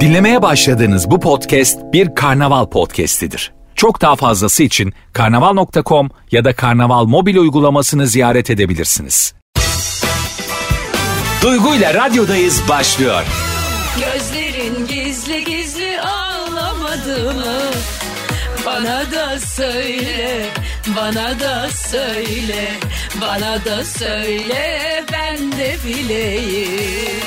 Dinlemeye 0.00 0.42
başladığınız 0.42 1.10
bu 1.10 1.20
podcast 1.20 1.78
bir 1.92 2.14
karnaval 2.14 2.66
podcastidir. 2.66 3.52
Çok 3.74 4.00
daha 4.00 4.16
fazlası 4.16 4.62
için 4.62 4.92
karnaval.com 5.12 6.10
ya 6.30 6.44
da 6.44 6.52
karnaval 6.56 7.04
mobil 7.04 7.36
uygulamasını 7.36 8.06
ziyaret 8.06 8.50
edebilirsiniz. 8.50 9.34
Duygu 11.42 11.74
ile 11.74 11.94
radyodayız 11.94 12.62
başlıyor. 12.68 13.22
Gözlerin 13.96 14.86
gizli 14.86 15.44
gizli 15.44 16.00
ağlamadı 16.00 17.34
mı? 17.34 17.60
Bana 18.66 19.02
da 19.12 19.38
söyle, 19.38 20.46
bana 20.96 21.40
da 21.40 21.68
söyle, 21.68 22.68
bana 23.20 23.64
da 23.64 23.84
söyle 23.84 25.04
ben 25.12 25.52
de 25.52 25.76
bileyim. 25.86 27.20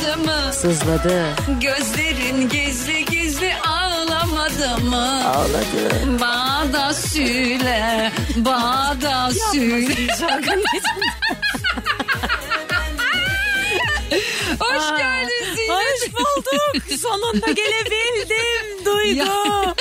Sızlamadı 0.00 0.24
mı? 0.24 0.52
Sızladı. 0.52 1.24
Gözlerin 1.60 2.48
gizli 2.48 3.04
gizli 3.04 3.52
ağlamadı 3.68 4.84
mı? 4.84 5.28
Ağladı. 5.28 6.20
Bana 6.20 6.72
da 6.72 6.94
söyle, 6.94 8.12
bana 8.36 9.00
da 9.00 9.30
söyle. 9.52 10.08
Hoş 14.60 14.98
geldin. 14.98 15.39
Hoş 16.02 16.12
bulduk. 16.14 17.00
Sonunda 17.00 17.46
gelebildim. 17.52 18.84
Duygu. 18.86 19.74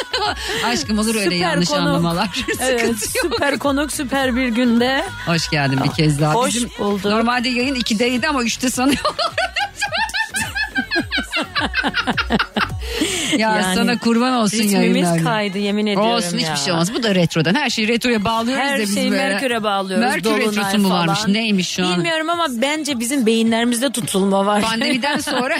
Aşkım 0.65 0.99
olur 0.99 1.15
öyle 1.15 1.23
Süper 1.23 1.35
yanlış 1.37 1.69
konu. 1.69 1.79
anlamalar. 1.79 2.27
Evet 2.61 2.79
Sıkıntı 2.81 3.17
yok. 3.17 3.33
süper 3.33 3.59
konuk 3.59 3.91
süper 3.91 4.35
bir 4.35 4.47
günde. 4.47 5.05
Hoş 5.25 5.49
geldin 5.49 5.79
bir 5.83 5.91
kez 5.91 6.19
daha. 6.21 6.33
Hoş 6.33 6.55
bulduk. 6.79 7.05
Normalde 7.05 7.49
yayın 7.49 7.75
2'deydi 7.75 8.27
ama 8.27 8.43
3'te 8.43 8.69
sanıyorum. 8.69 9.15
ya 13.37 13.57
Yani 13.59 13.75
sana 13.75 13.99
kurban 13.99 14.33
olsun 14.33 14.57
Ritmimiz 14.57 15.03
yayınlar. 15.03 15.23
kaydı 15.23 15.57
yemin 15.57 15.85
ediyorum 15.85 16.11
Olsun 16.11 16.37
ya. 16.37 16.49
hiçbir 16.53 16.63
şey 16.65 16.73
olmaz. 16.73 16.93
Bu 16.93 17.03
da 17.03 17.15
retrodan. 17.15 17.55
Her 17.55 17.69
şeyi 17.69 17.87
retroya 17.87 18.23
bağlıyoruz 18.25 18.63
Her 18.63 18.77
da 18.77 18.81
biz 18.81 18.95
şeyi 18.95 19.11
böyle. 19.11 19.23
Merkür'e 19.29 19.63
bağlıyoruz. 19.63 20.05
Merkür 20.05 20.29
retrosu 20.37 20.77
mu 20.77 20.89
falan. 20.89 21.07
varmış? 21.07 21.19
Neymiş 21.27 21.69
şu 21.69 21.85
an? 21.85 21.97
Bilmiyorum 21.97 22.29
ama 22.29 22.47
bence 22.49 22.99
bizim 22.99 23.25
beyinlerimizde 23.25 23.91
tutulma 23.91 24.45
var. 24.45 24.61
Pandemiden 24.61 25.19
sonra 25.19 25.57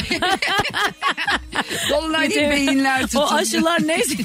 Dolunay 1.90 2.30
değil 2.30 2.50
beyinler 2.50 3.02
tutuldu. 3.02 3.24
O 3.32 3.34
aşılar 3.34 3.88
neyse. 3.88 4.14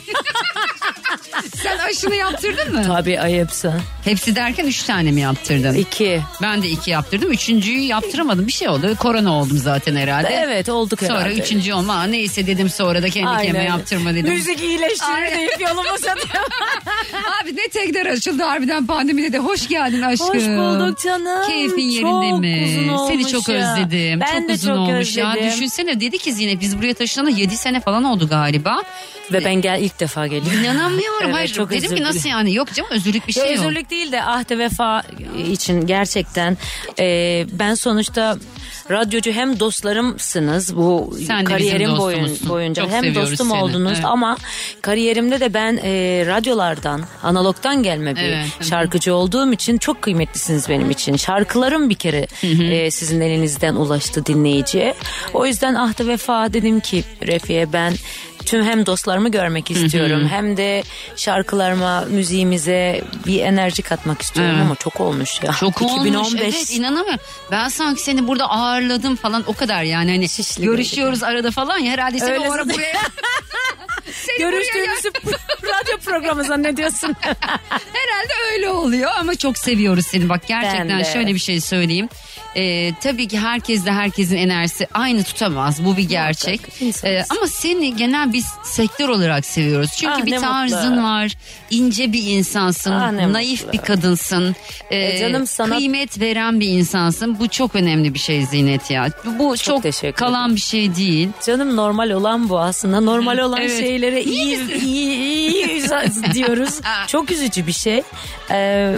Sen 1.62 1.78
aşını 1.78 2.14
yaptırdın 2.17 2.72
mı? 2.75 2.83
Tabii 2.86 3.20
ayıpsın. 3.20 3.75
Hepsi 4.05 4.36
derken 4.36 4.67
üç 4.67 4.83
tane 4.83 5.11
mi 5.11 5.20
yaptırdın? 5.20 5.75
İki. 5.75 6.20
Ben 6.42 6.62
de 6.62 6.69
iki 6.69 6.91
yaptırdım. 6.91 7.33
Üçüncüyü 7.33 7.78
yaptıramadım. 7.80 8.47
Bir 8.47 8.52
şey 8.52 8.69
oldu. 8.69 8.97
Korona 8.98 9.33
oldum 9.33 9.58
zaten 9.58 9.97
herhalde. 9.97 10.28
Evet 10.45 10.69
olduk 10.69 11.00
Sonra 11.00 11.20
herhalde. 11.20 11.34
üçüncü 11.34 11.63
olma. 11.72 11.94
Aa, 11.94 12.02
Neyse 12.04 12.46
dedim 12.46 12.68
sonra 12.70 13.02
da 13.02 13.10
kendi 13.10 13.28
Aynen. 13.28 13.44
kendime 13.46 13.64
yaptırma 13.64 14.14
dedim. 14.14 14.32
Müzik 14.32 14.60
iyileştirir 14.62 15.12
Aynen. 15.14 15.38
deyip 15.38 15.60
yoluma 15.60 15.82
satıyor. 15.98 16.44
Abi 17.42 17.56
ne 17.56 17.68
tekrar 17.68 18.06
açıldı 18.06 18.42
harbiden 18.42 18.86
pandemide 18.86 19.32
de. 19.32 19.38
Hoş 19.38 19.68
geldin 19.68 20.02
aşkım. 20.02 20.28
Hoş 20.28 20.34
bulduk 20.44 21.00
canım. 21.00 21.46
Keyfin 21.48 21.82
yerinde 21.82 22.30
Çok 22.30 22.40
mi? 22.40 22.64
uzun 22.68 22.88
olmuş 22.88 23.12
Seni 23.12 23.32
çok 23.32 23.48
ya. 23.48 23.54
özledim. 23.74 24.20
Ben 24.20 24.40
çok 24.40 24.48
de 24.48 24.52
uzun 24.52 24.68
çok 24.68 24.78
olmuş 24.78 25.16
ya. 25.16 25.30
özledim. 25.32 25.50
Düşünsene 25.50 26.00
dedi 26.00 26.18
ki 26.18 26.32
Zinet 26.32 26.60
biz 26.60 26.78
buraya 26.78 26.94
taşınalı 26.94 27.30
7 27.30 27.56
sene 27.56 27.80
falan 27.80 28.04
oldu 28.04 28.28
galiba. 28.28 28.82
Ve 29.33 29.44
ben 29.44 29.55
gel 29.55 29.83
ilk 29.83 30.00
defa 30.00 30.27
geliyorum. 30.27 30.61
İnanamıyorum. 30.64 31.14
Evet, 31.25 31.34
Hayır 31.34 31.48
çok 31.48 31.70
dedim 31.70 31.84
özür 31.84 31.97
ki 31.97 32.03
nasıl 32.03 32.28
yani? 32.28 32.55
Yok 32.55 32.75
canım 32.75 32.91
özürlük 32.92 33.28
bir 33.28 33.33
şey 33.33 33.53
yok. 33.55 33.61
özürlük 33.61 33.91
değil 33.91 34.12
de 34.12 34.22
ahde 34.22 34.58
vefa 34.58 35.03
için 35.53 35.86
gerçekten 35.86 36.56
e, 36.98 37.47
ben 37.52 37.75
sonuçta 37.75 38.36
radyocu 38.91 39.33
hem 39.33 39.61
dostlarımsınız 39.61 40.77
bu 40.77 41.17
Sen 41.27 41.45
kariyerim 41.45 41.97
boyun, 41.98 42.39
boyunca 42.48 42.83
Çok 42.83 42.92
hem 42.92 43.14
dostum 43.14 43.48
seni, 43.48 43.62
oldunuz 43.62 43.92
evet. 43.95 44.05
ama 44.05 44.36
kariyerimde 44.83 45.40
de 45.40 45.55
ben 45.55 45.77
e, 45.84 46.24
radyolardan 46.27 47.02
analogdan 47.23 47.83
gelme 47.83 48.17
bir 48.17 48.20
Evet. 48.20 48.46
şarkıcı 48.70 49.14
olduğum 49.14 49.52
için 49.52 49.79
çok 49.79 50.02
kıymetlisiniz 50.02 50.68
benim 50.68 50.90
için 50.90 51.17
şarkılarım 51.17 51.90
bir 51.90 51.95
kere 51.95 52.27
e, 52.42 52.90
sizin 52.90 53.20
elinizden 53.20 53.74
ulaştı 53.74 54.27
dinleyiciye 54.27 54.95
o 55.34 55.46
yüzden 55.46 55.74
ahde 55.74 56.07
vefa 56.07 56.52
dedim 56.52 56.80
ki 56.80 57.05
Refiye 57.27 57.73
ben 57.73 57.92
tüm 58.46 58.64
hem 58.64 58.86
dostlarımı 58.86 59.30
görmek 59.30 59.70
istiyorum 59.70 60.28
hem 60.28 60.56
de 60.56 60.82
şarkılarıma 61.16 62.00
müziğimize 62.00 63.05
bir 63.27 63.40
enerji 63.40 63.82
katmak 63.82 64.22
istiyorum 64.22 64.55
Evet. 64.55 64.66
ama 64.66 64.77
çok 64.77 65.00
olmuş 65.00 65.42
ya. 65.42 65.52
Çok 65.52 65.82
2015 65.82 66.16
olmuş 66.16 66.42
evet 66.42 66.70
inanamıyorum. 66.70 67.20
Ben 67.50 67.68
sanki 67.68 68.02
seni 68.02 68.28
burada 68.28 68.50
ağırladım 68.50 69.16
falan 69.16 69.44
o 69.46 69.52
kadar 69.52 69.83
yani 69.83 70.10
hani 70.10 70.28
Şişli 70.28 70.64
görüşüyoruz 70.64 71.22
arada 71.22 71.50
falan 71.50 71.78
ya 71.78 71.92
herhalde 71.92 72.18
seni 72.18 72.30
Öyle 72.30 72.48
o 72.48 72.52
ara 72.52 72.64
buraya 72.68 72.96
Seni 74.12 74.38
Görüştüğümüzü 74.38 75.08
radyo 75.62 75.98
programı 76.04 76.44
zannediyorsun. 76.44 77.16
Herhalde 77.68 78.33
öyle 78.52 78.70
oluyor 78.70 79.10
ama 79.18 79.34
çok 79.34 79.58
seviyoruz 79.58 80.06
seni. 80.06 80.28
Bak 80.28 80.46
gerçekten 80.48 81.02
şöyle 81.02 81.34
bir 81.34 81.38
şey 81.38 81.60
söyleyeyim. 81.60 82.08
Ee, 82.56 82.92
tabii 83.02 83.28
ki 83.28 83.38
herkes 83.38 83.86
de 83.86 83.92
herkesin 83.92 84.36
enerjisi 84.36 84.86
aynı 84.94 85.22
tutamaz. 85.24 85.84
Bu 85.84 85.96
bir 85.96 86.08
gerçek. 86.08 86.60
Ee, 87.04 87.24
ama 87.30 87.46
seni 87.46 87.96
genel 87.96 88.32
biz 88.32 88.46
sektör 88.64 89.08
olarak 89.08 89.46
seviyoruz. 89.46 89.90
Çünkü 89.96 90.12
Ah, 90.22 90.26
bir 90.26 90.36
tarzın 90.40 90.90
mutlu. 90.90 91.02
var. 91.02 91.32
ince 91.70 92.12
bir 92.12 92.22
insansın. 92.22 92.90
Ah, 92.92 93.12
naif 93.12 93.60
mutlu. 93.64 93.72
bir 93.72 93.78
kadınsın. 93.84 94.56
Ee, 94.90 94.96
E, 94.98 95.18
canım 95.18 95.46
sana- 95.46 95.76
Kıymet 95.76 96.20
veren 96.20 96.60
bir 96.60 96.68
insansın. 96.68 97.38
Bu 97.38 97.48
çok 97.48 97.74
önemli 97.74 98.14
bir 98.14 98.18
şey 98.18 98.46
Zinet 98.46 98.90
ya. 98.90 99.08
Bu 99.38 99.56
çok, 99.56 99.82
teşekkür 99.82 100.16
kalan 100.16 100.56
bir 100.56 100.60
şey 100.60 100.96
değil. 100.96 101.28
Canım 101.46 101.76
normal 101.76 102.10
olan 102.10 102.48
bu 102.48 102.58
aslında. 102.60 103.00
Normal 103.00 103.38
olan 103.38 103.60
Evet. 103.60 103.80
şeylere 103.80 104.22
iyi 104.22 104.58
iyi, 104.84 104.84
iyi, 104.84 105.66
iyi 105.66 106.34
diyoruz. 106.34 106.80
Çok 107.08 107.30
üzücü 107.30 107.66
bir 107.66 107.72
şey. 107.72 108.02
Ee, 108.50 108.94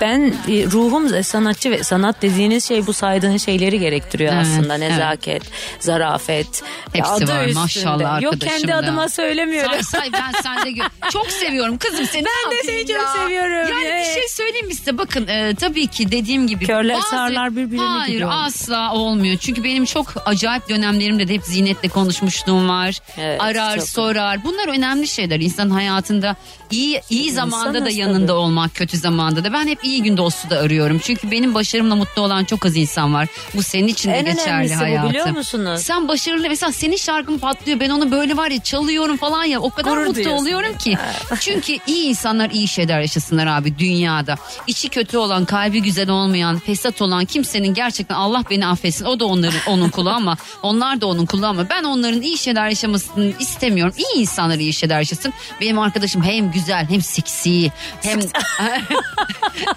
ben 0.00 0.34
e, 0.48 0.64
ruhum 0.66 1.22
sanatçı 1.24 1.70
ve 1.70 1.82
sanat 1.84 2.22
dediğiniz 2.22 2.68
şey 2.68 2.86
bu 2.86 2.92
saydığın 2.92 3.36
şeyleri 3.36 3.80
gerektiriyor 3.80 4.32
Evet, 4.34 4.46
aslında. 4.46 4.76
evet. 4.76 4.90
Nezaket, 4.90 5.42
zarafet. 5.80 6.62
Hepsi 6.92 7.10
adı 7.12 7.28
var, 7.28 7.40
üstünde. 7.42 7.58
maşallah 7.60 8.22
Yok 8.22 8.32
arkadaşım 8.34 8.58
kendi 8.58 8.72
da. 8.72 8.76
adıma 8.76 9.08
söylemiyorum. 9.08 9.70
Say 9.82 9.82
say 9.82 10.12
ben 10.12 10.40
sende 10.42 10.70
çok 11.12 11.26
seviyorum 11.30 11.78
kızım 11.78 12.06
seni. 12.06 12.24
Ben 12.24 12.50
de 12.52 12.62
seni 12.64 12.78
yapayım 12.78 13.00
çok 13.00 13.22
seviyorum. 13.22 13.52
Yani 13.52 13.84
Evet. 13.86 14.06
bir 14.08 14.20
şey 14.20 14.28
söyleyeyim 14.28 14.66
mi 14.66 14.74
size 14.74 14.98
bakın 14.98 15.26
e, 15.26 15.54
tabii 15.54 15.86
ki 15.86 16.12
dediğim 16.12 16.46
gibi. 16.46 16.66
Körler 16.66 17.00
sağırlar 17.10 17.56
birbirini 17.56 17.80
Hayır 17.84 18.12
gidiyor. 18.12 18.30
asla 18.32 18.92
olmuyor. 18.94 19.36
Çünkü 19.36 19.64
benim 19.64 19.84
çok 19.84 20.06
acayip 20.26 20.68
dönemlerimde 20.68 21.28
de 21.28 21.34
hep 21.34 21.44
Zinet'le 21.44 21.88
konuşmuşluğum 21.92 22.68
var. 22.68 22.98
Evet, 23.18 23.40
Arar 23.40 23.78
sorar. 23.78 24.44
Bunlar 24.44 24.68
önemli 24.68 25.08
şeyler. 25.08 25.40
İnsan 25.40 25.70
hayatında 25.70 26.36
iyi 26.74 27.00
iyi 27.10 27.30
zamanda 27.32 27.84
da 27.84 27.90
yanında 27.90 28.26
tabii. 28.26 28.32
olmak 28.32 28.74
kötü 28.74 28.98
zamanda 28.98 29.44
da. 29.44 29.52
Ben 29.52 29.66
hep 29.66 29.84
iyi 29.84 30.02
gün 30.02 30.16
dostu 30.16 30.50
da 30.50 30.58
arıyorum. 30.58 30.98
Çünkü 30.98 31.30
benim 31.30 31.54
başarımla 31.54 31.94
mutlu 31.96 32.22
olan 32.22 32.44
çok 32.44 32.66
az 32.66 32.76
insan 32.76 33.14
var. 33.14 33.28
Bu 33.54 33.62
senin 33.62 33.88
için 33.88 34.10
de 34.10 34.14
En 34.14 34.24
geçerli 34.24 34.70
bu, 34.70 34.76
hayatım. 34.76 35.10
biliyor 35.10 35.30
musunuz? 35.30 35.80
Sen 35.80 36.08
başarılı 36.08 36.48
mesela 36.48 36.72
senin 36.72 36.96
şarkın 36.96 37.38
patlıyor. 37.38 37.80
Ben 37.80 37.90
onu 37.90 38.10
böyle 38.10 38.36
var 38.36 38.50
ya 38.50 38.62
çalıyorum 38.62 39.16
falan 39.16 39.44
ya. 39.44 39.60
O 39.60 39.70
kadar 39.70 39.90
Gurur 39.90 40.00
mutlu 40.06 40.14
duyuyorsun. 40.14 40.42
oluyorum 40.44 40.78
ki. 40.78 40.96
Çünkü 41.40 41.72
iyi 41.86 42.04
insanlar 42.08 42.50
iyi 42.50 42.68
şeyler 42.68 43.00
yaşasınlar 43.00 43.46
abi 43.46 43.78
dünyada. 43.78 44.34
İçi 44.66 44.88
kötü 44.88 45.16
olan, 45.18 45.44
kalbi 45.44 45.82
güzel 45.82 46.10
olmayan, 46.10 46.58
fesat 46.58 47.02
olan 47.02 47.24
kimsenin 47.24 47.74
gerçekten 47.74 48.14
Allah 48.14 48.42
beni 48.50 48.66
affetsin. 48.66 49.04
O 49.04 49.20
da 49.20 49.24
onların 49.26 49.60
onun 49.66 49.88
kulu 49.88 50.10
ama 50.10 50.36
onlar 50.62 51.00
da 51.00 51.06
onun 51.06 51.26
kulu 51.26 51.46
ama 51.46 51.70
ben 51.70 51.84
onların 51.84 52.22
iyi 52.22 52.38
şeyler 52.38 52.68
yaşamasını 52.68 53.32
istemiyorum. 53.38 53.94
İyi 53.98 54.20
insanlar 54.20 54.58
iyi 54.58 54.72
şeyler 54.72 54.98
yaşasın. 54.98 55.32
Benim 55.60 55.78
arkadaşım 55.78 56.22
hem 56.22 56.52
güzel 56.52 56.63
hem 56.72 57.02
seksi 57.02 57.72
hem 58.02 58.20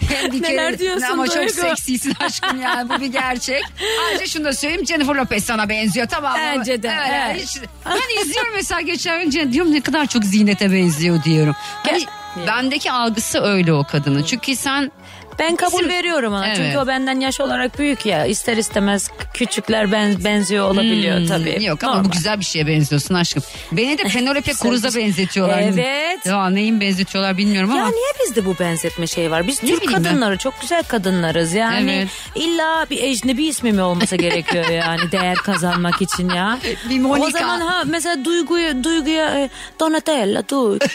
hem 0.09 0.31
bir 0.31 0.43
Neler 0.43 0.67
kere 0.69 0.79
diyorsun 0.79 1.01
ama 1.11 1.25
çok 1.27 1.35
Duygu? 1.35 1.49
seksisin 1.53 2.13
aşkım 2.19 2.61
yani 2.61 2.89
bu 2.89 3.01
bir 3.01 3.05
gerçek. 3.05 3.63
Ayrıca 4.07 4.25
şunu 4.27 4.45
da 4.45 4.53
söyleyeyim 4.53 4.85
Jennifer 4.87 5.15
Lopez 5.15 5.43
sana 5.45 5.69
benziyor 5.69 6.07
tamam 6.07 6.31
mı? 6.31 6.37
Bence 6.57 6.83
de, 6.83 6.87
Evet, 6.87 7.09
evet. 7.13 7.43
hiç- 7.43 7.61
ben 7.85 8.21
izliyorum 8.21 8.53
mesela 8.55 8.81
geçen 8.81 9.19
önce 9.21 9.51
diyorum 9.53 9.73
ne 9.73 9.81
kadar 9.81 10.05
çok 10.07 10.23
ziynete 10.23 10.71
benziyor 10.71 11.23
diyorum. 11.23 11.55
Hani 11.83 12.05
bendeki 12.47 12.91
algısı 12.91 13.41
öyle 13.41 13.73
o 13.73 13.83
kadının. 13.83 14.23
Çünkü 14.23 14.55
sen 14.55 14.91
Ben 15.39 15.55
kabul 15.55 15.79
İsim- 15.79 15.89
veriyorum 15.89 16.33
ona. 16.33 16.47
Evet. 16.47 16.57
Çünkü 16.57 16.77
o 16.77 16.87
benden 16.87 17.19
yaş 17.19 17.39
olarak 17.41 17.79
büyük 17.79 18.05
ya. 18.05 18.25
İster 18.25 18.57
istemez 18.57 19.09
küçükler 19.33 19.91
ben, 19.91 20.23
benziyor 20.23 20.69
olabiliyor 20.69 21.19
Hmm, 21.19 21.27
tabii. 21.27 21.63
Yok 21.65 21.83
ama 21.83 21.93
bu 21.93 21.97
Normal. 21.97 22.11
güzel 22.11 22.39
bir 22.39 22.45
şeye 22.45 22.67
benziyorsun 22.67 23.15
aşkım. 23.15 23.43
Beni 23.71 23.97
de 23.97 24.03
Penelope 24.03 24.53
Cruz'a 24.61 24.99
benzetiyorlar. 24.99 25.59
Evet. 25.59 26.25
Ya 26.25 26.49
neyin 26.49 26.81
benzetiyorlar 26.81 27.37
bilmiyorum 27.37 27.71
ama. 27.71 27.79
Ya 27.79 27.87
niye 27.87 28.11
bizde 28.27 28.45
bu 28.45 28.55
benzetme 28.59 29.07
şey 29.07 29.31
var? 29.31 29.47
Biz 29.47 29.63
Ne 29.63 29.69
Türk 29.69 29.81
bileyim 29.81 30.03
ben. 30.03 30.09
kadınları 30.09 30.37
çok 30.37 30.61
güzel 30.61 30.83
kadınlarız. 30.83 31.53
Yani 31.53 31.91
Evet. 31.91 32.07
illa 32.35 32.85
bir 32.89 33.03
ecnebi 33.03 33.45
ismi 33.45 33.71
mi 33.71 33.81
olması 33.81 34.15
gerekiyor 34.27 34.65
yani 34.69 35.11
değer 35.11 35.35
kazanmak 35.35 36.01
için 36.01 36.29
ya? 36.29 36.59
Bir 36.89 36.99
Monica. 36.99 37.25
O 37.27 37.29
zaman 37.29 37.59
ha 37.61 37.83
mesela 37.85 38.25
duyguya 38.25 38.83
duyguya 38.83 39.39
e, 39.39 39.49
Donatella 39.79 40.49
duy. 40.49 40.79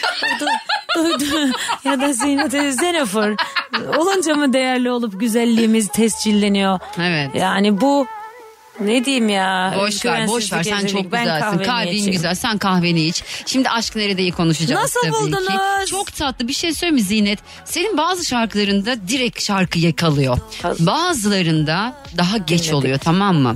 ya 1.83 2.01
da 2.01 2.13
Zenefer 2.71 3.35
olunca 3.97 4.35
mı 4.35 4.53
değerli 4.53 4.91
olup 4.91 5.19
güzelliğimiz 5.19 5.87
tescilleniyor? 5.87 6.79
Evet. 6.99 7.29
Yani 7.35 7.81
bu 7.81 8.05
ne 8.79 9.05
diyeyim 9.05 9.29
ya? 9.29 9.73
Boş 9.79 10.05
ver, 10.05 10.27
boş 10.27 10.53
ver. 10.53 10.63
Sen 10.63 10.85
çok 10.87 11.11
ben 11.11 11.23
güzelsin. 11.23 11.63
Kalbin 11.63 11.91
içeyim. 11.91 12.11
güzel. 12.11 12.35
Sen 12.35 12.57
kahveni 12.57 13.01
iç. 13.05 13.23
Şimdi 13.45 13.69
aşk 13.69 13.95
neredeyi 13.95 14.31
konuşacağız 14.31 14.81
Nasıl 14.81 15.01
tabii 15.01 15.11
buldunuz? 15.13 15.47
ki. 15.47 15.89
Çok 15.89 16.15
tatlı. 16.15 16.47
Bir 16.47 16.53
şey 16.53 16.73
söyleyeyim 16.73 16.95
mi 16.95 17.01
Zinet? 17.01 17.39
Senin 17.65 17.97
bazı 17.97 18.25
şarkılarında 18.25 19.07
direkt 19.07 19.41
şarkı 19.41 19.79
yakalıyor. 19.79 20.37
Bazılarında 20.79 21.93
daha 22.17 22.37
geç 22.37 22.73
oluyor 22.73 22.97
tamam 22.97 23.35
mı? 23.35 23.55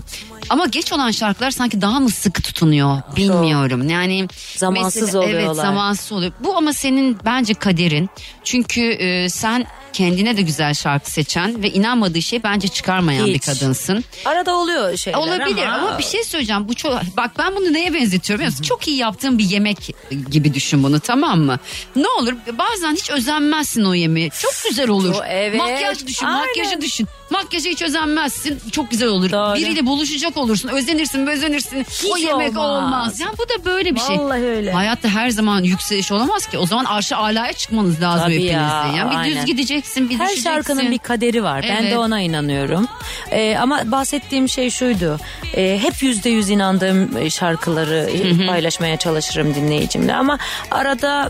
Ama 0.49 0.65
geç 0.65 0.93
olan 0.93 1.11
şarkılar 1.11 1.51
sanki 1.51 1.81
daha 1.81 1.99
mı 1.99 2.09
sıkı 2.09 2.41
tutunuyor 2.41 3.01
bilmiyorum. 3.15 3.89
Yani 3.89 4.27
Zamansız 4.55 5.01
mesela- 5.01 5.23
Evet 5.23 5.35
oluyorlar. 5.35 5.63
zamansız 5.63 6.11
oluyor. 6.11 6.31
Bu 6.39 6.57
ama 6.57 6.73
senin 6.73 7.17
bence 7.25 7.53
kaderin. 7.53 8.09
Çünkü 8.43 8.81
e, 8.81 9.29
sen 9.29 9.65
kendine 9.93 10.37
de 10.37 10.41
güzel 10.41 10.73
şarkı 10.73 11.11
seçen 11.11 11.63
ve 11.63 11.69
inanmadığı 11.69 12.21
şey 12.21 12.43
bence 12.43 12.67
çıkarmayan 12.67 13.27
bir 13.27 13.33
Hiç. 13.33 13.45
kadınsın. 13.45 14.03
Arada 14.25 14.55
oluyor 14.55 14.97
şeyler 14.97 15.17
Olabilir 15.17 15.65
ama... 15.65 15.97
bir 15.99 16.03
şey 16.03 16.23
söyleyeceğim. 16.23 16.67
Bu 16.69 16.73
çok 16.73 17.01
bak 17.17 17.31
ben 17.39 17.55
bunu 17.55 17.73
neye 17.73 17.93
benzetiyorum 17.93 18.45
musun? 18.45 18.63
Çok 18.63 18.87
iyi 18.87 18.97
yaptığın 18.97 19.37
bir 19.37 19.43
yemek 19.43 19.95
gibi 20.31 20.53
düşün 20.53 20.83
bunu 20.83 20.99
tamam 20.99 21.39
mı? 21.39 21.59
Ne 21.95 22.07
olur 22.19 22.33
bazen 22.57 22.95
hiç 22.95 23.09
özenmezsin 23.09 23.85
o 23.85 23.93
yemeği. 23.93 24.29
Çok 24.41 24.53
güzel 24.69 24.89
olur. 24.89 25.13
Çok- 25.13 25.23
evet. 25.29 25.57
Makyaj 25.59 26.05
düşün, 26.05 26.25
Aynen. 26.25 26.39
makyajı 26.47 26.81
düşün. 26.81 27.07
Makyaja 27.29 27.69
hiç 27.69 27.81
özenmezsin. 27.81 28.59
Çok 28.71 28.91
güzel 28.91 29.09
olur. 29.09 29.31
Doğru. 29.31 29.55
Biriyle 29.55 29.85
buluşacak 29.85 30.26
olursun. 30.35 30.69
Özenirsin, 30.69 31.27
özenirsin. 31.27 31.85
o 32.13 32.17
yemek 32.17 32.57
olmaz. 32.57 32.83
olmaz. 32.83 33.19
Yani 33.19 33.33
bu 33.37 33.49
da 33.49 33.65
böyle 33.65 33.95
bir 33.95 33.99
şey. 33.99 34.17
Vallahi 34.17 34.43
öyle. 34.43 34.71
Hayatta 34.71 35.09
her 35.09 35.29
zaman 35.29 35.63
yükseliş 35.63 36.11
olamaz 36.11 36.45
ki. 36.45 36.57
O 36.57 36.65
zaman 36.65 36.85
arşı 36.85 37.17
alaya 37.17 37.53
çıkmanız 37.53 38.01
lazım 38.01 38.23
Tabii 38.23 38.33
hepinizde. 38.35 38.53
ya, 38.53 38.91
yani 38.97 39.09
bir 39.11 39.15
düz 39.29 39.33
aynen. 39.35 39.45
gideceksin, 39.45 40.09
bir 40.09 40.15
Her 40.19 40.25
düşeceksin. 40.25 40.49
şarkının 40.49 40.91
bir 40.91 40.97
kaderi 40.97 41.43
var. 41.43 41.65
Ben 41.69 41.81
Evet. 41.81 41.91
de 41.91 41.97
ona 41.97 42.21
inanıyorum. 42.21 42.87
Ee, 43.31 43.57
ama 43.61 43.91
bahsettiğim 43.91 44.49
şey 44.49 44.69
şuydu. 44.69 45.19
Ee, 45.55 45.79
hep 45.81 46.03
yüzde 46.03 46.29
yüz 46.29 46.49
inandığım 46.49 47.17
e, 47.17 47.29
şarkıları 47.29 48.09
paylaşmaya 48.47 48.97
çalışırım 48.97 49.55
dinleyicimle. 49.55 50.15
Ama 50.15 50.37
arada 50.71 51.29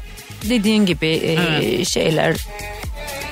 dediğin 0.50 0.86
gibi 0.86 1.08
e, 1.08 1.86
şeyler 1.86 2.36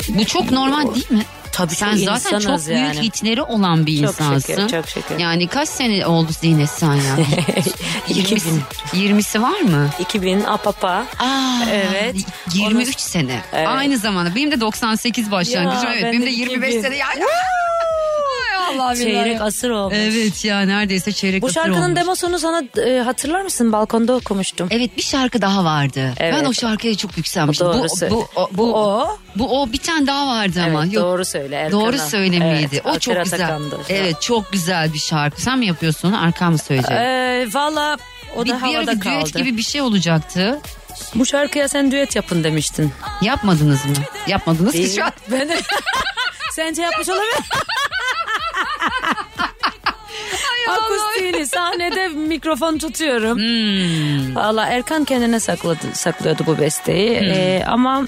Bu 0.09 0.25
çok 0.25 0.51
normal 0.51 0.95
değil 0.95 1.11
mi? 1.11 1.23
Tabii 1.55 1.75
Sen 1.75 1.91
çok 1.97 2.17
zaten 2.17 2.39
çok 2.39 2.65
büyük 2.67 2.79
yani. 2.79 3.01
hitleri 3.01 3.41
olan 3.41 3.85
bir 3.85 4.01
Çok 4.01 4.09
insansın. 4.09 4.53
şükür, 4.53 4.67
çok 4.69 4.89
şükür. 4.89 5.19
Yani 5.19 5.47
kaç 5.47 5.69
sene 5.69 6.05
oldu 6.05 6.31
Zinet 6.41 6.69
sen 6.69 6.93
ya? 6.93 7.15
20'si, 8.09 8.59
20'si 8.93 9.41
var 9.41 9.59
mı? 9.61 9.89
2000 9.99 10.43
apapa. 10.43 11.05
Aa, 11.19 11.59
Evet. 11.71 12.15
23 12.53 12.87
Onu- 12.87 12.93
sene. 12.97 13.41
Evet. 13.53 13.67
Aynı 13.67 13.97
zamanda. 13.97 14.35
Benim 14.35 14.51
de 14.51 14.61
98 14.61 15.31
başlangıcım. 15.31 15.83
Ya, 15.89 15.93
evet. 15.93 16.03
ben 16.03 16.11
Benim 16.11 16.21
de 16.21 16.25
de 16.25 16.29
25 16.31 16.69
2000. 16.69 16.81
sene. 16.81 16.95
Ya, 16.95 17.07
ya. 17.19 17.25
Ay 18.69 18.75
Allah 18.79 18.95
Çeyrek 18.95 19.25
billahi. 19.25 19.41
asır 19.41 19.69
olmuş. 19.69 19.95
Evet 19.99 20.45
ya 20.45 20.61
neredeyse 20.61 21.11
çeyrek 21.11 21.41
Bu 21.41 21.45
asır 21.45 21.53
şarkının 21.55 21.81
olmuş. 21.83 21.95
demosunu 21.95 22.39
sana 22.39 22.63
e, 22.85 22.99
hatırlar 22.99 23.41
mısın? 23.41 23.71
Balkonda 23.71 24.13
okumuştum. 24.13 24.67
Evet 24.71 24.97
bir 24.97 25.01
şarkı 25.01 25.41
daha 25.41 25.63
vardı. 25.63 26.13
Evet. 26.19 26.33
Ben 26.39 26.45
o 26.45 26.53
şarkıya 26.53 26.95
çok 26.97 27.17
yükselmiştim. 27.17 27.67
Doğru 27.67 27.87
bu, 28.01 28.09
bu, 28.11 28.27
o, 28.35 28.49
bu, 28.51 28.57
Bu 28.57 28.75
o. 28.75 29.17
Bu 29.35 29.61
o 29.61 29.71
bir 29.71 29.77
tane 29.77 30.07
daha 30.07 30.27
vardı 30.27 30.61
ama. 30.65 30.83
Evet, 30.83 30.93
Yok, 30.93 31.03
doğru 31.03 31.25
söyle 31.25 31.55
Erkan'a. 31.55 31.81
Doğru 31.81 31.97
söylemeydi. 31.97 32.69
Evet, 32.73 32.85
o 32.85 32.99
çok 32.99 33.23
güzel. 33.23 33.39
Atakan'dı. 33.45 33.79
Evet 33.89 34.21
çok 34.21 34.51
güzel 34.51 34.93
bir 34.93 34.99
şarkı. 34.99 35.41
Sen 35.41 35.59
mi 35.59 35.65
yapıyorsun 35.65 36.09
onu 36.09 36.21
Arkan 36.23 36.51
mı 36.51 36.57
söyleyecek? 36.57 36.97
Ee, 36.97 37.47
Valla 37.53 37.97
o 38.35 38.45
bir, 38.45 38.49
da 38.49 38.55
bir 38.55 38.59
havada 38.59 38.91
bir 38.95 38.99
kaldı. 38.99 39.25
düet 39.25 39.33
gibi 39.35 39.57
bir 39.57 39.63
şey 39.63 39.81
olacaktı. 39.81 40.59
Bu 41.15 41.25
şarkıya 41.25 41.67
sen 41.67 41.91
düet 41.91 42.15
yapın 42.15 42.43
demiştin. 42.43 42.91
Yapmadınız 43.21 43.85
mı? 43.85 43.91
Yapmadınız 44.27 44.71
ki 44.73 44.89
şu 44.95 45.03
an. 45.03 45.11
Ben 45.31 45.49
de... 45.49 45.57
Sence 46.55 46.81
yapmış 46.81 47.09
olabilir. 47.09 47.33
Akustiğini 50.69 51.47
sahnede 51.47 52.07
mikrofon 52.07 52.77
tutuyorum. 52.77 53.37
Hmm. 53.37 54.35
Valla 54.35 54.65
Erkan 54.65 55.05
kendine 55.05 55.39
sakladı, 55.39 55.85
saklıyordu 55.93 56.43
bu 56.45 56.57
besteyi. 56.57 57.19
Hmm. 57.19 57.27
Ee, 57.27 57.63
ama 57.67 58.07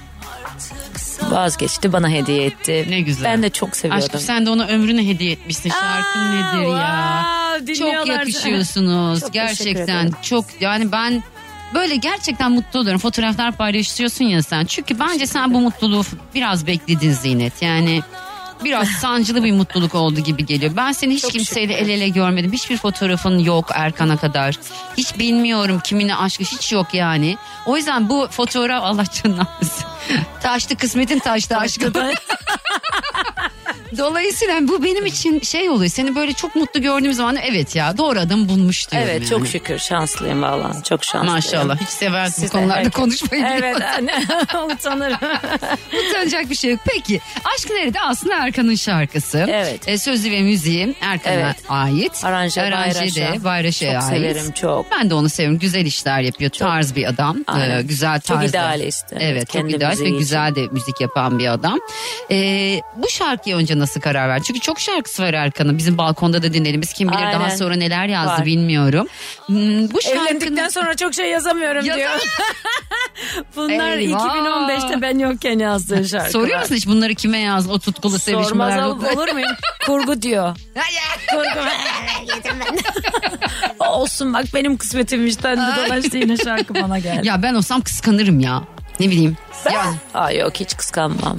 vazgeçti 1.21 1.93
bana 1.93 2.09
hediye 2.09 2.45
etti. 2.45 2.85
Ne 2.89 3.01
güzel. 3.01 3.23
Ben 3.23 3.43
de 3.43 3.49
çok 3.49 3.75
seviyordum. 3.75 4.05
Aşkım 4.05 4.19
sen 4.19 4.45
de 4.45 4.49
ona 4.49 4.67
ömrünü 4.67 5.07
hediye 5.07 5.31
etmişsin. 5.31 5.69
Şarkın 5.69 6.19
Aa, 6.19 6.33
nedir 6.33 6.67
ya? 6.71 7.25
wow, 7.57 7.73
Çok 7.75 8.07
yakışıyorsunuz. 8.07 9.19
Çok 9.19 9.33
gerçekten 9.33 10.11
çok 10.21 10.45
yani 10.59 10.91
ben 10.91 11.23
böyle 11.73 11.95
gerçekten 11.95 12.51
mutlu 12.51 12.79
oluyorum. 12.79 12.99
Fotoğraflar 12.99 13.51
paylaşıyorsun 13.51 14.25
ya 14.25 14.43
sen. 14.43 14.65
Çünkü 14.65 14.99
bence 14.99 15.27
sen 15.27 15.53
bu 15.53 15.59
mutluluğu 15.61 16.03
biraz 16.35 16.67
bekledin 16.67 17.11
Zinet. 17.11 17.61
Yani 17.61 18.01
biraz 18.63 18.87
sancılı 18.87 19.43
bir 19.43 19.51
mutluluk 19.51 19.95
oldu 19.95 20.19
gibi 20.19 20.45
geliyor. 20.45 20.71
Ben 20.75 20.91
seni 20.91 21.13
hiç 21.13 21.21
Çok 21.21 21.31
kimseyle 21.31 21.73
şükür. 21.73 21.85
el 21.85 21.89
ele 21.89 22.09
görmedim. 22.09 22.53
Hiçbir 22.53 22.77
fotoğrafın 22.77 23.39
yok 23.39 23.69
Erkan'a 23.73 24.17
kadar. 24.17 24.55
Hiç 24.97 25.19
bilmiyorum 25.19 25.81
kimine 25.83 26.15
aşkı 26.15 26.43
hiç 26.43 26.71
yok 26.71 26.93
yani. 26.93 27.37
O 27.65 27.77
yüzden 27.77 28.09
bu 28.09 28.27
fotoğraf 28.31 28.83
Allah 28.83 28.87
almasın. 28.87 29.45
Taştı 30.41 30.77
kısmetin 30.77 31.19
taştı 31.19 31.57
aşkım. 31.57 31.93
Dolayısıyla 33.97 34.67
bu 34.67 34.83
benim 34.83 35.05
için 35.05 35.39
şey 35.39 35.69
oluyor. 35.69 35.91
Seni 35.91 36.15
böyle 36.15 36.33
çok 36.33 36.55
mutlu 36.55 36.81
gördüğüm 36.81 37.13
zaman 37.13 37.35
evet 37.35 37.75
ya 37.75 37.97
doğru 37.97 38.19
adam 38.19 38.49
bulmuş 38.49 38.91
diyorum 38.91 39.07
Evet 39.11 39.21
yani. 39.21 39.29
çok 39.29 39.47
şükür 39.47 39.77
şanslıyım 39.79 40.41
valla. 40.41 40.83
Çok 40.83 41.03
şanslıyım. 41.03 41.35
Maşallah 41.35 41.81
hiç 41.81 41.89
seversin 41.89 42.35
bu 42.43 42.45
Siz 42.45 42.53
de 42.53 42.57
konularda 42.57 42.75
herkes- 42.79 42.93
konuşmayı 42.93 43.45
Evet 43.57 43.77
anne 43.97 44.13
utanırım. 44.73 45.17
Utanacak 46.09 46.49
bir 46.49 46.55
şey 46.55 46.71
yok. 46.71 46.79
Peki 46.85 47.21
Aşk 47.55 47.69
Nerede 47.69 47.99
aslında 48.01 48.35
Erkan'ın 48.35 48.75
şarkısı. 48.75 49.45
Evet. 49.49 49.87
E, 49.87 49.97
sözü 49.97 50.31
ve 50.31 50.41
müziği 50.41 50.95
Erkan'a 51.01 51.33
Evet. 51.33 51.55
ait. 51.69 52.23
Aranje 52.25 52.61
Aranje 52.61 52.99
Bayraş'a. 52.99 53.15
de 53.39 53.43
Bayraş'a 53.43 53.85
Çok 53.85 53.95
ait. 53.95 54.03
severim, 54.03 54.51
çok. 54.51 54.91
Ben 54.91 55.09
de 55.09 55.13
onu 55.13 55.29
severim. 55.29 55.59
Güzel 55.59 55.85
işler 55.85 56.19
yapıyor. 56.21 56.51
Tarz 56.51 56.95
bir 56.95 57.05
adam. 57.09 57.37
Aynen. 57.47 57.77
Ee, 57.79 57.81
güzel 57.81 58.19
Çok 58.21 58.37
tarzda. 58.37 58.45
idealist, 58.45 59.05
evet, 59.11 59.21
Evet 59.23 59.49
çok 59.49 59.71
idealist 59.71 60.01
ve 60.01 60.09
güzel 60.09 60.55
de 60.55 60.61
müzik 60.71 61.01
yapan 61.01 61.39
bir 61.39 61.47
adam. 61.47 61.79
Ee, 62.31 62.81
bu 62.95 63.09
şarkıya 63.09 63.57
önce 63.57 63.79
nasıl 63.79 63.86
karar 63.99 64.29
ver? 64.29 64.41
Çünkü 64.43 64.59
çok 64.59 64.79
şarkısı 64.79 65.23
var 65.23 65.33
Erkan'ın. 65.33 65.77
Bizim 65.77 65.97
balkonda 65.97 66.43
da 66.43 66.53
dinlediğimiz 66.53 66.93
kim 66.93 67.07
bilir 67.07 67.17
daha 67.19 67.43
Aynen. 67.43 67.55
sonra 67.55 67.75
neler 67.75 68.05
yazdı 68.07 68.31
Var. 68.31 68.45
bilmiyorum. 68.45 69.07
Hmm, 69.45 69.91
bu 69.91 70.01
şarkının... 70.01 70.25
Evlendikten 70.25 70.69
sonra 70.69 70.95
çok 70.95 71.13
şey 71.13 71.29
yazamıyorum 71.29 71.85
Yazam- 71.85 71.97
diyor. 71.97 72.11
Bunlar 73.55 73.97
Eyvah. 73.97 74.19
2015'te 74.19 75.01
ben 75.01 75.19
yokken 75.19 75.59
yazdığı 75.59 76.07
şarkılar. 76.07 76.29
Soruyor 76.31 76.59
musun 76.59 76.75
hiç 76.75 76.87
bunları 76.87 77.15
kime 77.15 77.39
yazdı? 77.39 77.73
O 77.73 77.79
tutkulu 77.79 78.19
Sormaz 78.19 78.45
sevişmeler. 78.45 78.77
ol- 78.83 79.17
olur 79.17 79.31
muyum? 79.31 79.51
Kurgu 79.85 80.21
diyor. 80.21 80.57
Kurgu. 81.31 81.67
Olsun 83.79 84.33
bak 84.33 84.45
benim 84.53 84.77
kısmetimmiş. 84.77 85.43
Döndü 85.43 85.61
dolaştı 85.77 86.17
yine 86.17 86.37
şarkı 86.37 86.75
bana 86.75 86.99
geldi. 86.99 87.27
ya 87.27 87.43
ben 87.43 87.53
olsam 87.53 87.81
kıskanırım 87.81 88.39
ya. 88.39 88.63
Ne 88.99 89.07
bileyim. 89.09 89.37
Ya, 89.73 89.93
Aa, 90.13 90.31
yok 90.31 90.53
hiç 90.55 90.77
kıskanmam. 90.77 91.37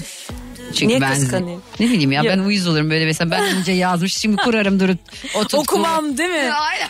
Çünkü 0.72 0.88
Niye 0.88 1.00
ben 1.00 1.14
kıskanayım? 1.14 1.62
ne 1.80 1.86
bileyim 1.86 2.12
ya 2.12 2.22
Yok. 2.22 2.32
ben 2.32 2.38
uyuz 2.38 2.66
olurum 2.66 2.90
böyle 2.90 3.04
mesela 3.04 3.30
ben 3.30 3.44
önce 3.56 3.72
yazmış 3.72 4.14
şimdi 4.16 4.36
kurarım 4.36 4.80
durup 4.80 4.98
o 5.34 5.42
tutkulu. 5.42 5.60
Okumam 5.60 6.18
değil 6.18 6.30
mi? 6.30 6.52
Aynen. 6.60 6.88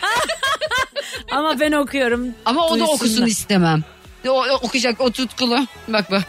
Ama 1.31 1.59
ben 1.59 1.71
okuyorum. 1.71 2.27
Ama 2.45 2.67
o 2.67 2.79
da 2.79 2.83
okusun 2.85 3.25
istemem. 3.25 3.83
O, 4.27 4.31
o 4.31 4.53
okuyacak 4.61 5.01
o 5.01 5.11
tutkulu. 5.11 5.67
Bak 5.87 6.11
bak. 6.11 6.23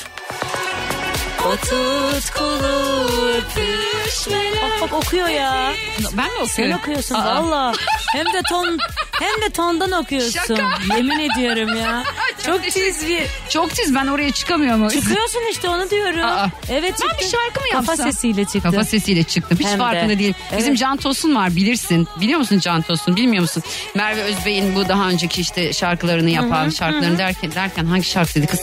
O 1.47 1.57
tutkulu 1.57 3.09
öpüşmeler. 3.37 4.63
Bak 4.63 4.81
bak 4.81 4.93
okuyor 4.93 5.29
ya. 5.29 5.73
Ben 6.17 6.25
mi 6.27 6.31
Sen 6.49 6.63
okuyorum? 6.65 6.79
okuyorsun 6.81 7.15
Aa. 7.15 7.25
valla. 7.45 7.73
Hem 8.13 8.27
de 8.27 8.43
ton 8.49 8.79
hem 9.21 9.43
de 9.43 9.51
tondan 9.53 9.93
okuyorsun. 9.93 10.31
Şaka. 10.31 10.71
Yemin 10.97 11.19
ediyorum 11.19 11.77
ya. 11.77 12.03
Çok 12.47 12.63
tiz 12.63 13.07
bir. 13.09 13.23
Çok 13.49 13.71
tiz 13.71 13.95
ben 13.95 14.07
oraya 14.07 14.31
çıkamıyorum. 14.33 14.89
Çıkıyorsun 14.89 15.41
işte 15.53 15.69
onu 15.69 15.91
diyorum. 15.91 16.25
Aa. 16.25 16.49
Evet 16.71 16.95
Ben 17.03 17.09
çıktı. 17.09 17.17
bir 17.25 17.29
şarkı 17.31 17.61
mı 17.61 17.67
Kafa 17.73 17.93
yapsam? 17.93 18.13
sesiyle 18.13 18.45
çıktı. 18.45 18.61
Kafa 18.63 18.85
sesiyle 18.85 19.23
çıktım. 19.23 19.59
Hiç 19.61 19.67
Hem 19.67 19.75
de. 19.75 19.79
farkında 19.79 20.19
değilim. 20.19 20.35
Bizim 20.57 20.69
Evet. 20.71 20.79
Can 20.79 20.97
Tosun 20.97 21.35
var 21.35 21.57
bilirsin. 21.57 22.09
Biliyor 22.21 22.39
musun 22.39 22.59
Can 22.59 22.83
Tosun? 22.83 23.17
Bilmiyor 23.17 23.43
musun? 23.43 23.63
Merve 23.95 24.23
Özbey'in 24.23 24.75
bu 24.75 24.89
daha 24.89 25.09
önceki 25.09 25.41
işte 25.41 25.73
şarkılarını 25.73 26.31
yapan 26.31 26.69
şarkılarını 26.71 27.19
derken 27.19 27.53
derken 27.55 27.85
hangi 27.85 28.05
şarkıydı 28.05 28.47
kız? 28.47 28.61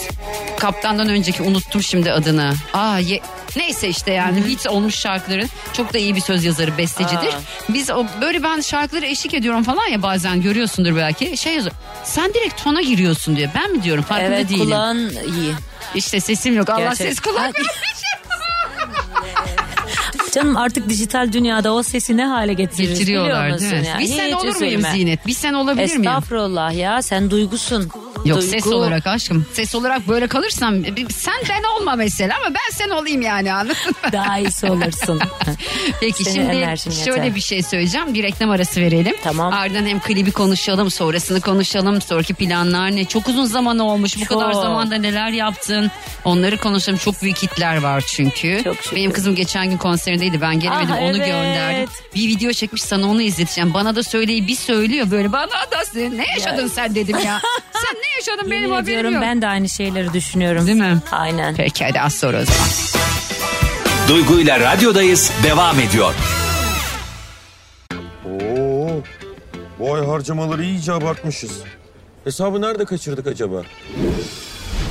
Kaptandan 0.60 1.10
önceki 1.10 1.44
unuttum 1.44 1.84
şimdi 1.84 2.12
adını. 2.12 2.54
Aa 2.74 3.00
ye- 3.00 3.22
neyse 3.56 3.88
işte 3.90 4.12
yani 4.12 4.44
hit 4.48 4.68
olmuş 4.68 4.96
şarkıların 4.96 5.50
çok 5.74 5.94
da 5.94 5.98
iyi 5.98 6.16
bir 6.16 6.22
söz 6.22 6.44
yazarı, 6.46 6.78
bestecidir. 6.78 7.18
Aa. 7.34 7.40
Biz 7.70 7.90
o 7.90 8.06
böyle 8.22 8.44
ben 8.44 8.62
şarkıları 8.62 9.06
eşlik 9.06 9.34
ediyorum 9.34 9.64
falan 9.64 9.88
ya 9.88 10.02
bazen 10.04 10.42
görüyorsundur 10.52 10.96
belki. 10.96 11.38
Şey 11.38 11.56
yazıyor. 11.56 11.76
Sen 12.04 12.34
direkt 12.34 12.64
tona 12.64 12.82
giriyorsun 12.82 13.36
diyor. 13.36 13.50
Ben 13.56 13.72
mi 13.72 13.84
diyorum? 13.84 14.04
Farkında 14.04 14.36
Evet 14.36 14.50
değilim. 14.50 14.66
kulağın 14.66 15.10
iyi. 15.10 15.52
İşte 15.96 16.20
sesim 16.20 16.56
yok. 16.56 16.70
Allah 16.70 16.80
Gerçek- 16.80 17.08
ses 17.08 17.20
kulak. 17.20 17.56
Canım 20.34 20.58
artık 20.58 20.90
dijital 20.90 21.32
dünyada 21.34 21.74
o 21.74 21.84
sesi 21.84 22.18
ne 22.18 22.26
hale 22.26 22.54
getirir 22.54 22.90
Getiriyorlar 22.90 23.60
değil 23.60 23.72
mi? 23.74 23.88
ya? 23.88 24.00
Bir 24.00 24.06
sen 24.08 24.28
Hiç 24.28 24.34
olur 24.34 24.56
muyum. 24.56 24.82
Zinet? 24.94 25.28
Bir 25.28 25.34
sen 25.34 25.54
olabilir 25.54 25.86
miyim? 25.88 26.02
Estağfurullah 26.02 26.74
ya 26.74 27.02
sen 27.02 27.32
duygusun. 27.32 27.90
Yok 28.28 28.40
Duygu- 28.40 28.50
ses 28.50 28.68
olarak 28.68 29.08
aşkım. 29.08 29.46
Ses 29.54 29.76
olarak 29.76 30.08
böyle 30.08 30.28
kalırsam 30.28 30.84
bir- 30.84 31.10
sen 31.10 31.34
ben 31.50 31.64
olma 31.64 31.96
mesela 31.96 32.36
ama 32.46 32.56
ben 32.56 32.76
sen 32.78 32.90
olayım 32.90 33.22
yani 33.22 33.54
anladın 33.54 33.76
mı? 34.04 34.12
Daha 34.12 34.40
iyisi 34.40 34.72
olursun. 34.72 35.20
Peki 36.00 36.24
Senin 36.24 36.36
şimdi 36.36 36.96
şöyle 37.06 37.20
yeter. 37.20 37.36
bir 37.36 37.42
şey 37.42 37.64
söyleyeceğim. 37.64 38.14
Bir 38.14 38.24
reklam 38.24 38.50
arası 38.50 38.82
verelim. 38.82 39.16
Tamam. 39.24 39.54
Ardından 39.54 39.86
hem 39.86 40.00
klibi 40.00 40.32
konuşalım, 40.32 40.92
sonrasını 40.92 41.42
konuşalım. 41.42 42.02
Sonraki 42.02 42.34
planlar 42.34 42.96
ne? 42.96 43.06
Çok 43.06 43.28
uzun 43.28 43.46
zaman 43.46 43.80
olmuş. 43.80 44.16
Bu 44.16 44.26
Çok. 44.26 44.30
kadar 44.40 44.52
zamanda 44.54 44.96
neler 44.96 45.30
yaptın? 45.30 45.92
Onları 46.26 46.58
konuşalım. 46.58 47.00
Çok 47.00 47.22
büyük 47.22 47.38
hitler 47.44 47.78
var 47.82 48.04
çünkü. 48.08 48.62
Çok 48.64 48.76
şükür. 48.76 48.96
Benim 48.96 49.12
kızım 49.12 49.36
geçen 49.36 49.70
gün 49.70 49.78
konserindeydi. 49.78 50.42
Ben 50.42 50.60
gelemedim. 50.60 50.94
Ah, 50.94 51.02
onu 51.02 51.18
evet. 51.18 51.28
gönderdim. 51.28 51.90
Bir 52.16 52.28
video 52.28 52.54
çekmiş 52.54 52.82
sana 52.84 53.10
onu 53.10 53.22
izleteceğim. 53.22 53.74
Bana 53.74 53.96
da 53.96 54.04
söyleyi 54.04 54.48
bir 54.48 54.56
söylüyor 54.56 55.12
böyle. 55.12 55.32
Bana 55.32 55.48
da 55.48 55.84
ne 55.96 56.26
yaşadın 56.36 56.68
sen 56.68 56.96
dedim 56.96 57.18
ya. 57.26 57.42
sen 57.82 58.02
ne 58.02 58.16
yaşadın 58.16 58.52
benim 58.52 58.62
Yemin 58.62 58.76
haberim 58.76 58.84
ediyorum 59.00 59.14
yok. 59.14 59.22
ben 59.24 59.42
de 59.42 59.48
aynı 59.48 59.70
şeyleri 59.70 60.14
düşünüyorum. 60.14 60.68
Değil 60.68 60.78
mi? 60.78 61.02
Aynen. 61.12 61.56
Peki 61.56 61.86
hadi 61.86 62.02
az 62.02 62.14
sonra 62.16 62.42
o 62.42 62.46
zaman. 62.46 62.70
Duygu 64.08 64.40
ile 64.40 64.60
radyodayız 64.60 65.32
devam 65.44 65.80
ediyor. 65.80 66.14
Oo, 68.26 68.90
bu 69.80 69.94
ay 69.96 70.06
harcamaları 70.06 70.64
iyice 70.64 70.94
abartmışız. 70.94 71.52
Hesabı 72.24 72.62
nerede 72.62 72.86
kaçırdık 72.86 73.28
acaba? 73.28 73.62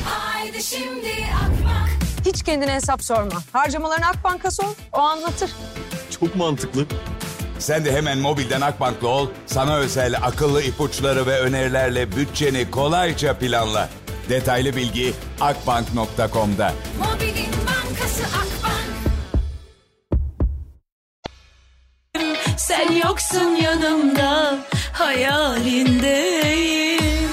Haydi 0.04 0.62
şimdi 0.62 1.12
Akbank. 1.34 1.90
Hiç 2.26 2.42
kendine 2.42 2.74
hesap 2.74 3.04
sorma. 3.04 3.42
Harcamalarını 3.52 4.06
Akbank'a 4.06 4.50
sor, 4.50 4.64
o 4.92 4.98
anlatır. 4.98 5.50
Çok 6.20 6.36
mantıklı. 6.36 6.86
Sen 7.58 7.84
de 7.84 7.92
hemen 7.92 8.18
mobilden 8.18 8.60
Akbank'la 8.60 9.08
ol. 9.08 9.28
Sana 9.46 9.76
özel 9.76 10.14
akıllı 10.22 10.62
ipuçları 10.62 11.26
ve 11.26 11.40
önerilerle 11.40 12.16
bütçeni 12.16 12.70
kolayca 12.70 13.38
planla. 13.38 13.88
Detaylı 14.28 14.76
bilgi 14.76 15.12
akbank.com'da. 15.40 16.72
Mobilin 16.98 17.52
bankası 17.66 18.22
Akbank. 18.22 18.86
Sen 22.56 22.92
yoksun 22.92 23.56
yanımda 23.56 24.58
hayalindeyim. 24.92 27.25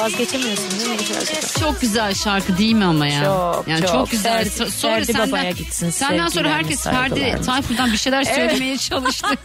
Vazgeçemiyorsun 0.00 0.70
değil 0.80 0.90
mi 0.90 0.96
bu 0.98 1.04
şarkıdan? 1.14 1.60
Çok 1.60 1.80
güzel 1.80 2.14
şarkı 2.14 2.58
değil 2.58 2.72
mi 2.74 2.84
ama 2.84 3.06
ya? 3.06 3.24
Çok, 3.24 3.68
yani 3.68 3.80
çok, 3.80 3.88
çok. 3.92 4.10
güzel. 4.10 4.42
Ferdi- 4.46 4.48
So- 4.62 4.70
sonra 4.70 4.92
Ferdi 4.94 5.06
senden, 5.12 5.28
Baba'ya 5.28 5.50
gitsin, 5.50 5.90
Senden 5.90 6.28
sonra 6.28 6.50
herkes 6.50 6.82
Ferdi. 6.84 7.36
Tayfur'dan 7.46 7.92
bir 7.92 7.96
şeyler 7.96 8.24
söylemeye 8.24 8.78
çalıştı. 8.78 9.28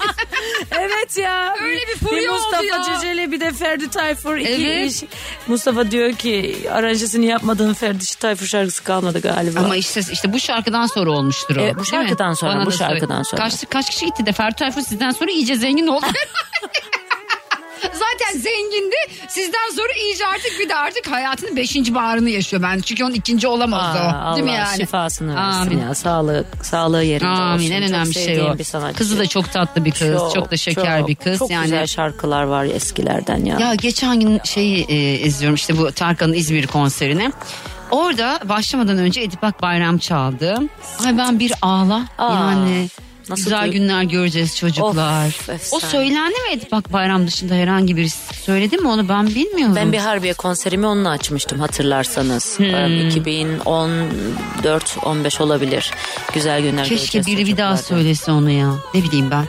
Evet 0.71 1.17
ya. 1.17 1.55
Öyle 1.63 1.81
bir 1.87 2.05
furya 2.07 2.31
oldu 2.31 2.39
Mustafa 2.39 2.63
ya. 2.63 2.83
Ceceli 3.01 3.31
bir 3.31 3.39
de 3.39 3.51
Ferdi 3.51 3.89
Tayfur. 3.89 4.35
iki 4.37 4.49
Evet. 4.51 4.91
iş. 4.91 5.03
Mustafa 5.47 5.91
diyor 5.91 6.13
ki 6.13 6.55
aranjesini 6.71 7.25
yapmadığın 7.25 7.73
Ferdi 7.73 8.05
Tayfur 8.19 8.45
şarkısı 8.45 8.83
kalmadı 8.83 9.21
galiba. 9.21 9.59
ama 9.59 9.75
işte 9.75 10.01
işte 10.11 10.33
bu 10.33 10.39
şarkıdan 10.39 10.85
sonra 10.87 11.11
olmuştur 11.11 11.55
o. 11.55 11.61
Evet, 11.61 11.75
bu 11.79 11.85
şarkıdan 11.85 12.33
sonra, 12.33 12.55
Bana 12.55 12.65
bu 12.65 12.71
şarkıdan 12.71 13.23
sonra. 13.23 13.43
Kaç, 13.43 13.69
kaç 13.69 13.89
kişi 13.89 14.05
gitti 14.05 14.25
de 14.25 14.31
Ferdi 14.31 14.55
Tayfur 14.55 14.81
sizden 14.81 15.11
sonra 15.11 15.31
iyice 15.31 15.55
zengin 15.55 15.87
oldu. 15.87 16.05
Zengindi. 18.39 18.95
Sizden 19.29 19.75
sonra 19.75 19.93
iyice 20.03 20.27
artık 20.27 20.59
bir 20.59 20.69
de 20.69 20.75
artık 20.75 21.11
hayatının 21.11 21.55
beşinci 21.55 21.95
baharını 21.95 22.29
yaşıyor 22.29 22.63
ben. 22.63 22.79
Çünkü 22.79 23.03
onun 23.03 23.13
ikinci 23.13 23.47
olamaz 23.47 23.95
Aa, 23.95 24.33
o. 24.33 24.35
Değil 24.35 24.45
mi 24.45 24.51
Allah 24.51 24.57
yani? 24.57 24.77
şifasını 24.77 25.35
versin 25.35 25.59
Amin. 25.59 25.79
ya. 25.79 25.95
Sağlık, 25.95 26.65
sağlığı 26.65 27.03
yerinde 27.03 27.29
olsun. 27.29 27.41
Amin 27.41 27.71
en 27.71 27.81
Çok 27.81 27.89
önemli 27.89 28.13
şey 28.13 28.41
o. 28.41 28.55
Kızı 28.97 29.19
da 29.19 29.27
çok 29.27 29.51
tatlı 29.51 29.85
bir 29.85 29.91
kız. 29.91 30.33
Çok, 30.33 30.51
da 30.51 30.57
şeker 30.57 30.99
çok, 30.99 31.07
bir 31.07 31.15
kız. 31.15 31.39
Çok 31.39 31.51
yani 31.51 31.63
güzel 31.63 31.87
şarkılar 31.87 32.43
var 32.43 32.65
eskilerden 32.65 33.45
ya. 33.45 33.59
Ya 33.59 33.75
geçen 33.75 34.19
gün 34.19 34.39
şeyi 34.43 34.85
e, 34.89 35.19
izliyorum 35.19 35.55
işte 35.55 35.77
bu 35.77 35.91
Tarkan'ın 35.91 36.33
İzmir 36.33 36.67
konserini. 36.67 37.31
Orada 37.91 38.39
başlamadan 38.43 38.97
önce 38.97 39.21
Edip 39.21 39.43
Akbayram 39.43 39.97
çaldı. 39.97 40.57
Ay 41.05 41.17
ben 41.17 41.39
bir 41.39 41.53
ağla. 41.61 42.05
Aa, 42.17 42.33
yani 42.33 42.87
nasıl 43.29 43.43
güzel 43.43 43.71
günler 43.71 44.03
göreceğiz 44.03 44.57
çocuklar. 44.57 45.27
Of, 45.27 45.73
o 45.73 45.79
söylendi 45.79 46.33
mi 46.33 46.53
Edip 46.53 46.73
Akbayram 46.73 47.27
dışında 47.27 47.53
herhangi 47.53 47.97
birisi 47.97 48.35
söyledi 48.35 48.77
mi 48.77 48.87
onu 48.87 49.09
ben 49.09 49.27
bilmiyorum. 49.27 49.75
Ben 49.75 49.91
bir 49.91 49.97
Harbiye 49.97 50.33
konserimi 50.33 50.87
onunla 50.87 51.09
açmıştım 51.09 51.59
hatırlarsanız. 51.59 52.59
Hmm. 52.59 52.65
Ee, 52.65 53.09
2014-15 53.09 55.43
olabilir. 55.43 55.91
Güzel 56.33 56.61
günler 56.61 56.85
Keşke 56.85 57.17
göreceğiz 57.17 57.27
biri 57.27 57.45
bir 57.45 57.57
daha 57.57 57.77
söylese 57.77 58.31
onu 58.31 58.51
ya. 58.51 58.75
Ne 58.93 59.03
bileyim 59.03 59.31
ben. 59.31 59.45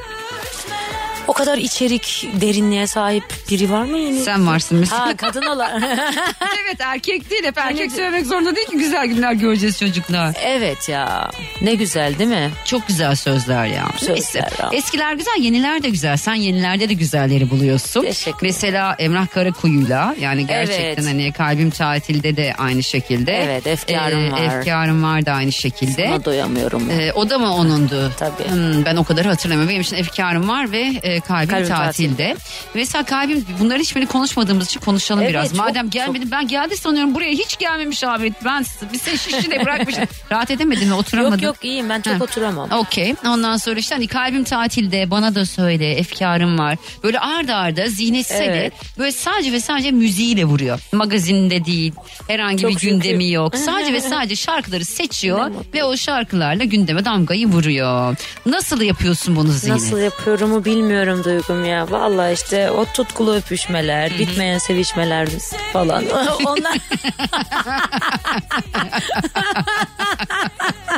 O 1.37 1.39
kadar 1.39 1.59
içerik 1.59 2.29
derinliğe 2.41 2.87
sahip 2.87 3.25
biri 3.51 3.71
var 3.71 3.85
mı 3.85 3.99
yeni? 3.99 4.21
Sen 4.21 4.47
varsın 4.47 4.79
mesela. 4.79 5.07
Ha 5.07 5.17
kadın 5.17 5.43
olan. 5.43 5.83
evet 6.65 6.81
erkek 6.81 7.31
değil 7.31 7.45
hep 7.45 7.59
erkek 7.59 7.93
söylemek 7.93 8.27
zorunda 8.27 8.57
değil 8.57 8.67
ki 8.67 8.79
güzel 8.79 9.07
günler 9.07 9.33
göreceğiz 9.33 9.79
çocuklar. 9.79 10.35
evet 10.45 10.89
ya. 10.89 11.31
Ne 11.61 11.75
güzel 11.75 12.19
değil 12.19 12.31
mi? 12.31 12.51
Çok 12.65 12.87
güzel 12.89 13.15
sözler 13.15 13.67
ya. 13.67 13.87
Sözler 13.97 14.15
Neyse. 14.15 14.39
ya. 14.39 14.71
Eskiler 14.73 15.15
güzel, 15.15 15.37
yeniler 15.41 15.83
de 15.83 15.89
güzel. 15.89 16.17
Sen 16.17 16.35
yenilerde 16.35 16.89
de 16.89 16.95
güzelleri 16.95 17.51
buluyorsun. 17.51 18.03
Teşekkür 18.03 18.47
Mesela 18.47 18.97
Emrah 18.99 19.27
Karakuyu'yla 19.27 20.15
yani 20.21 20.47
gerçekten 20.47 20.85
Evet. 20.85 21.07
hani 21.07 21.33
kalbim 21.33 21.71
tatilde 21.71 22.37
de 22.37 22.55
aynı 22.59 22.83
şekilde. 22.83 23.33
Evet, 23.33 23.67
Efkarım 23.67 24.33
var. 24.33 24.41
Efkarım 24.43 25.03
var 25.03 25.27
da 25.27 25.33
aynı 25.33 25.53
şekilde. 25.53 26.09
Ona 26.09 26.25
doyamıyorum. 26.25 26.91
Ee, 26.91 27.13
o 27.13 27.31
da 27.31 27.39
mı 27.39 27.55
onundu? 27.55 28.13
Tabii. 28.19 28.49
Hmm, 28.51 28.85
ben 28.85 28.97
o 28.97 29.05
kadar 29.05 29.27
hatırlamıyorum. 29.27 29.71
Benim 29.71 29.81
için 29.83 29.97
efkarım 29.97 30.49
var 30.49 30.73
ve 30.73 30.93
e, 31.03 31.21
kalbim, 31.27 31.49
Kalbim 31.49 31.69
tatilde. 31.69 32.37
Mesela 32.75 33.05
kalbim 33.05 33.47
bunların 33.61 33.81
hiçbirini 33.81 34.09
konuşmadığımız 34.09 34.67
için 34.67 34.81
konuşalım 34.81 35.23
Evet, 35.23 35.31
biraz. 35.31 35.49
çok- 35.49 35.59
Madem 35.59 35.91
gelmedi 35.91 36.31
ben 36.31 36.49
geldi 36.49 36.77
sanıyorum 36.77 37.15
buraya 37.15 37.33
hiç 37.33 37.59
gelmemiş 37.59 38.05
abi. 38.05 38.33
Ben 38.45 38.65
bir 38.93 38.99
seni 38.99 39.19
şişine 39.19 39.65
bırakmış. 39.65 39.95
Rahat 40.33 40.51
edemedin 40.51 40.89
mi 40.89 40.95
oturamadın? 40.95 41.33
Yok 41.33 41.43
yok 41.43 41.57
iyiyim 41.65 41.89
ben 41.89 42.01
çok 42.01 42.15
Ha. 42.15 42.25
oturamam. 42.25 42.73
Okey. 42.73 43.15
Ondan 43.27 43.57
sonra 43.57 43.79
işte 43.79 43.95
hani 43.95 44.07
kalbim 44.07 44.45
tatilde 44.45 45.11
bana 45.11 45.35
da 45.35 45.47
söyle 45.47 45.93
efkarım 45.93 46.59
var. 46.59 46.77
Böyle 47.03 47.21
arda 47.21 47.57
arda 47.57 47.87
zihnetsel 47.89 48.43
Evet. 48.49 48.73
böyle 48.99 49.13
sadece 49.13 49.53
ve 49.53 49.61
sadece 49.61 49.91
müziğiyle 49.91 50.45
vuruyor. 50.45 50.81
Magazinde 50.93 51.65
değil 51.65 51.93
herhangi 52.29 52.63
Çok 52.63 52.71
bir 52.71 52.77
gündemi 52.81 53.25
şükür. 53.25 53.35
yok. 53.35 53.57
Sadece 53.67 53.93
ve 53.93 54.01
sadece 54.01 54.37
şarkıları 54.37 54.85
seçiyor 54.85 55.51
ve 55.75 55.85
o 55.85 55.97
şarkılarla 55.97 56.65
gündeme 56.65 57.05
damgayı 57.05 57.47
vuruyor. 57.47 58.17
Nasıl 58.47 58.81
yapıyorsun 58.81 59.37
bunu 59.37 59.49
Zine? 59.53 59.75
Nasıl 59.75 59.99
yapıyorumu 59.99 60.65
bilmiyorum 60.65 61.16
duygum 61.25 61.65
ya. 61.65 61.91
Vallahi 61.91 62.33
işte 62.35 62.71
o 62.71 62.85
tutkulu 62.85 63.35
öpüşmeler, 63.35 64.19
bitmeyen 64.19 64.59
sevişmeler 64.59 65.29
falan. 65.73 66.05
Onlar 66.47 66.79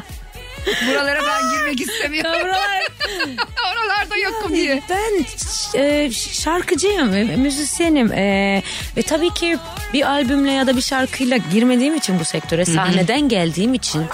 Buralara 0.88 1.20
ben 1.22 1.50
girmek 1.50 1.80
istemiyorum. 1.80 2.32
Oralarda 3.72 4.16
yokum 4.16 4.54
diye. 4.54 4.82
Ben 4.90 5.24
e, 5.80 6.10
şarkıcıyım, 6.12 7.08
müzisyenim 7.40 8.12
e, 8.12 8.62
ve 8.96 9.02
tabii 9.02 9.30
ki 9.34 9.58
bir 9.92 10.08
albümle 10.10 10.52
ya 10.52 10.66
da 10.66 10.76
bir 10.76 10.82
şarkıyla 10.82 11.36
girmediğim 11.52 11.94
için 11.94 12.20
bu 12.20 12.24
sektöre 12.24 12.64
sahneden 12.64 13.28
geldiğim 13.28 13.74
için 13.74 14.04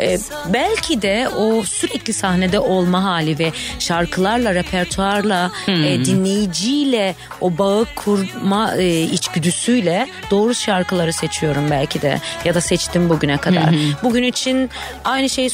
e, 0.00 0.18
belki 0.48 1.02
de 1.02 1.28
o 1.28 1.62
sürekli 1.62 2.12
sahnede 2.12 2.58
olma 2.58 3.04
hali 3.04 3.38
ve 3.38 3.52
şarkılarla, 3.78 4.54
repertuarla, 4.54 5.50
e, 5.68 6.04
dinleyiciyle 6.04 7.14
o 7.40 7.58
bağı 7.58 7.86
kurma 7.96 8.74
e, 8.76 9.00
içgüdüsüyle 9.02 10.08
doğru 10.30 10.54
şarkıları 10.54 11.12
seçiyorum 11.12 11.70
belki 11.70 12.02
de 12.02 12.20
ya 12.44 12.54
da 12.54 12.60
seçtim 12.60 13.08
bugüne 13.08 13.36
kadar. 13.38 13.74
Bugün 14.02 14.22
için 14.22 14.70
aynı 15.04 15.30
şeyi 15.30 15.50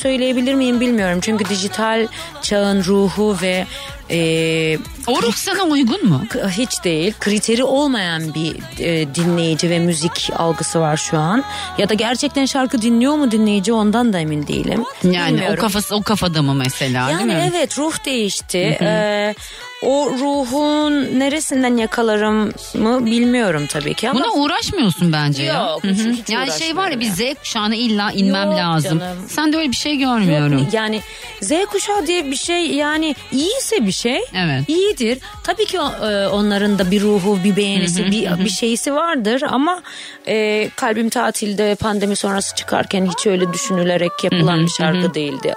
söyleyebilir 0.50 0.54
miyim 0.54 0.80
bilmiyorum 0.80 1.18
çünkü 1.22 1.48
dijital 1.48 2.06
çağın 2.42 2.84
ruhu 2.84 3.36
ve 3.42 3.66
e, 4.10 4.78
O 5.06 5.22
ruh 5.22 5.34
sana 5.34 5.62
uygun 5.62 6.08
mu? 6.08 6.22
Hiç 6.50 6.84
değil. 6.84 7.14
Kriteri 7.20 7.64
olmayan 7.64 8.34
bir 8.34 8.56
e, 8.78 9.14
dinleyici 9.14 9.70
ve 9.70 9.78
müzik 9.78 10.30
algısı 10.36 10.80
var 10.80 10.96
şu 10.96 11.18
an. 11.18 11.44
Ya 11.78 11.88
da 11.88 11.94
gerçekten 11.94 12.44
şarkı 12.46 12.82
dinliyor 12.82 13.14
mu 13.14 13.30
dinleyici 13.30 13.72
ondan 13.72 14.12
da 14.12 14.18
emin 14.18 14.46
değilim. 14.46 14.84
Yani 15.04 15.32
Bilmiyorum. 15.34 15.56
o 15.58 15.60
kafası 15.60 15.96
o 15.96 16.02
kafada 16.02 16.42
mı 16.42 16.54
mesela 16.54 17.08
değil 17.08 17.20
Yani 17.20 17.50
evet 17.50 17.78
ruh 17.78 18.04
değişti. 18.04 18.78
Ee, 18.80 19.34
o 19.82 20.10
ruhun 20.10 21.18
neresinden 21.18 21.76
yakalarım 21.76 22.52
mı 22.74 23.06
bilmiyorum 23.06 23.66
tabii 23.68 23.94
ki 23.94 24.10
ama 24.10 24.20
Buna 24.20 24.32
uğraşmıyorsun 24.32 25.12
bence 25.12 25.42
ya. 25.42 25.54
Yok, 25.70 25.84
hiç- 25.84 26.28
yani 26.30 26.50
şey 26.58 26.76
var 26.76 26.90
ya 26.90 27.00
bir 27.00 27.06
uğraşmıyorum 27.06 27.34
Z 27.34 27.38
kuşağına 27.38 27.74
illa 27.74 28.10
inmem 28.12 28.50
Yok 28.50 28.58
lazım. 28.58 28.98
canım. 28.98 29.16
Sen 29.28 29.52
de 29.52 29.56
öyle 29.56 29.70
bir 29.70 29.76
şey 29.76 29.96
görmüyorum. 29.96 30.58
Yok, 30.58 30.74
yani 30.74 31.00
Z 31.40 31.52
kuşağı 31.72 32.06
diye 32.06 32.30
bir 32.30 32.36
şey 32.36 32.66
yani 32.74 33.14
iyiyse 33.32 33.86
bir 33.86 33.92
şey 33.92 34.20
Evet. 34.34 34.68
iyidir. 34.68 35.18
Tabii 35.44 35.66
ki 35.66 35.76
e, 35.76 36.26
onların 36.26 36.78
da 36.78 36.90
bir 36.90 37.02
ruhu, 37.02 37.38
bir 37.44 37.56
beğenisi, 37.56 38.04
bir, 38.06 38.44
bir 38.44 38.50
şeysi 38.50 38.94
vardır 38.94 39.42
ama 39.48 39.82
e, 40.28 40.68
kalbim 40.76 41.08
tatilde 41.08 41.74
pandemi 41.74 42.16
sonrası 42.16 42.56
çıkarken 42.56 43.06
hiç 43.06 43.26
öyle 43.26 43.52
düşünülerek 43.52 44.12
yapılan 44.22 44.64
bir 44.64 44.70
şarkı 44.70 45.14
değildi. 45.14 45.54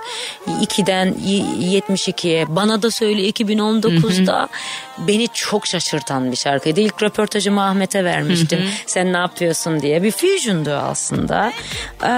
2'den 0.62 1.16
y- 1.26 1.80
72'ye 1.80 2.56
bana 2.56 2.82
da 2.82 2.92
söyle 2.92 3.24
2019 3.24 4.13
2019'da 4.22 4.48
beni 4.98 5.28
çok 5.34 5.68
şaşırtan 5.68 6.32
bir 6.32 6.38
şarkıydı. 6.38 6.80
İlk 6.80 7.04
röportajımı 7.04 7.64
Ahmet'e 7.66 8.04
vermiştim. 8.04 8.60
Sen 8.86 9.14
ne 9.14 9.18
yapıyorsun 9.18 9.80
diye. 9.82 10.04
Bir 10.04 10.12
fusion'du 10.12 10.74
aslında. 10.74 11.54
Eee 12.04 12.10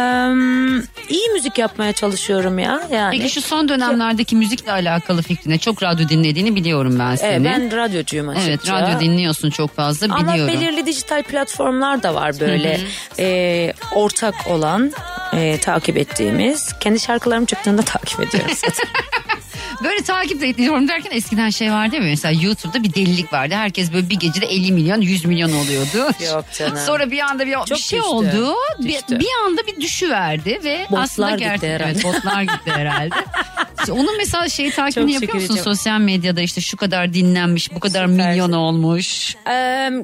iyi 1.09 1.29
müzik 1.33 1.57
yapmaya 1.57 1.93
çalışıyorum 1.93 2.59
ya. 2.59 2.81
Yani. 2.91 3.17
Peki 3.17 3.29
şu 3.33 3.41
son 3.41 3.69
dönemlerdeki 3.69 4.35
müzikle 4.35 4.71
alakalı 4.71 5.21
fikrine 5.21 5.57
çok 5.57 5.83
radyo 5.83 6.09
dinlediğini 6.09 6.55
biliyorum 6.55 6.99
ben 6.99 7.05
Evet, 7.07 7.19
seni. 7.19 7.45
ben 7.45 7.75
radyocuyum 7.77 8.29
açıkça. 8.29 8.49
Evet 8.49 8.69
radyo 8.69 8.99
dinliyorsun 8.99 9.49
çok 9.49 9.75
fazla 9.75 10.07
Ama 10.15 10.33
biliyorum. 10.33 10.53
belirli 10.61 10.85
dijital 10.85 11.23
platformlar 11.23 12.03
da 12.03 12.15
var 12.15 12.39
böyle 12.39 12.79
e, 13.19 13.73
ortak 13.95 14.35
olan 14.47 14.91
e, 15.33 15.57
takip 15.59 15.97
ettiğimiz. 15.97 16.73
Kendi 16.79 16.99
şarkılarım 16.99 17.45
çıktığında 17.45 17.81
takip 17.85 18.19
ediyorum 18.19 18.51
zaten. 18.55 18.87
Böyle 19.83 20.01
takip 20.03 20.41
de 20.41 20.49
ediyorum 20.49 20.87
derken 20.87 21.11
eskiden 21.11 21.49
şey 21.49 21.71
vardı 21.71 21.95
ya 21.95 22.01
mesela 22.01 22.41
YouTube'da 22.43 22.83
bir 22.83 22.93
delilik 22.93 23.33
vardı. 23.33 23.53
Herkes 23.55 23.93
böyle 23.93 24.09
bir 24.09 24.15
gecede 24.19 24.45
50 24.45 24.71
milyon 24.71 25.01
100 25.01 25.25
milyon 25.25 25.53
oluyordu. 25.53 25.97
Yok 26.33 26.45
canım. 26.57 26.77
Sonra 26.85 27.11
bir 27.11 27.19
anda 27.19 27.45
bir, 27.45 27.51
bir 27.51 27.65
Çok 27.65 27.77
şey 27.79 27.99
düştü. 27.99 28.01
oldu. 28.01 28.55
Bir, 28.79 28.87
Düştü. 28.93 29.19
bir 29.19 29.27
anda 29.45 29.61
bir 29.67 29.81
düşüverdi 29.81 30.59
ve 30.63 30.85
Botlar 30.91 31.03
aslında 31.03 31.29
gitti 31.31 31.39
gerçekten 31.43 31.69
herhalde. 31.69 31.91
evet, 31.91 32.03
botlar 32.03 32.41
gitti 32.41 32.71
herhalde. 32.71 33.15
İşte 33.79 33.91
Onun 33.91 34.17
mesela 34.17 34.49
şeyi 34.49 34.71
takibini 34.71 35.13
Çok 35.13 35.21
yapıyor 35.21 35.41
musun? 35.49 35.63
Sosyal 35.63 35.99
medyada 35.99 36.41
işte 36.41 36.61
şu 36.61 36.77
kadar 36.77 37.13
dinlenmiş, 37.13 37.73
bu 37.73 37.79
kadar 37.79 38.07
Süpersin. 38.07 38.31
milyon 38.31 38.51
olmuş. 38.51 39.35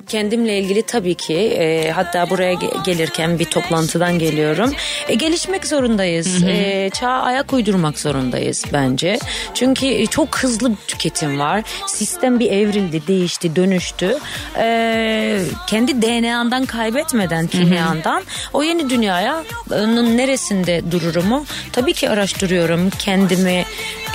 Kendimle 0.08 0.60
ilgili 0.60 0.82
tabii 0.82 1.16
ki 1.16 1.34
e, 1.38 1.92
hatta 1.92 2.30
buraya 2.30 2.54
ge- 2.54 2.84
gelirken 2.86 3.40
bir 3.40 3.46
toplantıdan 3.46 4.20
geliyorum. 4.20 4.72
E, 5.08 5.14
gelişmek 5.16 5.68
zorundayız. 5.68 6.44
E, 6.44 6.90
çağa 6.94 7.08
ayak 7.22 7.54
uydurmak 7.54 8.00
zorundayız 8.00 8.66
bence. 8.74 9.20
Çünkü 9.54 9.61
e, 9.82 10.06
çok 10.06 10.38
hızlı 10.38 10.72
bir 10.72 10.76
tüketim 10.88 11.40
var. 11.40 11.64
Sistem 11.88 12.40
bir 12.40 12.52
evrildi, 12.52 13.08
değişti, 13.08 13.56
dönüştü. 13.56 14.18
E, 14.58 15.42
kendi 15.68 16.02
DNA'ndan 16.02 16.66
kaybetmeden, 16.66 17.48
kimyandan 17.48 18.24
o 18.54 18.64
yeni 18.64 18.90
dünyaya 18.90 19.44
onun 19.72 20.18
neresinde 20.18 20.92
dururumu 20.92 21.46
tabii 21.72 21.94
ki 21.94 22.10
araştırıyorum. 22.10 22.90
Kendimi 22.90 23.66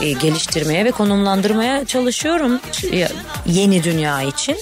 e, 0.00 0.12
geliştirmeye 0.12 0.84
ve 0.84 0.90
konumlandırmaya 0.90 1.84
çalışıyorum 1.84 2.60
yeni 3.46 3.84
dünya 3.84 4.22
için. 4.22 4.54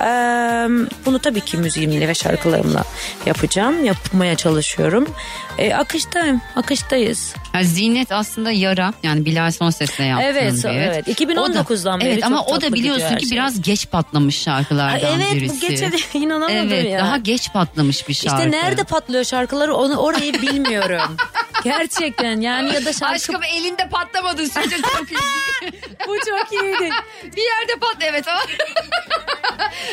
Eee, 0.00 0.86
bunu 1.06 1.18
tabii 1.18 1.40
ki 1.40 1.56
müziğimle 1.56 2.08
ve 2.08 2.14
şarkılarımla 2.14 2.84
yapacağım. 3.26 3.84
Yapmaya 3.84 4.34
çalışıyorum. 4.36 5.08
E, 5.58 5.74
akıştayım. 5.74 6.40
Akıştayız. 6.56 7.34
Yani 7.54 7.64
Zinet 7.66 8.12
aslında 8.12 8.50
yara 8.50 8.92
yani 9.02 9.24
Bilal 9.24 9.50
Sonses'le 9.50 9.98
yaptığın 10.00 10.24
Evet, 10.26 10.64
bir. 10.64 10.68
evet. 10.68 11.08
2019'dan 11.08 11.98
O 11.98 12.00
da, 12.00 12.04
beri 12.04 12.12
Evet 12.12 12.24
ama 12.24 12.44
o 12.44 12.60
da 12.60 12.72
biliyorsun 12.72 13.16
ki 13.16 13.26
şey. 13.28 13.38
biraz 13.38 13.62
geç 13.62 13.90
patlamış 13.90 14.38
şarkılardan 14.42 15.06
Ay, 15.06 15.14
evet 15.16 15.34
birisi. 15.34 15.56
bu 15.56 15.60
gece 15.68 15.92
de 15.92 15.96
inanamadım 16.14 16.56
Evet 16.56 16.90
ya. 16.90 16.98
daha 16.98 17.16
geç 17.16 17.52
patlamış 17.52 18.08
bir 18.08 18.14
şarkı. 18.14 18.36
İşte 18.38 18.50
nerede 18.50 18.84
patlıyor 18.84 19.24
şarkıları 19.24 19.74
onu 19.74 19.96
orayı 19.96 20.32
bilmiyorum. 20.42 21.16
Gerçekten 21.64 22.40
yani 22.40 22.74
ya 22.74 22.84
da 22.84 22.92
şarkı 22.92 23.14
Aşkım 23.14 23.42
elinde 23.42 23.88
patlamadı 23.88 24.48
sürece 24.48 24.76
çok 24.76 25.10
iyi. 25.10 25.18
bu 26.08 26.16
çok 26.18 26.52
iyiydi. 26.52 26.90
bir 27.36 27.42
yerde 27.42 27.72
pat 27.80 27.96
evet 28.00 28.28
ama. 28.28 28.40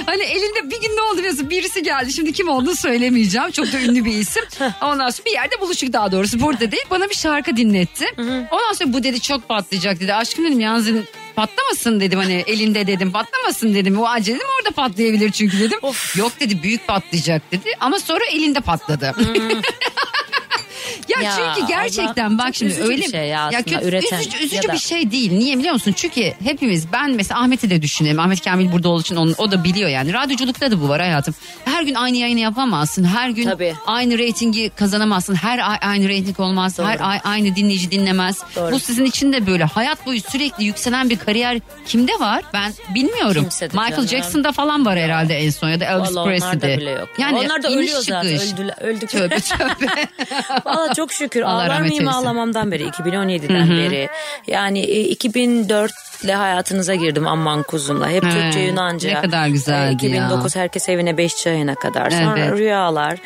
hani 0.06 0.24
elinde 0.24 0.72
bir 0.72 0.82
gün 0.82 0.98
ne 0.98 1.02
oldu 1.02 1.18
biliyorsun 1.18 1.50
birisi 1.50 1.84
geldi 1.84 2.14
şimdi 2.14 2.34
kim 2.34 2.50
olduğunu 2.50 2.76
söylemeyeceğim 2.76 3.52
çok 3.52 3.74
da 3.74 3.80
ünlü 3.80 4.06
bir 4.06 4.14
isim. 4.14 4.44
Ondan 4.82 5.10
sonra 5.10 5.26
bir 5.26 5.32
yerde 5.32 5.62
buluştuk 5.62 5.94
daha 5.94 6.12
doğrusu 6.12 6.42
burada 6.42 6.72
değil 6.72 6.84
bana 6.92 7.10
bir 7.10 7.16
şarkı 7.16 7.58
dinletti. 7.58 8.06
Ondan 8.52 8.74
sonra 8.74 8.94
bu 8.94 9.04
dedi 9.04 9.22
çok 9.22 9.48
patlayacak 9.50 10.00
dedi 10.00 10.14
aşkım 10.14 10.46
dedim 10.46 10.60
yalnız 10.60 10.88
dedim, 10.88 11.08
patlamasın 11.36 12.00
dedim 12.00 12.20
hani 12.20 12.44
elinde 12.48 12.88
dedim 12.88 13.12
patlamasın 13.12 13.76
dedim 13.76 14.00
o 14.00 14.08
acele 14.08 14.36
dedim 14.36 14.48
orada 14.60 14.72
patlayabilir 14.72 15.32
çünkü 15.32 15.60
dedim. 15.60 15.80
Yok 16.16 16.40
dedi 16.40 16.64
büyük 16.64 16.88
patlayacak 16.88 17.52
dedi 17.52 17.70
ama 17.80 18.00
sonra 18.00 18.26
elinde 18.26 18.60
patladı. 18.62 19.16
Ya, 21.10 21.22
Ya 21.22 21.54
çünkü 21.56 21.68
gerçekten 21.68 22.30
Allah, 22.30 22.38
bak 22.38 22.46
çok 22.46 22.56
şimdi 22.56 22.72
üzücü 22.72 22.88
öyle 22.88 23.02
bir 23.02 23.12
şey 23.12 23.20
ya 23.20 23.26
ya 23.26 23.42
aslında, 23.48 23.64
kötü, 23.64 23.86
üreten 23.88 24.20
üzücü, 24.20 24.38
ya 24.38 24.44
üzücü 24.44 24.68
da- 24.68 24.74
bir 24.74 24.78
şey 24.78 25.12
değil. 25.12 25.32
Niye 25.32 25.58
biliyor 25.58 25.74
musun? 25.74 25.94
Çünkü 25.96 26.34
hepimiz 26.44 26.92
ben 26.94 27.12
mesela 27.12 27.42
Ahmet'i 27.42 27.70
de 27.70 27.82
düşünelim. 27.82 28.20
Ahmet 28.20 28.44
Kamil 28.44 28.72
burada 28.72 28.90
olduğu 28.90 29.02
için 29.02 29.16
onu, 29.16 29.34
o 29.38 29.52
da 29.52 29.64
biliyor 29.64 29.90
yani. 29.90 30.14
Radyoculukta 30.14 30.72
da 30.72 30.82
bu 30.82 30.90
var 30.90 31.02
hayatım. 31.02 31.36
Her 31.66 31.84
gün 31.84 31.94
aynı 31.96 32.18
yayını 32.18 32.40
yapamazsın. 32.40 33.04
Her 33.04 33.30
gün 33.30 33.44
Tabii. 33.50 33.74
aynı 33.88 34.18
reytingi 34.18 34.70
kazanamazsın. 34.76 35.36
Her 35.36 35.70
ay 35.72 35.78
aynı 35.82 36.08
reyting 36.10 36.40
olmaz. 36.40 36.80
Her 36.80 36.98
ay 37.10 37.20
aynı 37.24 37.56
dinleyici 37.56 37.92
dinlemez. 37.92 38.40
Doğru. 38.56 38.72
Bu 38.72 38.80
sizin 38.80 39.06
için 39.06 39.34
de 39.34 39.48
böyle. 39.48 39.64
Hayat 39.64 40.06
boyu 40.06 40.22
sürekli 40.22 40.64
yükselen 40.64 41.10
bir 41.10 41.18
kariyer 41.18 41.60
kimde 41.88 42.12
var? 42.20 42.42
Ben 42.54 42.74
bilmiyorum. 42.96 43.42
Kimsede 43.42 43.74
Michael 43.74 43.92
canım. 43.96 44.08
Jackson'da 44.08 44.52
falan 44.52 44.86
var 44.86 45.00
herhalde 45.00 45.38
en 45.38 45.50
son 45.50 45.70
ya 45.70 45.80
da 45.80 45.86
Elvis 45.86 46.00
Vallahi 46.16 46.20
onlar 46.20 46.26
da 46.42 46.60
Presley'de. 46.60 46.78
bile 46.82 46.90
yok. 46.92 47.10
Yani 47.18 47.38
onlar 47.38 47.64
da 47.64 47.68
iniş 47.70 47.78
ölüyor 47.80 48.02
zaten. 48.02 48.38
çıkış. 48.38 48.54
Öldüler, 48.54 48.76
öldük. 48.82 49.10
Tövbe 49.10 49.40
tövbe. 49.40 49.86
Valla 50.66 50.94
çok 51.00 51.12
şükür. 51.14 51.42
Allah 51.42 51.52
Ağlar 51.64 51.80
mıyım 51.80 51.94
eylesin. 51.94 52.06
ağlamamdan 52.06 52.72
beri 52.72 52.84
2017'den 52.88 53.70
beri. 53.70 54.10
Yani 54.48 54.80
e, 54.80 55.00
2004 55.02 55.92
ile 56.24 56.36
hayatınıza 56.36 56.96
girdim 56.96 57.28
Amman 57.28 57.64
Kuzum'la. 57.64 58.10
Hep 58.10 58.24
He, 58.26 58.30
Türkçe 58.30 58.60
Yunanca. 58.60 59.10
ne 59.14 59.22
kadar 59.22 59.48
güzeldi 59.48 59.92
E, 59.92 59.94
2009 60.08 60.56
herkes 60.56 60.90
evine 60.90 61.18
5 61.18 61.36
çayına 61.38 61.76
kadar. 61.76 62.10
Sonra 62.10 62.40
Evet. 62.40 62.58
rüyalar. 62.60 63.18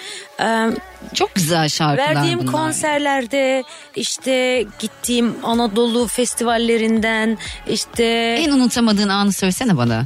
E, 0.42 0.72
Çok 1.14 1.36
güzel 1.36 1.70
şarkılar 1.70 2.16
Verdiğim 2.16 2.40
bunlar. 2.40 2.52
konserlerde 2.52 3.64
işte 3.96 4.66
gittiğim 4.80 5.36
Anadolu 5.44 6.08
festivallerinden 6.08 7.38
işte 7.68 8.04
En 8.40 8.52
unutamadığın 8.52 9.10
anı 9.10 9.32
söylesene 9.32 9.78
bana. 9.78 10.04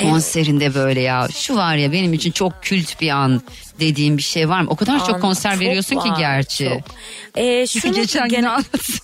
Konserinde 0.00 0.74
böyle 0.74 1.00
ya. 1.00 1.28
Şu 1.34 1.56
var 1.56 1.76
ya 1.76 1.92
benim 1.92 2.12
için 2.12 2.30
çok 2.32 2.52
kült 2.62 3.00
bir 3.00 3.10
an 3.10 3.42
dediğim 3.80 4.16
bir 4.16 4.22
şey 4.22 4.48
var 4.48 4.60
mı? 4.60 4.70
O 4.70 4.76
kadar 4.76 4.98
çok 4.98 5.14
An- 5.14 5.20
konser 5.20 5.52
çok 5.52 5.60
veriyorsun 5.60 5.96
ki 6.00 6.08
var, 6.10 6.18
gerçi. 6.18 6.64
çok. 6.68 6.94
E, 7.42 7.66
şunu 7.66 7.94
Geçen 7.94 8.28
gün 8.28 8.36
gene- 8.36 8.48
anlatsın. 8.48 8.98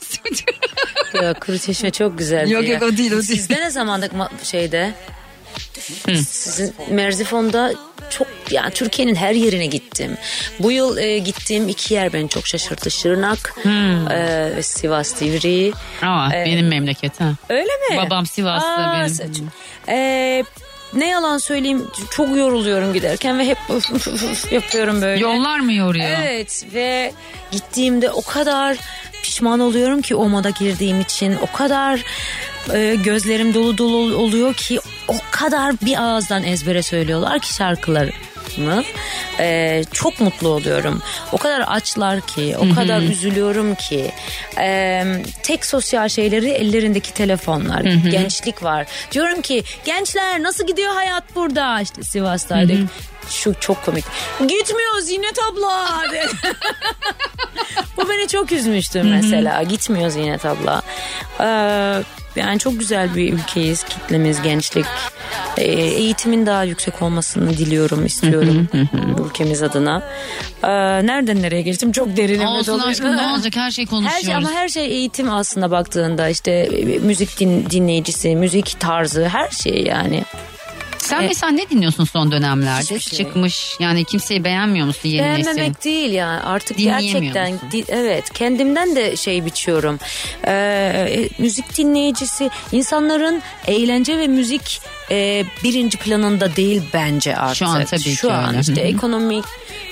Ya, 1.23 1.35
Kuru 1.35 1.59
Çeşme 1.59 1.91
çok 1.91 2.19
güzel. 2.19 2.51
Yok, 2.51 2.69
yok, 2.69 2.83
o 2.83 2.97
değil, 2.97 3.13
o 3.13 3.15
değil. 3.15 3.23
Sizde 3.23 3.55
ne 3.55 3.71
zamandık 3.71 4.13
ma- 4.13 4.45
şeyde? 4.45 4.95
Sizin 6.29 6.75
Merzifon'da 6.91 7.73
çok 8.11 8.27
yani 8.51 8.71
Türkiye'nin 8.75 9.15
her 9.15 9.33
yerine 9.35 9.67
gittim. 9.67 10.17
Bu 10.59 10.73
yıl 10.73 10.97
e, 10.97 11.19
gittiğim 11.19 11.69
iki 11.69 11.95
yer 11.95 12.13
beni 12.13 12.29
çok 12.29 12.47
şaşırttı. 12.47 12.91
Şırnak 12.91 13.55
e, 14.11 14.53
ve 14.57 14.63
Sivas 14.63 15.21
Divriği. 15.21 15.73
Ama 16.03 16.35
E, 16.37 16.45
benim 16.47 16.69
memleket 16.69 17.21
ha. 17.21 17.33
Öyle 17.49 17.63
mi? 17.91 17.97
Babam 17.97 18.27
Sivaslı 18.27 18.67
Aa, 18.69 19.07
benim. 19.21 19.51
E, 19.89 20.45
ne 20.97 21.09
yalan 21.09 21.39
söyleyeyim 21.39 21.87
çok 22.11 22.37
yoruluyorum 22.37 22.93
giderken 22.93 23.39
ve 23.39 23.47
hep 23.47 23.59
yapıyorum 24.53 25.03
böyle. 25.03 25.21
Yollar 25.21 25.61
mı 25.61 25.73
yoruyor? 25.73 26.07
Evet 26.23 26.67
ve 26.75 27.13
gittiğimde 27.51 28.11
o 28.11 28.23
kadar 28.23 28.77
pişman 29.23 29.61
oluyorum 29.61 30.03
ki 30.03 30.15
o 30.15 30.29
moda 30.29 30.51
girdiğim 30.51 31.01
için 31.01 31.37
o 31.43 31.57
kadar 31.57 32.05
e, 32.75 32.95
gözlerim 32.95 33.55
dolu 33.55 33.79
dolu 33.79 34.17
oluyor 34.17 34.55
ki 34.55 34.81
o 35.09 35.15
kadar 35.31 35.75
bir 35.81 36.03
ağızdan 36.03 36.45
ezbere 36.45 36.83
söylüyorlar 36.83 37.39
ki 37.39 37.55
şarkılarımı. 38.45 38.83
E, 39.41 39.83
çok 39.93 40.21
mutlu 40.21 40.49
oluyorum. 40.49 41.03
O 41.33 41.39
kadar 41.39 41.61
açlar 41.61 42.21
ki, 42.21 42.57
o 42.59 42.75
kadar 42.75 43.01
üzülüyorum 43.01 43.75
ki. 43.75 44.13
E, 44.59 45.05
tek 45.43 45.67
sosyal 45.67 46.09
şeyleri 46.09 46.51
ellerindeki 46.51 47.15
telefonlar. 47.15 47.81
Gençlik 48.11 48.63
var. 48.63 48.87
Diyorum 49.13 49.41
ki 49.43 49.65
gençler 49.85 50.43
nasıl 50.43 50.67
gidiyor 50.67 50.95
hayat 50.95 51.25
burada? 51.37 51.81
İşte 51.81 52.03
Sivas'taydık. 52.03 52.89
Şu 53.31 53.55
çok 53.61 53.85
komik. 53.85 54.05
Gitmiyor 54.41 54.99
Zinet 55.01 55.39
abla. 55.53 56.03
Bu 57.97 58.09
beni 58.09 58.29
çok 58.29 58.53
üzmüştü 58.53 59.03
mesela. 59.03 59.63
Gitmiyor 59.63 60.11
Zinet 60.11 60.45
abla. 60.47 60.83
Ee, 61.41 62.03
yani 62.37 62.59
çok 62.59 62.79
güzel 62.79 63.15
bir 63.17 63.33
ülkeyiz. 63.33 63.83
Kitlemiz, 63.83 64.43
gençlik. 64.43 64.87
Ee, 65.57 65.65
eğitimin 65.73 66.47
daha 66.47 66.65
yüksek 66.65 67.03
olmasını 67.03 67.51
diliyorum, 67.51 68.07
istiyorum 68.07 68.69
ülkemiz 69.27 69.63
adına. 69.63 70.03
Ee, 70.63 70.69
nereden 71.07 71.43
nereye 71.43 71.63
geçtim? 71.63 71.93
Çok 71.93 72.17
derine 72.17 72.49
Olsun 72.49 72.79
aşkım 72.79 73.17
ne 73.17 73.27
olacak 73.27 73.57
her 73.57 73.71
şey 73.71 73.85
her 73.87 73.91
konuşuyoruz. 73.91 74.25
şey, 74.27 74.35
ama 74.35 74.51
her 74.51 74.69
şey 74.69 74.87
eğitim 74.87 75.31
aslında 75.31 75.71
baktığında 75.71 76.29
işte 76.29 76.51
e, 76.51 76.99
müzik 76.99 77.41
din, 77.41 77.71
dinleyicisi, 77.71 78.37
müzik 78.37 78.81
tarzı 78.81 79.29
her 79.29 79.51
şey 79.51 79.85
yani. 79.85 80.25
Sen 81.05 81.25
mesela 81.25 81.53
ne 81.53 81.71
dinliyorsun 81.71 82.05
son 82.05 82.33
dönemlerde? 82.33 82.83
Hiçbir 82.83 83.01
şey. 83.17 83.19
Çıkmış 83.19 83.77
yani 83.81 84.05
kimseyi 84.05 84.45
beğenmiyor 84.45 84.87
musun 84.87 85.09
yeni 85.09 85.29
nesil? 85.29 85.45
Beğenmemek 85.45 85.85
değil 85.85 86.11
yani 86.13 86.41
artık 86.43 86.79
Dinleyemiyor 86.79 87.21
gerçekten 87.35 87.53
musun? 87.53 87.69
di- 87.73 87.85
evet 87.89 88.31
kendimden 88.33 88.97
de 88.97 89.17
şey 89.17 89.45
biçiyorum. 89.45 89.99
Ee, 90.47 90.53
e, 91.11 91.29
müzik 91.39 91.79
dinleyicisi 91.79 92.51
insanların 92.73 93.43
eğlence 93.67 94.19
ve 94.19 94.27
müzik 94.27 94.81
e, 95.11 95.45
birinci 95.65 95.99
planında 95.99 96.57
değil 96.57 96.83
bence 96.95 97.37
artık. 97.37 97.57
Şu 97.57 97.67
an 97.67 97.85
tabii 97.85 98.03
ki 98.03 98.17
Şu 98.17 98.33
an 98.33 98.49
öyle. 98.49 98.61
işte 98.61 98.81
ekonomik, 98.81 99.45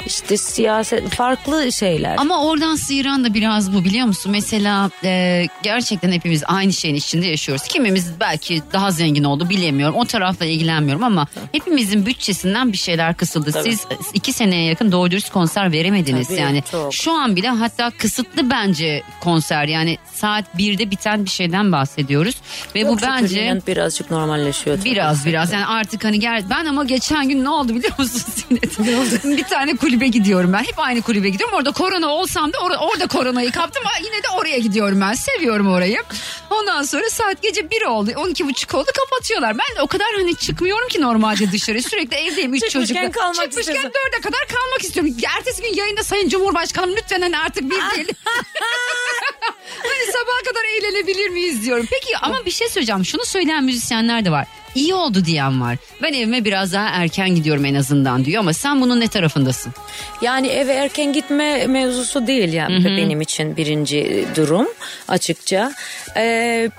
işte 0.06 0.36
siyaset 0.36 1.08
farklı 1.08 1.72
şeyler. 1.72 2.14
Ama 2.18 2.44
oradan 2.44 2.74
sıyıran 2.76 3.24
da 3.24 3.34
biraz 3.34 3.72
bu 3.74 3.84
biliyor 3.84 4.06
musun? 4.06 4.32
Mesela 4.32 4.90
e, 5.04 5.44
gerçekten 5.62 6.12
hepimiz 6.12 6.42
aynı 6.46 6.72
şeyin 6.72 6.94
içinde 6.94 7.26
yaşıyoruz. 7.26 7.64
Kimimiz 7.64 8.20
belki 8.20 8.62
daha 8.72 8.90
zengin 8.90 9.24
oldu 9.24 9.48
bilemiyorum. 9.50 9.94
O 9.96 10.04
tarafla 10.04 10.44
ilgilenmiyorum 10.46 11.04
ama 11.04 11.26
hepimizin 11.52 12.06
bütçesinden 12.06 12.72
bir 12.72 12.78
şeyler 12.78 13.14
kısıldı. 13.16 13.52
Tabii. 13.52 13.70
Siz 13.70 13.86
iki 14.14 14.32
seneye 14.32 14.64
yakın 14.64 14.92
doğru 14.92 15.10
dürüst 15.10 15.30
konser 15.30 15.72
veremediniz 15.72 16.28
Tabii, 16.28 16.40
yani. 16.40 16.62
çok. 16.70 16.94
Şu 16.94 17.12
an 17.12 17.36
bile 17.36 17.48
hatta 17.48 17.90
kısıtlı 17.98 18.50
bence 18.50 19.02
konser 19.20 19.64
yani 19.68 19.98
saat 20.14 20.44
1'de 20.58 20.90
biten 20.90 21.24
bir 21.24 21.30
şeyden 21.30 21.72
bahsediyoruz. 21.72 22.34
Ve 22.74 22.80
Yok, 22.80 22.90
bu 22.90 23.02
bence 23.02 23.60
birazcık 23.66 24.10
normalleşiyor. 24.10 24.76
tabii. 24.78 24.90
Biraz 24.90 25.01
biraz 25.24 25.52
yani 25.52 25.66
artık 25.66 26.04
hani 26.04 26.18
gel 26.20 26.44
ben 26.50 26.64
ama 26.66 26.84
geçen 26.84 27.28
gün 27.28 27.44
ne 27.44 27.48
oldu 27.48 27.74
biliyor 27.74 27.98
musun 27.98 28.22
Sinet? 28.36 28.78
bir 29.38 29.44
tane 29.44 29.76
kulübe 29.76 30.06
gidiyorum 30.06 30.52
ben. 30.52 30.58
Hep 30.64 30.78
aynı 30.78 31.02
kulübe 31.02 31.28
gidiyorum. 31.28 31.54
Orada 31.56 31.70
korona 31.72 32.06
olsam 32.08 32.52
da 32.52 32.56
or- 32.58 32.76
orada 32.76 33.06
koronayı 33.06 33.52
kaptım. 33.52 33.82
ama 33.86 34.06
Yine 34.06 34.22
de 34.22 34.28
oraya 34.40 34.58
gidiyorum 34.58 35.00
ben. 35.00 35.12
Seviyorum 35.14 35.68
orayı. 35.68 36.02
Ondan 36.50 36.82
sonra 36.82 37.10
saat 37.10 37.42
gece 37.42 37.70
1 37.70 37.82
oldu. 37.82 38.10
12 38.16 38.48
buçuk 38.48 38.74
oldu 38.74 38.90
kapatıyorlar. 39.00 39.58
Ben 39.58 39.76
de 39.76 39.82
o 39.82 39.86
kadar 39.86 40.06
hani 40.16 40.34
çıkmıyorum 40.36 40.88
ki 40.88 41.00
normalde 41.00 41.52
dışarı. 41.52 41.82
Sürekli 41.82 42.16
evdeyim 42.16 42.54
3 42.54 42.60
Çıkmışken 42.60 43.02
çocukla. 43.02 43.20
kalmak 43.20 43.34
Çıkmışken 43.34 43.74
istiyorsun. 43.74 43.90
4'e 43.90 44.20
kadar 44.20 44.40
kalmak 44.40 44.82
istiyorum. 44.82 45.14
Ertesi 45.38 45.62
gün 45.62 45.74
yayında 45.74 46.04
Sayın 46.04 46.28
Cumhurbaşkanım 46.28 46.96
lütfen 46.96 47.20
hani 47.20 47.38
artık 47.38 47.64
bir 47.64 47.70
değil. 47.70 48.08
hani 49.82 50.12
sabaha 50.12 50.42
kadar 50.48 50.64
eğlenebilir 50.76 51.28
miyiz 51.28 51.62
diyorum. 51.64 51.86
Peki 51.90 52.18
ama 52.22 52.44
bir 52.46 52.50
şey 52.50 52.68
söyleyeceğim. 52.68 53.04
Şunu 53.04 53.24
söyleyen 53.24 53.64
müzisyenler 53.64 54.24
de 54.24 54.30
var. 54.30 54.46
İyi 54.74 54.94
oldu 54.94 55.24
diyen 55.24 55.60
var. 55.60 55.76
Ben 56.02 56.12
evime 56.12 56.44
biraz 56.44 56.72
daha 56.72 56.88
erken 56.88 57.34
gidiyorum 57.34 57.64
en 57.64 57.74
azından 57.74 58.24
diyor 58.24 58.40
ama 58.40 58.52
sen 58.52 58.80
bunun 58.80 59.00
ne 59.00 59.08
tarafındasın? 59.08 59.72
Yani 60.22 60.46
eve 60.46 60.72
erken 60.72 61.12
gitme 61.12 61.66
mevzusu 61.66 62.26
değil 62.26 62.52
yani 62.52 62.84
benim 62.84 63.20
için 63.20 63.56
birinci 63.56 64.26
durum 64.36 64.68
açıkça. 65.08 65.72
Ee, 66.16 66.70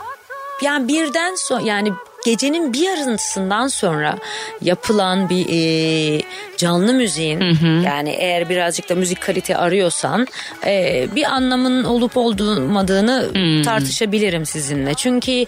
yani 0.61 0.87
birden 0.87 1.35
sonra 1.35 1.61
yani 1.65 1.93
gecenin 2.25 2.73
bir 2.73 2.79
yarısından 2.79 3.67
sonra 3.67 4.17
yapılan 4.61 5.29
bir 5.29 5.45
e, 5.49 6.21
canlı 6.57 6.93
müziğin 6.93 7.41
yani 7.85 8.09
eğer 8.09 8.49
birazcık 8.49 8.89
da 8.89 8.95
müzik 8.95 9.21
kalite 9.21 9.57
arıyorsan 9.57 10.27
e, 10.65 11.07
bir 11.15 11.23
anlamın 11.23 11.83
olup 11.83 12.17
olmadığını 12.17 13.31
tartışabilirim 13.63 14.45
sizinle. 14.45 14.93
Çünkü 14.93 15.31
e, 15.31 15.45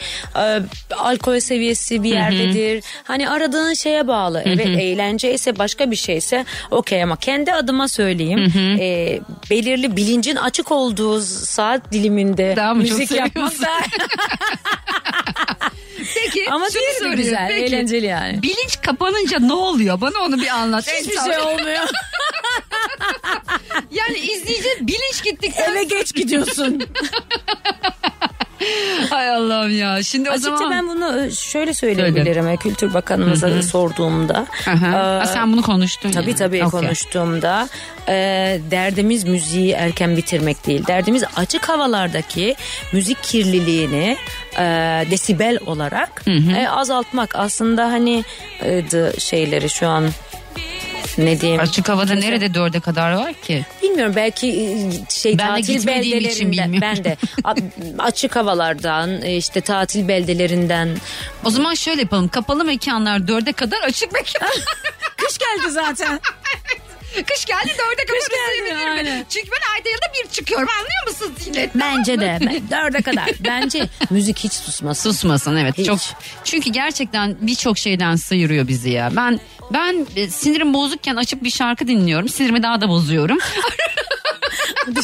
alkol 0.97 1.39
seviyesi 1.39 2.03
bir 2.03 2.09
yerdedir. 2.09 2.83
Hani 3.03 3.29
aradığın 3.29 3.73
şeye 3.73 4.07
bağlı. 4.07 4.41
Evet 4.45 4.67
eğlence 4.67 5.33
ise 5.33 5.59
başka 5.59 5.91
bir 5.91 5.95
şeyse 5.95 6.45
okey 6.71 7.03
ama 7.03 7.15
kendi 7.15 7.53
adıma 7.53 7.88
söyleyeyim. 7.88 8.53
e, 8.79 9.19
belirli 9.51 9.97
bilincin 9.97 10.35
açık 10.35 10.71
olduğu 10.71 11.21
saat 11.21 11.91
diliminde 11.91 12.53
Daha 12.55 12.73
müzik 12.73 13.11
yapmak 13.11 13.53
Peki 16.15 16.51
Ama 16.51 16.64
şunu 16.69 16.82
diğeri 17.01 17.12
de 17.12 17.15
güzel, 17.23 17.47
Peki, 17.47 17.63
eğlenceli 17.63 18.06
yani. 18.06 18.41
Bilinç 18.41 18.82
kapanınca 18.82 19.39
ne 19.39 19.54
oluyor? 19.54 20.01
Bana 20.01 20.19
onu 20.19 20.41
bir 20.41 20.47
anlat. 20.47 20.88
Hiçbir 20.88 21.19
şey 21.19 21.39
olmuyor. 21.39 21.84
Yani 23.91 24.17
izleyici 24.17 24.69
bilinç 24.82 25.23
gittikten 25.23 25.71
Eve 25.71 25.84
geç 25.84 26.13
gidiyorsun. 26.13 26.84
Hay 29.09 29.29
Allah'ım 29.29 29.77
ya. 29.77 30.03
Şimdi 30.03 30.29
o 30.29 30.33
Açıkça 30.33 30.57
zaman... 30.57 30.71
ben 30.71 30.87
bunu 30.89 31.31
şöyle 31.31 31.73
söyleyebilirim. 31.73 32.47
e, 32.47 32.57
Kültür 32.57 32.93
Bakanımıza 32.93 33.61
sorduğumda. 33.61 34.45
Aha. 34.67 35.21
Ee, 35.23 35.27
sen 35.27 35.53
bunu 35.53 35.61
konuştun 35.61 36.11
Tabii 36.11 36.25
yani. 36.29 36.35
tabii 36.35 36.65
Okey. 36.65 36.69
konuştuğumda 36.81 37.69
e, 38.07 38.13
derdimiz 38.71 39.23
müziği 39.23 39.71
erken 39.71 40.17
bitirmek 40.17 40.67
değil. 40.67 40.87
Derdimiz 40.87 41.23
açık 41.35 41.69
havalardaki 41.69 42.55
müzik 42.91 43.23
kirliliğini 43.23 44.17
e, 44.57 44.63
desibel 45.11 45.59
olarak 45.65 46.23
e, 46.57 46.67
azaltmak. 46.67 47.35
Aslında 47.35 47.85
hani 47.91 48.23
e, 48.63 48.83
şeyleri 49.19 49.69
şu 49.69 49.87
an 49.87 50.09
ne 51.17 51.41
diyeyim? 51.41 51.61
Açık 51.61 51.89
havada 51.89 52.13
nerede 52.13 52.53
dörde 52.53 52.79
kadar 52.79 53.11
var 53.13 53.33
ki? 53.33 53.65
Bilmiyorum 53.83 54.13
belki 54.15 54.47
e, 54.47 54.91
şey 55.11 55.37
Ben 55.37 55.47
de 55.47 55.61
tatil 55.61 55.73
gitmediğim 55.73 56.19
için 56.19 56.51
bilmiyorum. 56.51 56.79
ben 56.81 57.03
de 57.03 57.17
açık 57.99 58.35
havalardan 58.35 59.21
e, 59.21 59.35
işte 59.37 59.61
tatil 59.61 60.07
beldelerinden 60.07 60.97
O 61.43 61.49
zaman 61.49 61.73
şöyle 61.73 62.01
yapalım. 62.01 62.27
Kapalı 62.27 62.65
mekanlar 62.65 63.27
dörde 63.27 63.53
kadar 63.53 63.81
açık 63.81 64.11
mekan. 64.13 64.49
kış 65.17 65.37
geldi 65.37 65.71
zaten. 65.71 66.19
Kış 67.23 67.45
geldi 67.45 67.69
dörde 67.69 68.06
kadar 68.06 68.19
izleyebilir 68.19 68.86
mi? 68.86 68.91
aynen. 68.91 69.25
Çünkü 69.30 69.47
ben 69.51 69.73
ayda 69.75 69.89
yılda 69.89 70.06
bir 70.23 70.30
çıkıyorum 70.30 70.67
anlıyor 70.69 71.08
musun 71.08 71.43
Zinet? 71.43 71.75
Bence 71.75 72.19
de 72.19 72.38
ben- 72.41 72.69
dörde 72.71 73.01
kadar. 73.01 73.30
Bence 73.39 73.89
müzik 74.10 74.39
hiç 74.39 74.54
susmasın. 74.54 75.12
Susmasın 75.12 75.56
evet. 75.56 75.78
Hiç. 75.78 75.86
Çok 75.86 75.99
çünkü 76.43 76.69
gerçekten 76.69 77.38
birçok 77.41 77.78
şeyden 77.78 78.15
sıyırıyor 78.15 78.67
bizi 78.67 78.89
ya. 78.89 79.10
Ben 79.15 79.39
ben 79.73 80.08
e, 80.15 80.30
sinirim 80.30 80.73
bozukken 80.73 81.15
açıp 81.15 81.43
bir 81.43 81.49
şarkı 81.49 81.88
dinliyorum. 81.88 82.30
Sinirimi 82.30 82.63
daha 82.63 82.82
da 82.82 82.89
bozuyorum. 82.89 83.38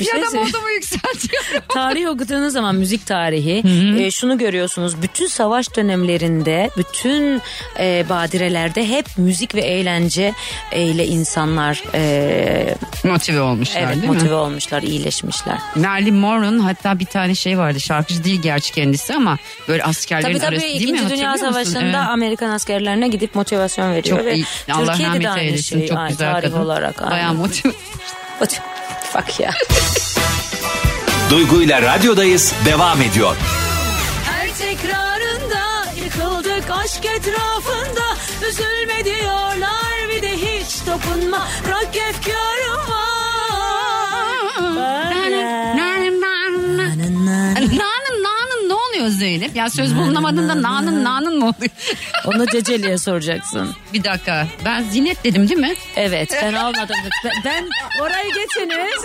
Bir 0.00 0.06
ya 0.06 0.12
şey 0.12 0.22
da 0.22 0.26
söyle- 0.30 0.44
modumu 0.44 0.70
yükseltiyorum. 0.70 1.62
Tarih 1.68 2.08
okuduğunuz 2.08 2.52
zaman 2.52 2.74
müzik 2.74 3.06
tarihi 3.06 3.62
e, 3.98 4.10
şunu 4.10 4.38
görüyorsunuz. 4.38 5.02
Bütün 5.02 5.26
savaş 5.26 5.76
dönemlerinde 5.76 6.70
bütün 6.76 7.42
e, 7.78 8.04
badirelerde 8.08 8.88
hep 8.88 9.06
müzik 9.16 9.54
ve 9.54 9.60
eğlence 9.60 10.32
e, 10.72 10.82
ile 10.82 11.06
insanlar 11.06 11.82
e, 11.94 12.74
Motive 13.04 13.40
olmuşlar 13.40 13.80
evet 13.82 13.94
değil 13.96 14.06
motive 14.06 14.28
mi? 14.28 14.34
olmuşlar, 14.34 14.82
iyileşmişler. 14.82 15.58
Marilyn 15.74 16.14
Monroe'nun 16.14 16.58
hatta 16.58 16.98
bir 16.98 17.04
tane 17.04 17.34
şey 17.34 17.58
vardı. 17.58 17.80
Şarkıcı 17.80 18.24
değil 18.24 18.42
gerçi 18.42 18.72
kendisi 18.72 19.14
ama 19.14 19.38
böyle 19.68 19.84
askerlerin 19.84 20.28
Tabii 20.28 20.38
tabii 20.38 20.56
arası 20.56 20.66
değil 20.66 20.90
mi? 20.90 20.96
İkinci 20.96 21.16
Dünya? 21.16 21.38
Savaşı'nda 21.38 21.80
Evet. 21.82 21.94
Amerikan 21.94 22.50
askerlerine 22.50 23.08
gidip 23.08 23.34
motivasyon 23.34 23.94
veriyor. 23.94 24.16
Çok 24.18 24.26
ve 24.26 24.34
iyi. 24.34 24.44
Allah 24.72 24.92
Türkiye'de 24.92 25.20
de 25.24 25.30
aynı 25.30 25.42
eylesin. 25.42 25.78
şey, 25.78 25.88
Çok 25.88 26.08
güzel 26.08 26.32
tarih 26.32 26.48
kadın. 26.50 26.60
olarak. 26.64 27.10
Bayağı 27.10 27.34
motive. 27.34 27.72
Bak 29.14 29.40
ya. 29.40 29.50
Duygu 31.30 31.62
ile 31.62 31.82
radyodayız 31.82 32.54
devam 32.64 33.02
ediyor. 33.02 33.36
Her 34.24 34.54
tekrarında 34.54 35.84
yıkıldık 36.04 36.70
aşk 36.70 37.04
etrafında 37.04 38.16
Üzülme 38.48 39.04
diyorlar 39.04 40.08
bir 40.10 40.22
de 40.22 40.32
hiç 40.36 40.86
dokunma 40.86 41.48
Bırak 41.66 41.96
efkarıma 41.96 43.04
Nanın 44.60 45.76
nanın 45.76 45.87
oluyor 48.98 49.10
Zeynep? 49.10 49.56
Ya 49.56 49.70
söz 49.70 49.96
bulunamadığında 49.96 50.62
nanın 50.62 51.04
nanın 51.04 51.38
mı 51.38 51.44
oluyor? 51.44 51.70
Onu 52.24 52.46
Ceceli'ye 52.46 52.98
soracaksın. 52.98 53.74
bir 53.92 54.04
dakika 54.04 54.46
ben 54.64 54.82
zinet 54.82 55.24
dedim 55.24 55.48
değil 55.48 55.60
mi? 55.60 55.74
Evet 55.96 56.38
ben 56.42 56.52
almadım. 56.52 56.96
Ben, 57.24 57.32
ben 57.44 57.68
orayı 58.00 58.34
geçiniz. 58.34 58.94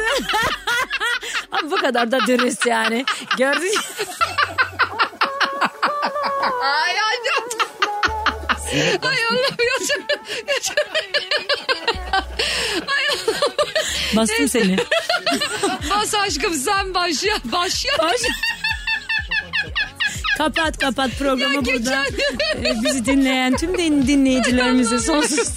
Ama 1.52 1.72
bu 1.72 1.76
kadar 1.76 2.12
da 2.12 2.20
dürüst 2.28 2.66
yani. 2.66 3.06
Gördün? 3.38 3.76
Ay 6.62 6.92
ay 6.92 7.18
Ay 9.02 9.18
Allah'ım 9.26 9.58
yaşam. 9.68 10.04
Ay 12.88 13.08
Allah'ım. 13.10 13.54
Bastım 14.16 14.48
seni. 14.48 14.78
Bas 15.90 16.14
aşkım 16.14 16.54
sen 16.54 16.94
başla. 16.94 17.32
Başla. 17.44 17.90
Kapat 20.38 20.78
kapat 20.78 21.12
programı 21.20 21.66
burada. 21.66 22.04
Ee, 22.58 22.84
bizi 22.84 23.06
dinleyen 23.06 23.56
tüm 23.58 23.78
din- 23.78 24.08
dinleyicilerimize 24.08 25.00
sonsuz. 25.00 25.54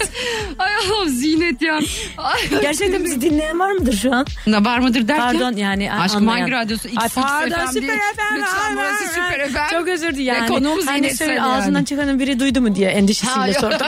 Ay 0.59 0.71
Allah'ım 0.75 1.09
zinet 1.09 1.61
ya. 1.61 1.79
Ay. 2.17 2.39
Gerçekten 2.61 3.03
bizi 3.03 3.21
dinleyen 3.21 3.59
var 3.59 3.71
mıdır 3.71 3.93
şu 3.97 4.15
an? 4.15 4.25
Ne 4.47 4.65
var 4.65 4.79
mıdır 4.79 5.07
derken? 5.07 5.25
Pardon 5.39 5.53
yani 5.57 5.93
Aşkım 5.93 6.17
anlayan. 6.29 6.39
hangi 6.39 6.51
radyosu? 6.51 6.87
X, 6.87 6.97
Ay, 6.97 7.05
X 7.07 7.15
pardon 7.15 7.55
FM 7.65 7.71
Süper. 7.73 7.87
FM. 7.97 8.35
Lütfen 8.37 8.75
burası 8.75 9.03
Süper. 9.13 9.49
FM. 9.49 9.71
Çok 9.79 9.87
özür 9.87 10.15
dilerim. 10.15 10.33
Ve 10.35 10.37
Yani. 10.39 10.47
konuğumuz 10.47 10.87
hani 10.87 10.99
Zeynep 10.99 11.17
söyle 11.17 11.31
Söyle 11.31 11.41
ağzından 11.41 11.75
yani. 11.79 11.85
çıkanın 11.85 12.19
biri 12.19 12.39
duydu 12.39 12.61
mu 12.61 12.75
diye 12.75 12.89
endişesiyle 12.89 13.53
Ha, 13.53 13.59
sordum. 13.59 13.87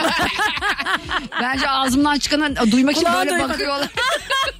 Bence 1.42 1.68
ağzımdan 1.70 2.18
çıkanı 2.18 2.72
duymak 2.72 2.94
için 2.96 3.04
Kulağa 3.06 3.18
böyle 3.18 3.30
duymak. 3.30 3.50
bakıyorlar. 3.50 3.88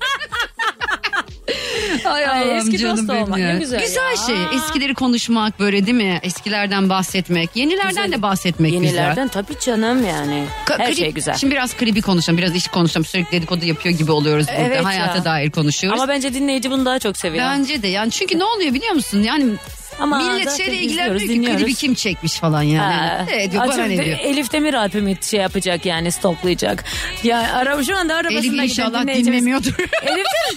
Ay, 2.04 2.26
Ay, 2.26 2.56
eski 2.56 2.78
canım 2.78 2.96
dost 2.98 3.08
benim 3.08 3.22
olmak 3.22 3.38
ya. 3.38 3.52
ne 3.52 3.58
güzel 3.58 3.80
ya. 3.80 4.16
şey. 4.26 4.36
Eskileri 4.58 4.94
konuşmak 4.94 5.60
böyle 5.60 5.86
değil 5.86 5.96
mi? 5.96 6.20
Eskilerden 6.22 6.88
bahsetmek. 6.88 7.50
Yenilerden 7.56 8.12
de 8.12 8.22
bahsetmek 8.22 8.72
Yenilerden 8.72 9.26
güzel. 9.26 9.42
tabii 9.42 9.60
canım 9.60 10.06
yani. 10.06 10.44
Ka- 10.66 10.78
Her 10.78 10.86
klip- 10.86 10.96
şey 10.98 11.12
güzel. 11.12 11.34
Şimdi 11.34 11.52
biraz 11.54 11.74
klibi 11.74 12.02
konuşalım. 12.02 12.38
Biraz 12.38 12.54
iş 12.56 12.68
konuşalım. 12.68 13.04
Sürekli 13.04 13.32
dedikodu 13.32 13.64
yapıyor 13.64 13.94
gibi 13.94 14.12
oluyoruz 14.12 14.46
burada. 14.48 14.60
Evet 14.60 14.84
Hayata 14.84 15.16
ya. 15.16 15.24
dair 15.24 15.50
konuşuyoruz. 15.50 16.00
Ama 16.00 16.12
bence 16.12 16.34
dinleyici 16.34 16.70
bunu 16.70 16.84
daha 16.84 16.98
çok 16.98 17.16
seviyor. 17.16 17.44
Bence 17.44 17.82
de 17.82 17.88
yani 17.88 18.10
çünkü 18.10 18.38
ne 18.38 18.44
oluyor 18.44 18.74
biliyor 18.74 18.92
musun? 18.94 19.22
Yani 19.22 19.46
Ama 20.00 20.18
Millet 20.18 20.56
şeyle 20.56 20.76
ilgilenmiyor 20.76 21.20
ki 21.20 21.28
dinliyoruz. 21.28 21.60
klibi 21.62 21.74
kim 21.74 21.94
çekmiş 21.94 22.32
falan 22.34 22.62
yani. 22.62 22.94
Ha. 22.94 23.26
Ne 23.30 23.52
diyor 23.52 23.68
bana 23.68 23.84
ne 23.84 24.04
diyor. 24.04 24.18
Elif 24.22 24.52
Demir 24.52 24.74
albümü 24.74 25.16
şey 25.22 25.40
yapacak 25.40 25.86
yani 25.86 26.12
stoklayacak. 26.12 26.84
Ya 27.24 27.52
ara, 27.54 27.84
şu 27.84 27.96
anda 27.96 28.14
arabasında 28.14 28.40
Elif 28.40 28.52
giden 28.52 28.64
inşallah 28.64 29.02
dinleyicimiz- 29.02 29.24
dinlemiyordur. 29.26 29.74
Elif 30.02 30.24
de 30.24 30.56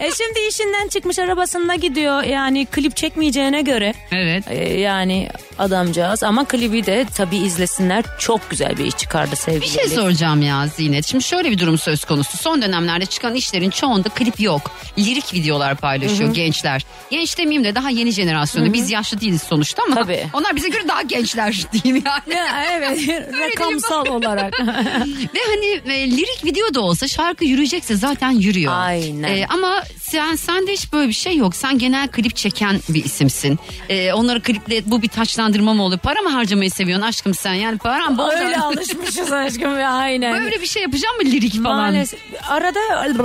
e 0.00 0.10
şimdi 0.10 0.40
işinden 0.50 0.88
çıkmış 0.88 1.18
arabasında 1.18 1.74
gidiyor 1.74 2.22
yani 2.22 2.66
klip 2.66 2.96
çekmeyeceğine 2.96 3.62
göre 3.62 3.94
evet. 4.12 4.44
e, 4.48 4.80
yani 4.80 5.28
adamcağız 5.58 6.22
ama 6.22 6.44
klibi 6.44 6.86
de 6.86 7.06
tabii 7.16 7.36
izlesinler 7.36 8.04
çok 8.18 8.50
güzel 8.50 8.78
bir 8.78 8.84
iş 8.84 8.96
çıkardı 8.96 9.36
sevgili 9.36 9.62
Bir 9.62 9.66
şey 9.66 9.84
Elif. 9.84 9.94
soracağım 9.94 10.42
ya 10.42 10.66
Zinet. 10.66 11.06
Şimdi 11.06 11.24
şöyle 11.24 11.50
bir 11.50 11.58
durum 11.58 11.78
söz 11.78 12.04
konusu. 12.04 12.36
Son 12.36 12.62
dönemlerde 12.62 13.06
çıkan 13.06 13.34
işlerin 13.34 13.70
çoğunda 13.70 14.08
klip 14.08 14.40
yok. 14.40 14.70
Lirik 14.98 15.34
videolar 15.34 15.76
paylaşıyor 15.76 16.34
gençler. 16.34 16.84
Genç 17.10 17.38
demeyeyim 17.38 17.64
de 17.64 17.74
daha 17.74 17.90
yeni 17.90 18.12
jenerasyonda. 18.46 18.72
Biz 18.72 18.90
yaşlı 18.90 19.20
değiliz 19.20 19.42
sonuçta 19.42 19.82
ama 19.86 19.94
Tabii. 19.94 20.26
onlar 20.32 20.56
bize 20.56 20.68
göre 20.68 20.88
daha 20.88 21.02
gençler 21.02 21.66
diyeyim 21.72 22.04
yani. 22.06 22.38
Ya, 22.38 22.64
evet 22.72 23.08
rakamsal 23.32 24.06
olarak. 24.06 24.60
Ve 25.34 25.40
hani 25.48 25.94
e, 25.94 26.10
lirik 26.10 26.44
video 26.44 26.74
da 26.74 26.80
olsa 26.80 27.08
şarkı 27.08 27.44
yürüyecekse 27.44 27.96
zaten 27.96 28.30
yürüyor. 28.30 28.72
Aynen. 28.76 29.36
E, 29.36 29.46
ama 29.48 29.82
sen 30.00 30.34
sende 30.34 30.72
hiç 30.72 30.92
böyle 30.92 31.08
bir 31.08 31.14
şey 31.14 31.36
yok. 31.36 31.56
Sen 31.56 31.78
genel 31.78 32.08
klip 32.08 32.36
çeken 32.36 32.80
bir 32.88 33.04
isimsin. 33.04 33.58
E, 33.88 34.12
onları 34.12 34.42
kliple 34.42 34.90
bu 34.90 35.02
bir 35.02 35.08
taçlandırma 35.08 35.74
mı 35.74 35.82
oluyor? 35.82 36.00
Para 36.00 36.20
mı 36.20 36.30
harcamayı 36.30 36.70
seviyorsun 36.70 37.06
aşkım 37.06 37.34
sen? 37.34 37.54
Yani 37.54 37.78
paran 37.78 38.18
bol. 38.18 38.30
Öyle 38.30 38.58
alışmışız 38.58 39.32
aşkım 39.32 39.80
ya 39.80 39.90
aynen. 39.90 40.44
Böyle 40.44 40.60
bir 40.60 40.66
şey 40.66 40.82
yapacağım 40.82 41.16
mı 41.16 41.24
lirik 41.24 41.62
falan? 41.62 41.76
Maalesef 41.76 42.20
arada 42.48 42.80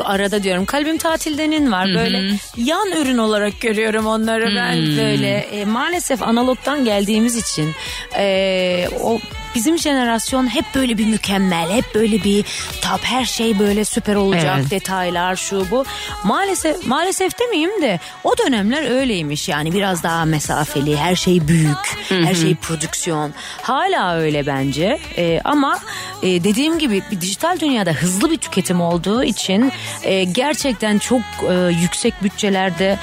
arada 0.05 0.43
diyorum 0.43 0.65
kalbim 0.65 0.97
tatildenin 0.97 1.71
var 1.71 1.88
böyle 1.95 2.39
yan 2.58 2.91
ürün 2.91 3.17
olarak 3.17 3.62
görüyorum 3.62 4.05
onları 4.05 4.55
ben 4.55 4.75
böyle 5.12 5.39
E, 5.39 5.65
maalesef 5.65 6.24
analogdan 6.24 6.86
geldiğimiz 6.86 7.36
için 7.36 7.72
e, 8.17 8.88
o 9.02 9.19
bizim 9.55 9.77
jenerasyon 9.77 10.47
hep 10.55 10.65
böyle 10.75 10.97
bir 10.97 11.05
mükemmel 11.05 11.69
hep 11.71 11.95
böyle 11.95 12.23
bir 12.23 12.45
tap 12.81 12.99
her 13.03 13.25
şey 13.25 13.59
böyle 13.59 13.85
süper 13.85 14.15
olacak 14.15 14.57
Evet. 14.59 14.71
detaylar 14.71 15.35
şu 15.35 15.71
bu. 15.71 15.85
Maalesef 16.23 16.88
maalesef 16.88 17.39
demeyeyim 17.39 17.81
de 17.81 17.99
o 18.23 18.38
dönemler 18.38 18.91
öyleymiş 18.91 19.49
yani. 19.49 19.73
Biraz 19.73 20.03
daha 20.03 20.25
mesafeli 20.25 20.97
her 20.97 21.15
şey 21.15 21.47
büyük 21.47 21.97
her 22.09 22.35
şey 22.35 22.55
prodüksiyon. 22.55 23.33
Hala 23.62 24.15
öyle 24.15 24.45
bence. 24.47 24.99
E, 25.17 25.41
ama 25.43 25.79
e, 26.23 26.27
dediğim 26.43 26.79
gibi 26.79 27.03
bir 27.12 27.21
dijital 27.21 27.59
dünyada 27.59 27.91
hızlı 27.91 28.31
bir 28.31 28.38
tüketim 28.38 28.81
olduğu 28.81 29.23
için 29.23 29.71
e, 30.03 30.23
gerçekten 30.23 30.99
çok 30.99 31.21
e, 31.49 31.53
yüksek 31.81 32.23
bütçelerde 32.23 32.99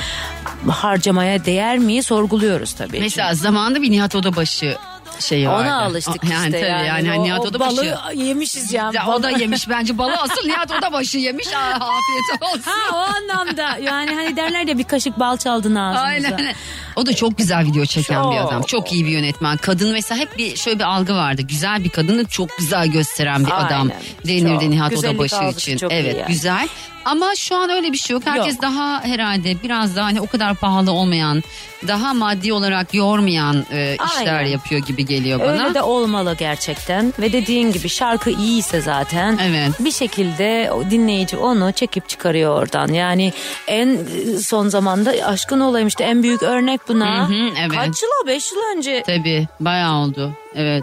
harcamaya 0.69 1.45
değer 1.45 1.79
mi 1.79 2.03
sorguluyoruz 2.03 2.73
tabii. 2.73 3.01
Mesela 3.01 3.35
zamanında 3.35 3.83
bir 3.83 3.91
Nihat 3.91 4.15
Odabaşı 4.15 4.77
şeyi 5.21 5.49
vardı. 5.49 5.63
ona 5.63 5.83
alıştık 5.83 6.25
O- 6.25 6.33
yani 6.33 6.47
işte 6.47 6.61
tabii 6.61 6.71
yani. 6.71 7.07
yani, 7.09 7.21
O- 7.21 7.25
Nihat 7.25 7.41
o 7.41 7.43
Odabaşı. 7.43 7.77
balığı 7.77 8.15
yemişiz 8.15 8.73
ya. 8.73 8.91
Ya 8.95 9.07
o 9.09 9.23
da 9.23 9.31
yemiş 9.31 9.69
bence 9.69 9.99
balı 9.99 10.13
asıl 10.21 10.47
Nihat 10.47 10.71
Odabaşı 10.71 11.19
yemiş. 11.19 11.47
Aa, 11.47 11.59
afiyet 11.71 12.43
olsun. 12.43 12.63
Ha 12.71 12.97
o 12.97 12.97
anlamda 12.97 13.79
yani 13.83 14.15
hani 14.15 14.37
derler 14.37 14.67
ya 14.67 14.79
bir 14.79 14.85
kaşık 14.85 15.19
bal 15.21 15.37
çaldın 15.37 15.75
ağzımıza. 15.75 16.07
Aynen. 16.37 16.55
O 16.97 17.07
da 17.07 17.15
çok 17.15 17.39
güzel 17.39 17.65
video 17.65 17.85
çeken 17.85 18.31
bir 18.31 18.37
Çok. 18.39 18.49
adam. 18.53 18.63
Çok 18.63 18.93
iyi 18.93 19.07
bir 19.07 19.11
yönetmen. 19.11 19.57
Kadın 19.57 19.93
mesela 19.93 20.21
hep 20.21 20.39
bir 20.39 20.57
şöyle 20.57 20.79
bir 20.79 20.85
algı 20.85 21.15
vardı. 21.15 21.43
Güzel 21.43 21.85
bir 21.85 21.91
kadını 21.91 22.25
çok 22.25 22.59
güzel 22.59 22.87
gösteren 22.89 23.47
bir 23.47 23.51
Aynen. 23.51 23.67
adam. 23.67 23.91
Denirdi. 24.27 24.71
Nihat 24.71 24.91
Güzellik 24.91 25.21
Odabaşı 25.21 25.59
için. 25.59 25.79
evet 25.91 26.17
yani. 26.17 26.29
güzel. 26.29 26.69
Ama 27.07 27.35
şu 27.35 27.57
an 27.57 27.71
öyle 27.71 27.93
bir 27.93 27.99
şey 27.99 28.15
yok. 28.15 28.23
Herkes 28.27 28.55
Yok. 28.55 28.63
daha 28.63 29.05
herhalde 29.05 29.63
biraz 29.63 29.97
daha 29.97 30.07
hani 30.07 30.21
o 30.21 30.27
kadar 30.27 30.55
pahalı 30.55 30.93
olmayan, 30.93 31.43
daha 31.89 32.15
maddi 32.15 32.53
olarak 32.53 32.95
yormayan 32.95 33.67
e, 33.73 33.97
işler 34.07 34.35
Aynen. 34.35 34.51
yapıyor 34.51 34.81
gibi 34.81 35.07
geliyor 35.07 35.41
bana. 35.41 35.65
Öyle 35.65 35.75
de 35.75 35.83
olmalı 35.83 36.37
gerçekten 36.39 37.13
ve 37.19 37.33
dediğin 37.33 37.73
gibi 37.73 37.89
şarkı 37.89 38.31
iyiyse 38.31 38.81
zaten 38.81 39.39
Evet. 39.43 39.71
bir 39.81 39.91
şekilde 39.91 40.71
o 40.73 40.91
dinleyici 40.91 41.37
onu 41.37 41.73
çekip 41.73 42.09
çıkarıyor 42.09 42.63
oradan. 42.63 42.89
Yani 42.89 43.33
en 43.67 43.99
son 44.43 44.69
zamanda 44.69 45.11
aşkın 45.25 45.61
olaymıştı 45.61 46.03
en 46.05 46.23
büyük 46.23 46.43
örnek 46.43 46.89
buna. 46.89 47.29
Hı 47.29 47.33
hı, 47.33 47.49
evet. 47.61 47.73
Kaç 47.79 48.03
yıl 48.03 48.09
o? 48.25 48.27
5 48.27 48.53
yıl 48.53 48.59
önce. 48.77 49.03
Tabii 49.07 49.47
bayağı 49.61 49.95
oldu. 49.95 50.33
Evet 50.55 50.83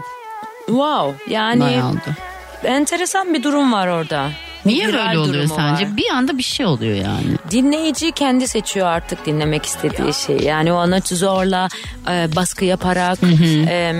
Wow. 0.66 1.34
Yani 1.34 1.60
bayağı 1.60 1.88
oldu. 1.90 1.98
enteresan 2.64 3.34
bir 3.34 3.42
durum 3.42 3.72
var 3.72 3.88
orada. 3.88 4.30
Niye 4.66 4.88
Viral 4.88 5.06
böyle 5.06 5.18
oluyor 5.18 5.34
durumu 5.34 5.54
sence? 5.56 5.86
var. 5.86 5.96
Bir 5.96 6.10
anda 6.10 6.38
bir 6.38 6.42
şey 6.42 6.66
oluyor 6.66 6.96
yani. 6.96 7.36
Dinleyici 7.50 8.12
kendi 8.12 8.48
seçiyor 8.48 8.86
artık 8.86 9.26
dinlemek 9.26 9.64
istediği 9.64 10.14
şeyi. 10.14 10.44
Yani 10.44 10.72
o 10.72 10.76
ona 10.76 11.00
zorla 11.04 11.68
e, 12.10 12.36
baskı 12.36 12.64
yaparak 12.64 13.18
e, 13.68 13.94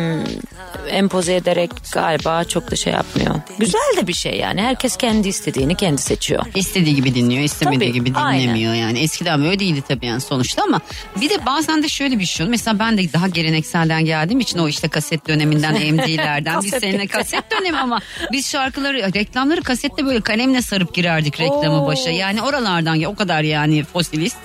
empoze 0.88 1.34
ederek 1.34 1.70
galiba 1.92 2.44
çok 2.44 2.70
da 2.70 2.76
şey 2.76 2.92
yapmıyor. 2.92 3.34
Güzel 3.58 3.96
de 3.96 4.06
bir 4.06 4.12
şey 4.12 4.36
yani. 4.36 4.62
Herkes 4.62 4.96
kendi 4.96 5.28
istediğini 5.28 5.74
kendi 5.74 6.02
seçiyor. 6.02 6.46
İstediği 6.54 6.94
gibi 6.94 7.14
dinliyor, 7.14 7.42
istemediği 7.42 7.88
Tabii, 7.88 7.92
gibi 7.92 8.14
dinlemiyor 8.14 8.74
yani. 8.74 8.98
Eskiden 8.98 9.44
böyle 9.44 9.58
değildi 9.58 9.82
tabii 9.88 10.06
yani 10.06 10.20
sonuçta 10.20 10.62
ama 10.62 10.80
bir 11.20 11.30
de 11.30 11.46
bazen 11.46 11.82
de 11.82 11.88
şöyle 11.88 12.18
bir 12.18 12.24
şey 12.24 12.44
oluyor. 12.44 12.50
Mesela 12.50 12.78
ben 12.78 12.98
de 12.98 13.12
daha 13.12 13.28
gelenekselden 13.28 14.04
geldiğim 14.04 14.40
için 14.40 14.58
o 14.58 14.68
işte 14.68 14.88
kaset 14.88 15.28
döneminden 15.28 15.74
MD'lerden 15.94 16.62
biz 16.62 16.70
seninle 16.70 17.06
kaset 17.06 17.50
dönemi 17.50 17.78
ama 17.78 18.00
biz 18.32 18.50
şarkıları 18.50 19.14
reklamları 19.14 19.62
kasette 19.62 20.06
böyle 20.06 20.20
kalemle 20.20 20.53
sarıp 20.62 20.94
girerdik 20.94 21.40
reklamı 21.40 21.82
Oo. 21.84 21.86
başa. 21.86 22.10
Yani 22.10 22.42
oralardan 22.42 23.02
o 23.02 23.14
kadar 23.14 23.42
yani 23.42 23.84
fosilist. 23.84 24.36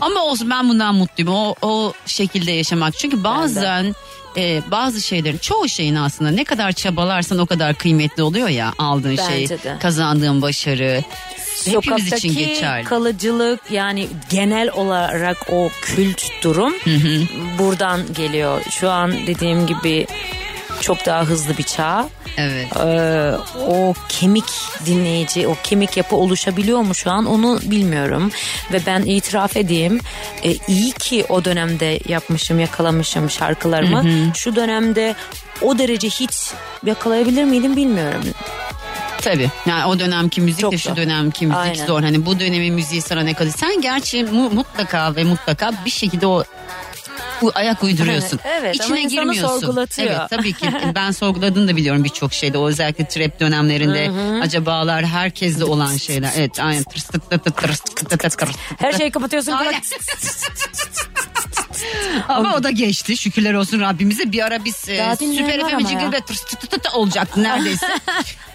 Ama 0.00 0.20
olsun 0.20 0.50
ben 0.50 0.68
bundan 0.68 0.94
mutluyum. 0.94 1.32
O, 1.34 1.54
o 1.62 1.92
şekilde 2.06 2.52
yaşamak. 2.52 2.98
Çünkü 2.98 3.24
bazen 3.24 3.94
e, 4.36 4.62
bazı 4.70 5.00
şeylerin 5.00 5.38
çoğu 5.38 5.68
şeyin 5.68 5.94
aslında 5.94 6.30
ne 6.30 6.44
kadar 6.44 6.72
çabalarsan 6.72 7.38
o 7.38 7.46
kadar 7.46 7.74
kıymetli 7.74 8.22
oluyor 8.22 8.48
ya 8.48 8.72
aldığın 8.78 9.16
şey 9.16 9.26
Bence 9.42 9.62
de. 9.62 9.76
kazandığın 9.80 10.42
başarı 10.42 11.02
hepimiz 11.64 11.72
Sokaktaki 11.74 12.28
için 12.28 12.38
geçerli. 12.38 12.84
kalıcılık 12.84 13.60
yani 13.70 14.08
genel 14.30 14.70
olarak 14.70 15.36
o 15.52 15.70
kült 15.82 16.22
durum 16.42 16.74
buradan 17.58 18.00
geliyor. 18.12 18.62
Şu 18.70 18.90
an 18.90 19.12
dediğim 19.26 19.66
gibi 19.66 20.06
çok 20.80 21.06
daha 21.06 21.24
hızlı 21.24 21.58
bir 21.58 21.62
çağ. 21.62 22.08
Evet. 22.36 22.66
Ee, 22.76 23.32
o 23.66 23.94
kemik 24.08 24.44
dinleyici, 24.86 25.48
o 25.48 25.56
kemik 25.62 25.96
yapı 25.96 26.16
oluşabiliyor 26.16 26.80
mu 26.80 26.94
şu 26.94 27.10
an 27.10 27.26
onu 27.26 27.60
bilmiyorum. 27.62 28.30
Ve 28.72 28.80
ben 28.86 29.02
itiraf 29.02 29.56
edeyim 29.56 30.00
e, 30.44 30.52
iyi 30.68 30.92
ki 30.92 31.24
o 31.28 31.44
dönemde 31.44 32.00
yapmışım, 32.08 32.60
yakalamışım 32.60 33.30
şarkılarımı. 33.30 34.04
Şu 34.34 34.56
dönemde 34.56 35.14
o 35.62 35.78
derece 35.78 36.08
hiç 36.08 36.32
yakalayabilir 36.86 37.44
miydim 37.44 37.76
bilmiyorum. 37.76 38.24
Tabii. 39.22 39.50
Yani 39.66 39.84
o 39.84 39.98
dönemki 39.98 40.40
müzik 40.40 40.60
Çok 40.60 40.72
de 40.72 40.78
şu 40.78 40.96
dönemki 40.96 41.46
müzik 41.46 41.60
Aynen. 41.60 41.86
zor. 41.86 42.02
Hani 42.02 42.26
bu 42.26 42.40
dönemin 42.40 42.74
müziği 42.74 43.02
sana 43.02 43.20
ne 43.20 43.34
kadar. 43.34 43.50
Sen 43.50 43.80
gerçi 43.80 44.24
mu- 44.24 44.50
mutlaka 44.50 45.16
ve 45.16 45.24
mutlaka 45.24 45.72
bir 45.84 45.90
şekilde 45.90 46.26
o 46.26 46.44
ayak 47.54 47.82
uyduruyorsun. 47.82 48.40
Evet, 48.44 48.80
ama 48.80 48.84
İçine 48.96 49.02
insanı 49.02 49.20
girmiyorsun. 49.20 49.60
sorgulatıyor. 49.60 50.08
Evet 50.10 50.20
tabii 50.30 50.52
ki. 50.52 50.72
Ben 50.94 51.10
sorguladığını 51.10 51.68
da 51.68 51.76
biliyorum 51.76 52.04
birçok 52.04 52.32
şeyde. 52.32 52.58
O 52.58 52.68
özellikle 52.68 53.08
trap 53.08 53.40
dönemlerinde 53.40 54.10
acabalar 54.42 55.06
herkeste 55.06 55.64
olan 55.64 55.96
şeyler. 55.96 56.32
Evet 56.36 56.60
aynen. 56.60 56.84
Her 58.78 58.92
şeyi 58.92 59.10
kapatıyorsun. 59.10 59.52
Aynen. 59.52 59.80
Ama 62.28 62.56
o 62.56 62.62
da 62.62 62.70
geçti. 62.70 63.16
Şükürler 63.16 63.54
olsun 63.54 63.80
Rabbimize. 63.80 64.32
Bir 64.32 64.44
ara 64.46 64.64
biz 64.64 64.88
e, 64.88 64.98
Daha 64.98 65.18
dinleyen 65.18 65.44
Süper 65.46 65.62
var 65.62 65.68
FM 65.70 65.76
ama 65.76 65.88
Jingle 65.88 66.16
ya. 66.16 66.24
tırs 66.24 66.40
tıt 66.44 66.94
olacaktı 66.94 67.42
neredeyse. 67.42 67.86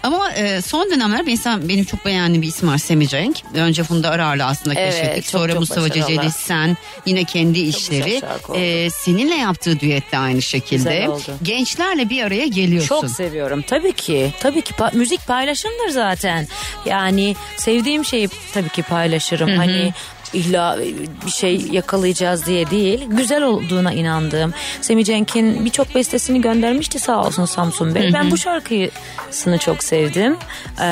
Ama 0.02 0.32
e, 0.32 0.62
son 0.62 0.90
dönemler 0.90 1.22
mesela 1.26 1.68
benim 1.68 1.84
çok 1.84 2.04
beğendiğim 2.04 2.42
bir 2.42 2.48
isim 2.48 2.68
var 2.68 2.78
Semih 2.78 3.08
Cenk. 3.08 3.36
Önce 3.54 3.82
Funda 3.84 4.10
Arar'la 4.10 4.46
aslında 4.46 4.74
Evet, 4.80 4.94
keşfettik. 4.94 5.24
çok 5.24 5.30
Sonra 5.30 5.52
çok 5.52 5.60
Mustafa 5.60 5.82
başarılı. 5.82 6.06
Ceceli 6.08 6.30
sen 6.30 6.76
yine 7.06 7.24
kendi 7.24 7.58
işleri. 7.58 8.04
güzel 8.04 8.20
şarkı 8.20 8.52
oldu. 8.52 8.60
E, 8.60 8.90
seninle 8.90 9.34
yaptığı 9.34 9.80
düet 9.80 10.12
de 10.12 10.18
aynı 10.18 10.42
şekilde. 10.42 10.76
Güzel 10.76 11.06
oldu. 11.08 11.22
Gençlerle 11.42 12.10
bir 12.10 12.22
araya 12.22 12.46
geliyorsun. 12.46 12.88
Çok 12.88 13.10
seviyorum. 13.10 13.62
Tabii 13.62 13.92
ki. 13.92 14.32
Tabii 14.40 14.62
ki 14.62 14.74
pa- 14.74 14.96
müzik 14.96 15.26
paylaşımdır 15.26 15.88
zaten. 15.88 16.48
Yani 16.86 17.36
sevdiğim 17.56 18.04
şeyi 18.04 18.28
tabii 18.54 18.68
ki 18.68 18.82
paylaşırım. 18.82 19.50
Hani 19.56 19.92
illa 20.32 20.78
bir 21.26 21.30
şey 21.30 21.60
yakalayacağız 21.72 22.46
diye 22.46 22.70
değil. 22.70 23.04
Güzel 23.08 23.42
olduğuna 23.42 23.92
inandığım. 23.92 24.54
Semih 24.80 25.04
Cenk'in 25.04 25.64
birçok 25.64 25.94
bestesini 25.94 26.40
göndermişti 26.40 26.98
sağ 26.98 27.24
olsun 27.26 27.44
Samsun 27.44 27.94
Bey. 27.94 28.10
Ben 28.14 28.30
bu 28.30 28.36
şarkısını 28.36 29.58
çok 29.58 29.84
sevdim. 29.84 30.36
Ee, 30.80 30.84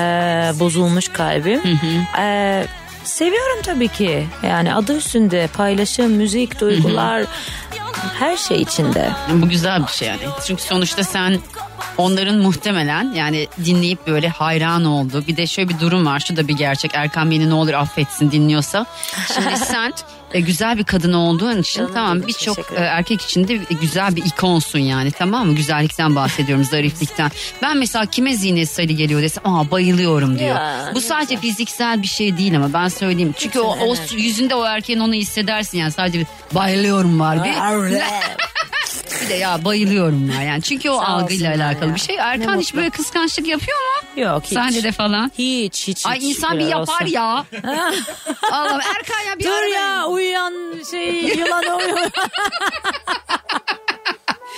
bozulmuş 0.61 1.09
kalbim. 1.09 1.61
Ee, 2.19 2.67
seviyorum 3.05 3.63
tabii 3.63 3.89
ki. 3.89 4.27
Yani 4.43 4.75
adı 4.75 4.97
üstünde 4.97 5.49
paylaşım, 5.57 6.13
müzik, 6.13 6.61
duygular 6.61 7.25
her 8.19 8.37
şey 8.37 8.63
içinde. 8.63 9.13
Bu 9.33 9.49
güzel 9.49 9.83
bir 9.83 9.93
şey 9.93 10.09
yani. 10.09 10.21
Çünkü 10.47 10.63
sonuçta 10.63 11.05
sen 11.05 11.39
onların 11.99 12.37
muhtemelen 12.39 13.13
yani 13.13 13.49
dinleyip 13.65 14.07
böyle 14.07 14.29
hayran 14.29 14.85
oldu. 14.85 15.25
Bir 15.29 15.37
de 15.37 15.47
şöyle 15.47 15.69
bir 15.69 15.81
durum 15.81 16.07
var. 16.07 16.21
Şu 16.21 16.37
da 16.37 16.49
bir 16.49 16.57
gerçek. 16.57 16.91
Erkan 16.95 17.31
beni 17.31 17.51
ne 17.51 17.55
olur 17.55 17.73
affetsin 17.73 18.31
dinliyorsa. 18.31 18.87
Şimdi 19.35 19.57
sen 19.67 19.93
e, 20.35 20.41
güzel 20.41 20.79
bir 20.79 20.85
kadın 20.85 21.13
olduğun 21.13 21.61
için 21.61 21.81
Canım 21.81 21.95
tamam 21.95 22.27
birçok 22.27 22.59
e, 22.59 22.81
erkek 22.81 23.23
için 23.23 23.49
de 23.49 23.55
güzel 23.81 24.17
bir 24.17 24.25
ikonsun 24.25 24.79
yani 24.79 25.11
tamam 25.11 25.47
mı? 25.47 25.55
Güzellikten 25.55 26.15
bahsediyorum 26.15 26.65
zariflikten. 26.65 27.31
Ben 27.63 27.77
mesela 27.77 28.07
kime 28.07 28.35
Zinet 28.35 28.71
Salih 28.71 28.99
geliyor 28.99 29.23
desem 29.23 29.47
aa 29.47 29.71
bayılıyorum 29.71 30.39
diyor. 30.39 30.57
Ya, 30.57 30.91
Bu 30.95 31.01
sadece 31.01 31.37
fiziksel 31.37 32.03
bir 32.03 32.07
şey 32.07 32.39
değil 32.39 32.57
ama 32.57 32.73
ben 32.73 32.89
söyleyeyim. 32.89 33.35
Çünkü 33.39 33.61
o, 33.61 33.71
o 33.71 33.97
evet. 33.97 34.13
yüzünde 34.17 34.55
o 34.55 34.65
erkeğin 34.65 35.01
onu 35.01 35.15
hissedersin 35.15 35.79
yani 35.79 35.93
sadece 35.93 36.19
bir 36.19 36.27
bayılıyorum 36.55 37.21
var 37.21 37.45
bir. 37.45 37.51
bir 39.25 39.29
de 39.29 39.35
ya 39.35 39.65
bayılıyorum 39.65 40.29
var 40.29 40.43
yani. 40.43 40.63
Çünkü 40.63 40.91
o 40.91 40.99
Sağ 40.99 41.07
algıyla 41.07 41.51
olsunlar 41.51 41.67
alakalı 41.67 41.89
ya. 41.89 41.95
bir 41.95 42.01
şey. 42.01 42.17
Ne 42.17 42.21
Erkan 42.21 42.59
hiç 42.61 42.67
mutlu. 42.69 42.77
böyle 42.79 42.91
kıskançlık 42.91 43.47
yapıyor 43.47 43.79
mu? 43.79 44.21
Yok 44.23 44.43
hiç. 44.45 44.53
Sahnede 44.53 44.93
falan. 44.93 45.33
Hiç 45.39 45.89
hiç. 45.89 46.07
Ay 46.07 46.17
hiç. 46.21 46.37
insan 46.37 46.59
bir 46.59 46.65
yapar 46.67 47.03
olsun. 47.03 47.07
ya. 47.15 47.23
Allah'ım 48.53 48.81
Erkan 48.81 49.21
ya 49.29 49.39
bir 49.39 49.45
Dur 49.45 49.51
ara- 49.51 49.67
ya 49.69 50.07
uyuyan 50.07 50.55
şey 50.91 51.15
yılan 51.25 51.79
uyuyor. 51.79 52.11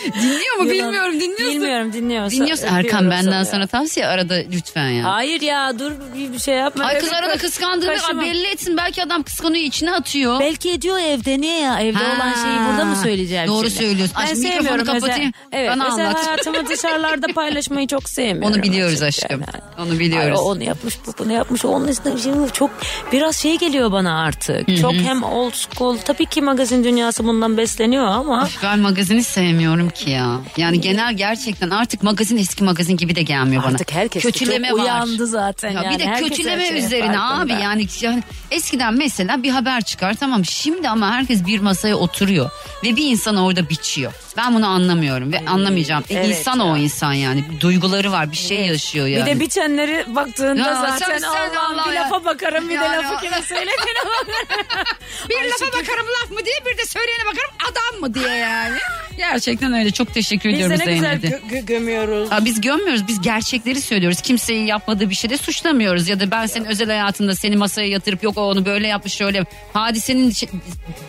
Dinliyor 0.05 0.57
mu 0.57 0.71
bilmiyorum 0.71 1.15
dinliyorsun. 1.21 1.51
Bilmiyorum 1.51 1.93
dinliyorsa. 1.93 2.37
Dinliyorsun 2.37 2.65
öpüyorum 2.67 2.87
Erkan 2.87 3.11
benden 3.11 3.31
sana. 3.33 3.45
sana 3.45 3.67
tavsiye 3.67 4.07
arada 4.07 4.35
lütfen 4.35 4.89
ya. 4.89 5.05
Hayır 5.05 5.41
ya 5.41 5.79
dur 5.79 5.93
bir 6.15 6.33
bir 6.33 6.39
şey 6.39 6.55
yapma. 6.55 6.85
Ay 6.85 6.99
kız 6.99 7.13
arada 7.13 7.37
kıskandığını 7.37 7.95
kaşıma. 7.95 8.23
belli 8.23 8.47
etsin. 8.47 8.77
Belki 8.77 9.03
adam 9.03 9.23
kıskanıyor 9.23 9.65
içine 9.65 9.93
atıyor. 9.93 10.41
Belki 10.41 10.71
ediyor 10.71 10.99
evde 10.99 11.41
niye 11.41 11.61
ya? 11.61 11.81
Evde 11.81 11.99
Ha, 11.99 12.17
olan 12.17 12.33
şeyi 12.35 12.69
burada 12.71 12.85
mı 12.85 12.97
söyleyeceğim 12.97 13.49
doğru 13.49 13.71
şimdi? 13.71 13.83
söylüyorsun. 13.85 14.17
Ben 14.19 14.23
Aşkım, 14.25 14.39
mikrofonu 14.39 14.63
sevmiyorum 14.65 14.87
kapatayım. 14.87 15.33
Mesela, 15.53 15.63
evet 15.63 15.71
Bana 15.71 15.85
mesela 15.85 16.09
anlat. 16.09 16.27
hayatımı 16.27 16.69
dışarılarda 16.69 17.27
paylaşmayı 17.27 17.87
çok 17.87 18.09
sevmiyorum. 18.09 18.57
Onu 18.57 18.63
biliyoruz 18.63 19.03
aşkım. 19.03 19.41
yani. 19.41 19.63
Onu 19.87 19.99
biliyoruz. 19.99 20.39
Ay, 20.39 20.45
onu 20.45 20.63
yapmış 20.63 20.99
bu 21.07 21.13
bunu 21.19 21.33
yapmış. 21.33 21.65
Onun 21.65 21.89
üstüne 21.89 22.19
şimdi 22.19 22.53
çok 22.53 22.71
biraz 23.13 23.37
şey 23.37 23.59
geliyor 23.59 23.93
bana 23.93 24.23
artık. 24.23 24.77
Çok 24.81 24.93
hem 24.93 25.23
old 25.23 25.53
school. 25.53 25.99
Tabii 25.99 26.27
ki 26.27 26.43
magazin 26.43 26.85
dünyası 26.85 27.25
bundan 27.25 27.57
besleniyor 27.57 28.07
ama. 28.07 28.49
Ben 28.63 28.79
magazini 28.79 29.25
sevmiyorum 29.25 29.91
ki 29.91 30.11
ya. 30.11 30.41
Yani 30.57 30.81
genel 30.81 31.15
gerçekten 31.15 31.71
artık 31.71 32.03
magazin 32.03 32.37
eski 32.37 32.65
magazin 32.65 32.97
gibi 32.97 33.17
de 33.17 33.23
gelmiyor 33.23 33.63
bana. 33.63 33.73
Artık 33.73 33.93
herkes 33.93 34.23
kötüleme 34.23 34.69
çok 34.69 34.79
var. 34.79 34.85
uyandı 34.85 35.27
zaten. 35.27 35.71
Ya 35.71 35.83
yani. 35.83 35.95
bir 35.95 35.99
de 35.99 36.07
Herkes 36.07 36.29
kötüleme 36.29 36.69
şeye 36.69 36.79
üzerine 36.79 37.21
abi 37.21 37.53
yani, 37.53 37.87
yani 38.03 38.23
eskiden 38.51 38.95
mesela 38.95 39.43
bir 39.43 39.51
haber 39.51 39.81
çıkar 39.83 40.15
tamam 40.15 40.45
şimdi 40.45 40.89
ama 40.89 41.11
herkes 41.13 41.47
bir 41.47 41.61
masaya 41.61 41.97
oturuyor 41.97 42.51
ve 42.85 42.97
bir 42.97 43.11
insan 43.11 43.37
orada 43.37 43.69
biçiyor. 43.69 44.13
Ben 44.37 44.55
bunu 44.55 44.67
anlamıyorum 44.67 45.33
ve 45.33 45.41
anlamayacağım. 45.47 46.05
E, 46.11 46.15
evet 46.15 46.29
insan 46.39 46.59
ya. 46.59 46.65
o 46.65 46.77
insan 46.77 47.13
yani 47.13 47.45
duyguları 47.61 48.13
var 48.13 48.33
bir 48.33 48.37
şey 48.37 48.67
yaşıyor 48.67 49.07
yani. 49.07 49.27
Bir 49.27 49.37
de 49.37 49.41
biçenleri 49.41 50.05
baktığında 50.15 50.61
Ya 50.69 50.75
zaten 50.75 51.09
sen- 51.09 51.19
sen 51.19 51.29
Allah'ım 51.29 51.59
Allah 51.79 51.87
bir 51.91 51.93
ya. 51.97 52.03
lafa 52.03 52.25
bakarım 52.25 52.69
bir 52.69 52.75
Yani 52.75 53.03
de 53.03 53.09
lafı 53.09 53.23
kime 53.23 53.43
söylediğine 53.43 54.01
bakarım. 54.07 54.67
bir 55.31 55.45
lafa 55.51 55.67
bakarım 55.79 56.07
laf 56.23 56.31
mı 56.31 56.45
diye 56.45 56.57
bir 56.73 56.79
de 56.79 56.87
söyleyene 56.87 57.25
bakarım 57.27 57.51
adam 57.71 58.01
mı 58.01 58.15
diye 58.15 58.35
yani. 58.37 58.79
Gerçekten 59.17 59.73
öyle 59.73 59.91
çok 59.91 60.15
teşekkür 60.15 60.49
Biz 60.49 60.59
de 60.59 60.65
ediyoruz 60.65 60.87
ne 60.87 60.95
güzel 60.95 61.21
Zeynep'e. 61.21 61.47
gö- 61.47 61.59
gö- 61.61 61.67
gömüyoruz. 61.67 62.33
Aa, 62.33 62.45
biz 62.45 62.61
gömmüyoruz 62.61 63.09
biz 63.09 63.21
gerçekleri 63.23 63.81
söylüyoruz. 63.81 64.21
Kimseyi 64.21 64.67
yapmadığı 64.67 65.11
bir 65.11 65.15
şeyde 65.15 65.37
suçlamıyoruz. 65.37 66.09
Ya 66.09 66.21
da 66.21 66.31
ben 66.31 66.47
senin 66.47 66.65
özel 66.65 66.87
hayatında 66.89 67.35
seni 67.35 67.57
masaya 67.57 67.89
yatırıp 67.89 68.23
yok 68.23 68.39
o 68.39 68.41
onu 68.51 68.65
böyle 68.65 68.87
yapmış 68.87 69.13
şöyle. 69.15 69.45
Hadisenin 69.73 70.31
şey- 70.31 70.49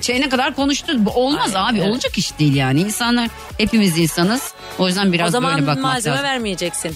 şeyine 0.02 0.30
kadar 0.30 0.56
konuştu. 0.56 1.06
Bu 1.06 1.10
olmaz 1.12 1.52
abi 1.56 1.82
olacak 1.82 2.18
iş 2.18 2.40
değil 2.40 2.56
yani. 2.56 2.82
İnsanlar 2.82 3.30
hepimiz 3.58 3.98
insanız. 3.98 4.54
O 4.80 4.88
yüzden 4.88 5.14
biraz 5.14 5.28
o 5.28 5.32
zaman 5.32 5.62
bakmak 5.62 5.78
malzeme 5.78 6.16
lazım. 6.16 6.30
vermeyeceksin. 6.30 6.96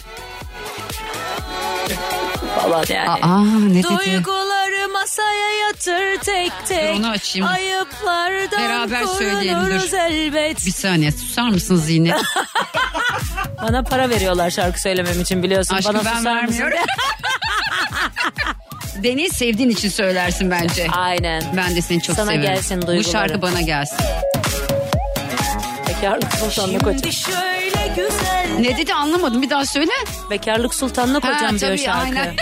Falan 2.62 2.86
yani. 2.89 3.10
Aa 3.10 3.39
ne 3.43 3.74
dedi? 3.74 3.84
Duyguları 3.84 4.89
masaya 4.93 5.50
yatır 5.67 6.21
tek 6.26 6.52
tek. 6.67 6.95
Onu 7.00 7.08
açayım. 7.10 7.47
Ayıplardan 7.47 8.60
Beraber 8.60 9.04
söyleyelim, 9.06 9.56
dur. 9.60 9.62
korunuruz 9.65 9.93
elbet. 9.93 10.65
Bir 10.65 10.71
saniye 10.71 11.12
susar 11.12 11.50
mısın 11.50 11.76
Zinet? 11.76 12.15
Bana 13.63 13.84
para 13.84 14.10
veriyorlar 14.10 14.50
şarkı 14.50 14.82
söylemem 14.82 15.21
için 15.21 15.43
biliyorsun. 15.43 15.76
Aşkım 15.76 15.93
Bana 15.95 16.06
ben 16.06 16.17
susar 16.17 16.43
mısın? 16.43 16.60
vermiyorum. 16.60 16.78
Beni 19.04 19.30
sevdiğin 19.30 19.69
için 19.69 19.89
söylersin 19.89 20.52
bence. 20.52 20.88
Aynen. 20.91 21.43
Ben 21.58 21.76
de 21.76 21.82
seni 21.82 22.02
çok 22.02 22.15
Sana 22.15 22.26
severim. 22.26 22.41
gelsin 22.41 22.82
Bu 22.82 22.88
duyguları. 22.88 23.12
şarkı 23.12 23.41
bana 23.41 23.62
gelsin. 23.62 23.97
Bekarlık 26.02 26.52
şöyle 27.14 27.88
güzel 27.96 28.50
Ne 28.60 28.78
dedi 28.78 28.94
anlamadım 28.94 29.42
bir 29.42 29.50
daha 29.50 29.66
söyle. 29.66 29.92
Bekarlık 30.30 30.76
sultanlık 30.76 31.24
Ha, 31.24 31.36
hocam 31.36 31.60
diyor 31.60 31.78
şarkı. 31.78 32.20
aynen. 32.20 32.36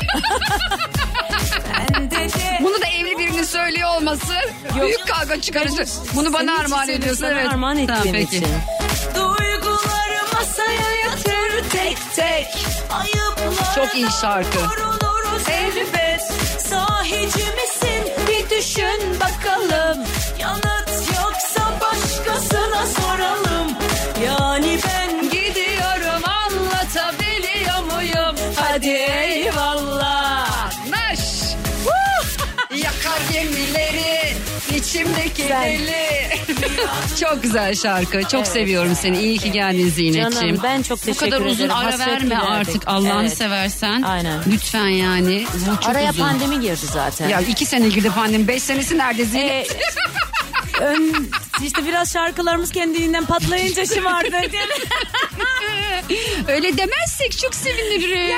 Bunu 2.62 2.82
da 2.82 2.88
evli 2.88 3.18
birinin 3.18 3.44
söylüyor 3.44 3.90
olması 3.96 4.34
büyük 4.82 5.08
kavga 5.08 5.42
çıkarıcı. 5.42 5.86
Bunu 6.16 6.34
bana 6.34 6.40
Senin 6.40 6.64
armağan 6.64 6.90
ediyorsun 6.90 7.22
sana 7.22 7.32
evet. 7.42 7.48
Armağan 7.54 7.86
Tamam, 7.88 7.98
ettiğim 8.00 8.16
peki. 8.16 8.38
için. 8.38 8.48
duyguları 9.16 10.24
masaya 10.34 10.92
yatır 11.06 11.70
tek 11.70 11.98
tek 12.16 12.48
Çok 13.76 13.96
iyi 13.96 14.08
şarkı. 14.22 14.60
elbet 15.52 16.22
Sahici 16.70 17.26
misin 17.28 18.14
bir 18.28 18.50
düşün 18.58 19.20
bakalım 19.20 20.04
deli. 35.64 36.00
Çok 37.20 37.44
güzel 37.44 37.76
şarkı. 37.76 38.24
Çok 38.24 38.48
seviyorum 38.48 38.96
seni. 39.02 39.18
İyi 39.20 39.38
ki 39.38 39.52
geldin 39.52 39.90
Zinet'ciğim. 39.90 40.32
Canım, 40.32 40.60
ben 40.64 40.82
çok 40.82 41.02
Bu 41.02 41.06
teşekkür 41.06 41.26
kadar 41.32 41.42
uzun 41.46 41.56
ederim. 41.56 41.72
ara 41.76 41.86
Hasret 41.86 42.08
verme 42.08 42.24
giderdik. 42.26 42.50
artık 42.50 42.82
Allah'ını 42.88 43.22
Evet. 43.28 43.38
seversen. 43.38 44.02
Aynen. 44.02 44.40
Lütfen 44.52 44.88
yani. 44.88 45.46
Bu 45.72 45.76
çok 45.84 45.90
Araya 45.90 46.10
uzun. 46.12 46.24
pandemi 46.24 46.60
girdi 46.60 46.86
zaten. 46.94 47.30
Ya 47.30 47.42
iki 47.42 47.66
sene 47.66 47.90
girdi 47.90 48.10
pandemi. 48.16 48.48
Beş 48.48 48.64
senesi 48.64 48.98
nerede 48.98 49.26
Zinet? 49.26 49.78
Ön, 50.82 51.30
işte 51.64 51.86
biraz 51.86 52.14
şarkılarımız 52.14 52.72
kendiliğinden 52.72 53.26
patlayınca 53.26 53.86
şımardı. 53.86 54.30
Öyle 56.48 56.78
demezsek 56.78 57.38
çok 57.38 57.56
sevinirim. 57.56 58.36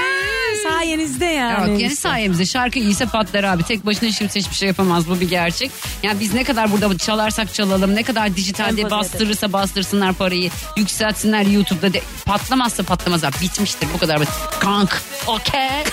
Sayenizde 0.63 1.25
yani. 1.25 1.71
Yok 1.71 1.81
yani 1.81 1.95
sayemizde 1.95 2.45
şarkı 2.45 2.79
iyiyse 2.79 3.05
patlar 3.05 3.43
abi. 3.43 3.63
Tek 3.63 3.85
başına 3.85 4.09
kimse 4.09 4.39
hiçbir 4.39 4.55
şey 4.55 4.67
yapamaz 4.67 5.09
bu 5.09 5.19
bir 5.19 5.29
gerçek. 5.29 5.71
Yani 6.03 6.19
biz 6.19 6.33
ne 6.33 6.43
kadar 6.43 6.71
burada 6.71 6.97
çalarsak 6.97 7.53
çalalım 7.53 7.95
ne 7.95 8.03
kadar 8.03 8.35
dijitalde 8.35 8.81
Empoze 8.81 8.91
bastırırsa 8.91 9.53
bastırsınlar 9.53 10.13
parayı 10.13 10.51
yükseltsinler 10.77 11.45
YouTube'da 11.45 11.93
de, 11.93 12.01
patlamazsa 12.25 12.83
patlamaz 12.83 13.23
abi 13.23 13.35
bitmiştir 13.41 13.87
bu 13.93 13.97
kadar 13.97 14.19
basit. 14.19 14.33
Kank 14.59 15.01
okey. 15.27 15.83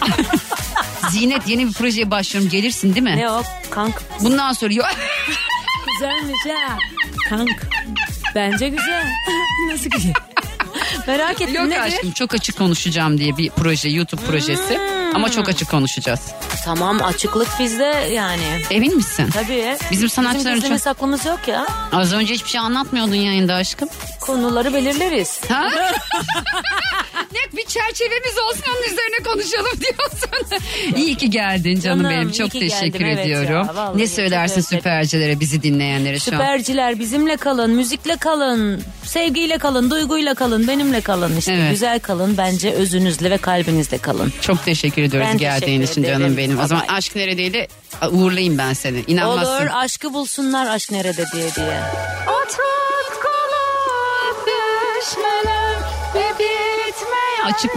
Zinet 1.10 1.48
yeni 1.48 1.68
bir 1.68 1.72
projeye 1.72 2.10
başlıyorum 2.10 2.50
gelirsin 2.50 2.94
değil 2.94 3.02
mi? 3.02 3.16
Ne 3.16 3.30
o? 3.30 3.42
Kank. 3.70 4.02
Bundan 4.20 4.52
sonra 4.52 4.72
yok. 4.72 4.86
Güzelmiş 6.00 6.40
ha. 6.48 6.78
Kank. 7.28 7.66
Bence 8.34 8.68
güzel. 8.68 9.06
Nasıl 9.70 9.90
güzel? 9.90 10.12
Merak 11.06 11.40
ettim 11.40 11.54
Yok 11.54 11.66
nedir? 11.66 11.80
aşkım 11.80 12.12
çok 12.12 12.34
açık 12.34 12.58
konuşacağım 12.58 13.18
diye 13.18 13.36
bir 13.36 13.50
proje 13.50 13.88
YouTube 13.88 14.22
projesi. 14.22 14.78
Ama 15.14 15.30
çok 15.30 15.48
açık 15.48 15.70
konuşacağız. 15.70 16.20
Tamam 16.64 17.02
açıklık 17.02 17.48
bizde 17.60 17.84
yani. 18.12 18.62
Emin 18.70 18.96
misin? 18.96 19.30
Tabii. 19.34 19.76
Bizim 19.90 20.08
sanatçıların 20.08 20.56
Bizim 20.56 20.70
çok- 20.70 20.80
saklımız 20.80 21.24
yok 21.24 21.48
ya. 21.48 21.66
Az 21.92 22.12
önce 22.12 22.34
hiçbir 22.34 22.48
şey 22.50 22.60
anlatmıyordun 22.60 23.14
yayında 23.14 23.54
aşkım. 23.54 23.88
Konuları 24.20 24.74
belirleriz. 24.74 25.40
Ha? 25.48 25.68
ne 27.32 27.56
bir 27.58 27.64
çerçevemiz 27.64 28.38
olsun 28.48 28.62
onun 28.70 28.92
üzerine 28.92 29.16
konuşalım 29.24 29.80
diyorsun. 29.80 30.64
İyi 30.96 31.14
ki 31.14 31.30
geldin 31.30 31.80
canım, 31.80 32.02
Canım, 32.02 32.16
benim. 32.16 32.28
iyi 32.28 32.32
Çok 32.34 32.50
ki 32.50 32.60
teşekkür 32.60 32.98
geldim, 32.98 33.06
evet 33.06 33.26
ediyorum. 33.26 33.52
ya, 33.66 33.74
vallahi 33.76 33.98
ne 33.98 34.06
çok 34.06 34.14
söylersin 34.14 34.58
özledim. 34.58 34.78
süpercilere 34.78 35.40
bizi 35.40 35.62
dinleyenlere 35.62 36.18
şu 36.18 36.30
an? 36.30 36.36
Süperciler 36.38 36.98
bizimle 36.98 37.36
kalın, 37.36 37.70
müzikle 37.70 38.16
kalın, 38.16 38.82
sevgiyle 39.04 39.58
kalın, 39.58 39.90
duyguyla 39.90 40.34
kalın, 40.34 40.68
benimle 40.68 41.00
kalın 41.00 41.36
işte. 41.36 41.52
Evet. 41.52 41.70
Güzel 41.70 42.00
kalın 42.00 42.36
bence 42.36 42.70
özünüzle 42.72 43.30
ve 43.30 43.38
kalbinizle 43.38 43.98
kalın. 43.98 44.32
Çok 44.40 44.64
teşekkür 44.64 45.02
ediyoruz 45.02 45.28
Ben 45.30 45.38
geldiğin 45.38 45.80
teşekkür 45.80 46.00
için 46.02 46.12
canım 46.12 46.36
benim. 46.36 46.58
O 46.60 46.66
zaman 46.66 46.82
Bye 46.82 46.88
bye. 46.88 46.96
aşk 46.96 47.16
neredeydi 47.16 47.68
uğurlayayım 48.10 48.58
ben 48.58 48.72
seni. 48.72 49.04
İnanmazsın. 49.06 49.52
Olur 49.52 49.70
aşkı 49.74 50.12
bulsunlar 50.14 50.66
aşk 50.66 50.90
nerede 50.90 51.24
diye 51.34 51.54
diye. 51.54 51.80
Açık. 57.54 57.70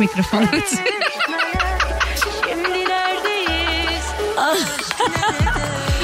Şimdi 2.50 2.70
neredeyiz? 2.90 4.04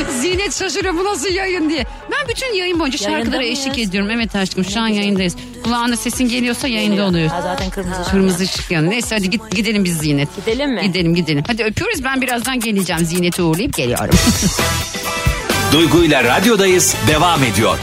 Zinet 0.21 0.59
şaşırıyor 0.59 0.93
bu 0.93 1.03
nasıl 1.05 1.29
yayın 1.29 1.69
diye. 1.69 1.85
Ben 2.11 2.27
bütün 2.29 2.53
yayın 2.53 2.79
boyunca 2.79 2.97
Yayında 3.03 3.19
şarkılara 3.23 3.41
mıyız? 3.41 3.59
eşlik 3.59 3.79
ediyorum. 3.79 4.09
Evet 4.11 4.35
aşkım 4.35 4.65
şu 4.65 4.79
an 4.79 4.87
yayındayız. 4.87 5.35
Kulağına 5.63 5.95
sesin 5.95 6.29
geliyorsa 6.29 6.67
yayında 6.67 7.03
oluyor. 7.05 7.29
Ha, 7.29 7.41
zaten 7.41 7.69
kırmızı. 7.69 8.01
ışık. 8.01 8.11
Kırmızı 8.11 8.43
ışık 8.43 8.71
yanıyor. 8.71 8.91
Neyse 8.93 9.15
hadi 9.15 9.29
git, 9.29 9.41
gidelim 9.55 9.83
biz 9.83 9.97
Zinet. 9.97 10.29
Gidelim 10.35 10.73
mi? 10.73 10.81
Gidelim 10.81 11.15
gidelim. 11.15 11.43
Hadi 11.47 11.63
öpüyoruz 11.63 12.03
ben 12.03 12.21
birazdan 12.21 12.59
geleceğim. 12.59 13.05
Zinet'i 13.05 13.41
uğurlayıp 13.41 13.73
geliyorum. 13.77 14.15
Duygu 15.71 16.03
ile 16.03 16.23
radyodayız 16.23 16.95
devam 17.07 17.43
ediyor. 17.43 17.77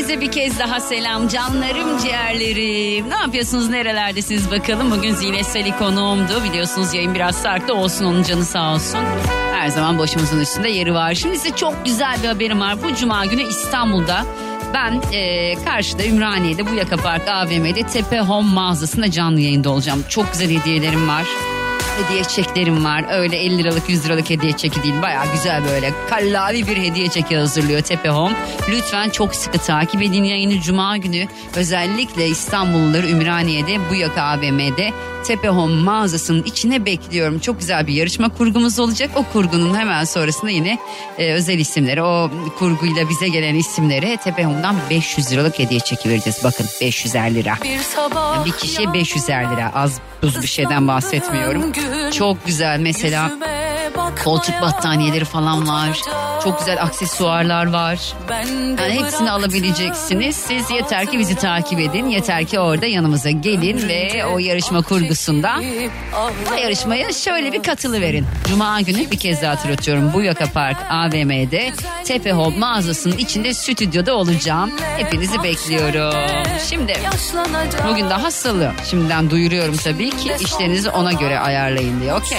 Herkese 0.00 0.20
bir 0.20 0.32
kez 0.32 0.58
daha 0.58 0.80
selam 0.80 1.28
canlarım 1.28 1.98
ciğerlerim. 1.98 3.10
Ne 3.10 3.14
yapıyorsunuz 3.14 3.68
nerelerdesiniz 3.68 4.50
bakalım. 4.50 4.90
Bugün 4.90 5.14
Zine 5.14 5.44
Seli 5.44 5.76
konuğumdu. 5.78 6.44
Biliyorsunuz 6.44 6.94
yayın 6.94 7.14
biraz 7.14 7.36
sarktı 7.36 7.74
olsun 7.74 8.04
onun 8.04 8.22
canı 8.22 8.44
sağ 8.44 8.74
olsun. 8.74 9.00
Her 9.52 9.68
zaman 9.68 9.98
başımızın 9.98 10.40
üstünde 10.40 10.68
yeri 10.68 10.94
var. 10.94 11.14
Şimdi 11.14 11.38
size 11.38 11.56
çok 11.56 11.84
güzel 11.84 12.22
bir 12.22 12.28
haberim 12.28 12.60
var. 12.60 12.82
Bu 12.82 12.94
cuma 12.94 13.26
günü 13.26 13.42
İstanbul'da 13.42 14.24
ben 14.74 15.02
e, 15.12 15.54
karşıda 15.64 16.04
Ümraniye'de 16.04 16.66
bu 16.66 16.74
Yaka 16.74 16.96
Park 16.96 17.28
AVM'de 17.28 17.82
Tepe 17.82 18.20
Home 18.20 18.54
mağazasında 18.54 19.10
canlı 19.10 19.40
yayında 19.40 19.70
olacağım. 19.70 20.04
Çok 20.08 20.32
güzel 20.32 20.60
hediyelerim 20.60 21.08
var. 21.08 21.26
Hediye 22.04 22.24
çeklerim 22.24 22.84
var. 22.84 23.04
Öyle 23.10 23.36
50 23.36 23.58
liralık 23.58 23.88
100 23.88 24.04
liralık 24.04 24.30
hediye 24.30 24.52
çeki 24.52 24.82
değil. 24.82 24.94
Baya 25.02 25.24
güzel 25.34 25.64
böyle 25.64 25.92
kallavi 26.10 26.66
bir 26.66 26.76
hediye 26.76 27.08
çeki 27.08 27.36
hazırlıyor 27.36 27.80
Tepe 27.80 28.08
Home. 28.08 28.36
Lütfen 28.68 29.10
çok 29.10 29.34
sıkı 29.34 29.58
takip 29.58 30.02
edin 30.02 30.24
yayını 30.24 30.60
Cuma 30.60 30.96
günü. 30.96 31.26
Özellikle 31.56 32.28
İstanbulluları 32.28 33.08
Ümraniye'de 33.08 33.78
bu 33.90 33.94
yaka 33.94 34.22
AVM'de 34.22 34.92
Tepe 35.24 35.48
Home 35.48 35.82
mağazasının 35.82 36.42
içine 36.42 36.84
bekliyorum. 36.86 37.38
Çok 37.38 37.58
güzel 37.60 37.86
bir 37.86 37.94
yarışma 37.94 38.28
kurgumuz 38.28 38.78
olacak. 38.78 39.10
O 39.14 39.24
kurgunun 39.32 39.74
hemen 39.74 40.04
sonrasında 40.04 40.50
yine 40.50 40.78
e, 41.18 41.32
özel 41.32 41.58
isimleri 41.58 42.02
o 42.02 42.30
kurguyla 42.58 43.08
bize 43.08 43.28
gelen 43.28 43.54
isimlere 43.54 44.16
Tepe 44.16 44.44
Home'dan 44.44 44.76
500 44.90 45.32
liralık 45.32 45.58
hediye 45.58 45.80
çeki 45.80 46.08
vereceğiz. 46.08 46.40
Bakın 46.44 46.66
500'er 46.80 47.34
lira. 47.34 47.54
Bir 47.64 47.78
sabah 47.78 48.44
Bir 48.44 48.52
kişiye 48.52 48.88
500'er 48.88 49.52
lira. 49.52 49.72
Az 49.74 49.98
buz 50.22 50.42
bir 50.42 50.46
şeyden 50.46 50.88
bahsetmiyorum. 50.88 51.72
Çok 52.12 52.46
güzel 52.46 52.78
mesela 52.80 53.30
koltuk 54.24 54.54
battaniyeleri 54.62 55.24
falan 55.24 55.68
var. 55.68 56.00
Çok 56.44 56.58
güzel 56.58 56.82
aksesuarlar 56.82 57.72
var. 57.72 57.98
Yani 58.78 59.02
hepsini 59.04 59.30
alabileceksiniz. 59.30 60.36
Siz 60.36 60.70
yeter 60.70 61.06
ki 61.06 61.18
bizi 61.18 61.34
takip 61.36 61.80
edin. 61.80 62.06
Yeter 62.08 62.44
ki 62.44 62.58
orada 62.60 62.86
yanımıza 62.86 63.30
gelin 63.30 63.88
ve 63.88 64.26
o 64.26 64.38
yarışma 64.38 64.82
kurgusunda 64.82 65.54
o 66.52 66.54
yarışmaya 66.54 67.12
şöyle 67.12 67.52
bir 67.52 67.62
katılı 67.62 68.00
verin. 68.00 68.26
Cuma 68.48 68.80
günü 68.80 69.10
bir 69.10 69.18
kez 69.18 69.42
daha 69.42 69.52
hatırlatıyorum. 69.52 70.12
Bu 70.12 70.22
Yaka 70.22 70.46
Park 70.46 70.76
AVM'de 70.90 71.72
Tepe 72.04 72.32
Hop 72.32 72.58
mağazasının 72.58 73.16
içinde 73.16 73.54
stüdyoda 73.54 74.14
olacağım. 74.14 74.70
Hepinizi 74.96 75.42
bekliyorum. 75.42 76.14
Şimdi 76.70 76.94
bugün 77.88 78.10
daha 78.10 78.30
salı. 78.30 78.72
Şimdiden 78.90 79.30
duyuruyorum 79.30 79.76
tabii 79.76 80.10
ki 80.10 80.32
işlerinizi 80.40 80.90
ona 80.90 81.12
göre 81.12 81.38
ayarlayın 81.38 82.00
diye. 82.00 82.14
Okey. 82.14 82.38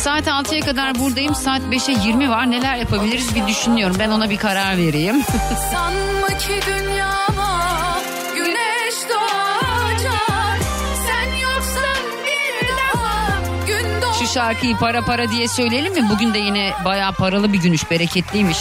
Saat 0.00 0.26
6'ya 0.26 0.60
kadar 0.60 0.98
buradayım. 0.98 1.34
Saat 1.34 1.60
5'e 1.62 2.06
20 2.08 2.30
var. 2.30 2.50
Neler 2.50 2.76
yapabiliriz 2.76 3.34
bir 3.34 3.46
düşünüyorum. 3.46 3.96
Ben 3.98 4.10
ona 4.10 4.30
bir 4.30 4.36
karar 4.36 4.76
vereyim. 4.76 5.22
Sanma 5.72 6.26
ki 6.38 6.60
dünyama 6.66 7.98
güneş 8.34 8.94
doğacak. 9.10 10.60
Sen 11.06 11.34
yoksan 11.34 12.04
bir 12.26 12.68
daha 12.68 13.38
gün 13.66 14.02
doğacak. 14.02 14.14
Şu 14.18 14.26
şarkıyı 14.26 14.76
para 14.76 15.00
para 15.04 15.30
diye 15.30 15.48
söyleyelim 15.48 15.92
mi? 15.94 16.08
Bugün 16.10 16.34
de 16.34 16.38
yine 16.38 16.72
bayağı 16.84 17.12
paralı 17.12 17.52
bir 17.52 17.58
günüş, 17.58 17.90
bereketliymiş. 17.90 18.58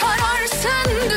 Kararsın 0.00 1.10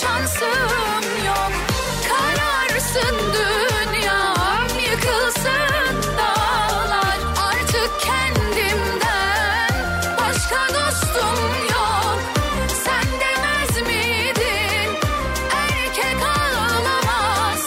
şansım 0.00 1.26
yok. 1.26 1.52
Kararsın 2.08 3.16
dünyam 3.34 4.66
Yıkılsın 4.90 6.02
dağlar. 6.18 7.18
Artık 7.48 7.90
kendimden 8.00 9.70
Başka 10.18 10.74
dostum 10.74 11.38
yok. 11.72 12.18
Sen 12.84 13.04
demez 13.20 13.86
miydin? 13.88 14.96
Erkek 15.52 16.22
ağlamaz. 16.22 17.60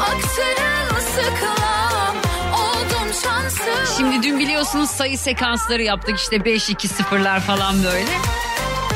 Bak 0.00 0.16
sırılsıklam 0.34 2.16
Oldum 2.54 3.12
şansım. 3.22 3.96
Şimdi 3.96 4.22
dün 4.22 4.38
biliyorsunuz 4.38 4.90
sayı 4.90 5.18
sekansları 5.18 5.82
yaptık. 5.82 6.18
İşte 6.18 6.36
5-2-0'lar 6.36 7.40
falan 7.40 7.84
böyle. 7.84 8.12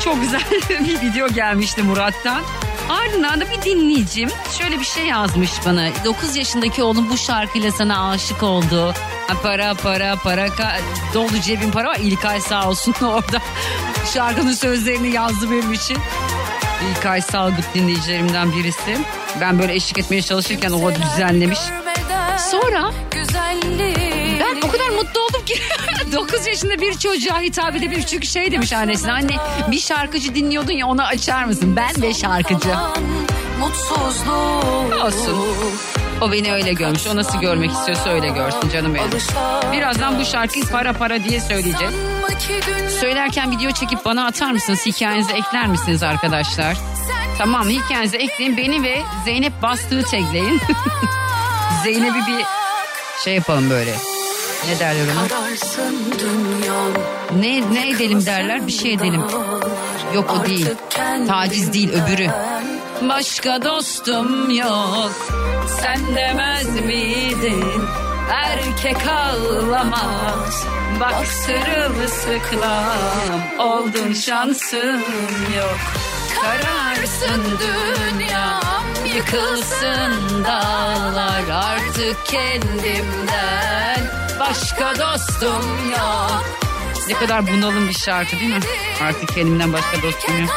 Çok 0.03 0.21
güzel 0.21 0.41
bir 0.69 1.01
video 1.01 1.27
gelmişti 1.27 1.83
Murat'tan. 1.83 2.41
Ardından 2.89 3.41
da 3.41 3.45
bir 3.51 3.61
dinleyicim 3.61 4.29
şöyle 4.57 4.79
bir 4.79 4.85
şey 4.85 5.05
yazmış 5.05 5.51
bana. 5.65 5.89
9 6.05 6.35
yaşındaki 6.35 6.83
oğlum 6.83 7.09
bu 7.09 7.17
şarkıyla 7.17 7.71
sana 7.71 8.09
aşık 8.09 8.43
oldu. 8.43 8.93
Ha, 9.27 9.33
para 9.43 9.73
para 9.73 10.15
para 10.15 10.47
ka- 10.47 10.79
dolu 11.13 11.41
cebim 11.41 11.71
para 11.71 11.87
var. 11.87 11.97
İlkay 12.01 12.41
sağ 12.41 12.69
olsun 12.69 12.93
orada 13.01 13.41
şarkının 14.13 14.53
sözlerini 14.53 15.09
yazdı 15.15 15.51
benim 15.51 15.73
için. 15.73 15.97
İlkay 16.91 17.21
Salgıt 17.21 17.65
dinleyicilerimden 17.75 18.51
birisi. 18.55 18.97
Ben 19.41 19.59
böyle 19.59 19.73
eşlik 19.73 19.97
etmeye 19.97 20.21
çalışırken 20.21 20.71
o 20.71 20.91
düzenlemiş. 20.95 21.59
Sonra 22.51 22.91
ben 24.39 24.67
o 24.67 24.71
kadar 24.71 24.89
mutlu 24.89 25.21
oldum 25.21 25.45
ki 25.45 25.53
9 26.17 26.47
yaşında 26.47 26.81
bir 26.81 26.93
çocuğa 26.93 27.39
hitap 27.39 27.75
edebilir. 27.75 28.03
Çünkü 28.03 28.27
şey 28.27 28.51
demiş 28.51 28.73
annesine 28.73 29.11
anne 29.11 29.35
bir 29.71 29.79
şarkıcı 29.79 30.35
dinliyordun 30.35 30.71
ya 30.71 30.87
onu 30.87 31.03
açar 31.03 31.43
mısın? 31.43 31.75
Ben 31.75 32.01
de 32.01 32.13
şarkıcı. 32.13 32.69
Olsun. 35.05 35.37
o 36.21 36.31
beni 36.31 36.53
öyle 36.53 36.73
görmüş. 36.73 37.07
O 37.07 37.15
nasıl 37.15 37.41
görmek 37.41 37.71
istiyorsa 37.71 38.09
öyle 38.09 38.29
görsün 38.29 38.69
canım 38.69 38.95
benim. 38.95 39.09
Birazdan 39.71 40.19
bu 40.19 40.25
şarkıyı 40.25 40.65
para 40.65 40.93
para 40.93 41.23
diye 41.23 41.39
söyleyeceğiz 41.39 41.93
söylerken 42.99 43.51
video 43.51 43.71
çekip 43.71 44.05
bana 44.05 44.25
atar 44.25 44.51
mısınız? 44.51 44.85
Hikayenize 44.85 45.33
ekler 45.33 45.67
misiniz 45.67 46.03
arkadaşlar? 46.03 46.77
Tamam 47.37 47.69
hikayenize 47.69 48.17
ekleyin. 48.17 48.57
Beni 48.57 48.83
ve 48.83 49.01
Zeynep 49.25 49.61
Bastığı 49.61 50.03
tagleyin. 50.03 50.61
Zeynep'i 51.83 52.19
bir 52.27 52.45
şey 53.23 53.35
yapalım 53.35 53.69
böyle 53.69 54.16
ne 54.65 54.79
derler 54.79 55.05
ona 55.13 55.29
Ne, 57.39 57.73
ne 57.73 57.89
edelim 57.89 58.25
derler 58.25 58.67
bir 58.67 58.71
şey 58.71 58.93
edelim. 58.93 59.21
Yok 60.15 60.35
o 60.41 60.45
değil. 60.47 60.67
Taciz 61.27 61.73
değil 61.73 61.89
öbürü. 61.89 62.27
Başka 63.01 63.63
dostum 63.63 64.49
yok. 64.49 65.11
Sen 65.81 66.15
demez 66.15 66.81
miydin? 66.81 67.63
Erkek 68.31 69.07
ağlamaz. 69.07 70.65
Bak 70.99 71.27
sırılsıklam 71.27 73.41
oldun 73.59 74.13
şansım 74.13 74.99
yok. 75.57 75.77
Kararsın 76.41 77.43
dünyam 77.59 78.61
yıkılsın 79.15 80.43
dağlar 80.45 81.43
artık 81.51 82.25
kendimden 82.25 84.26
başka 84.39 84.93
dostum 84.99 85.89
yok. 85.91 86.45
Ne 87.07 87.13
kadar 87.13 87.47
bunalım 87.47 87.87
bir 87.87 87.93
şarkı 87.93 88.39
değil 88.39 88.53
mi? 88.53 88.59
Artık 89.03 89.35
kendimden 89.35 89.73
başka 89.73 90.01
dostum 90.01 90.39
yok. 90.39 90.49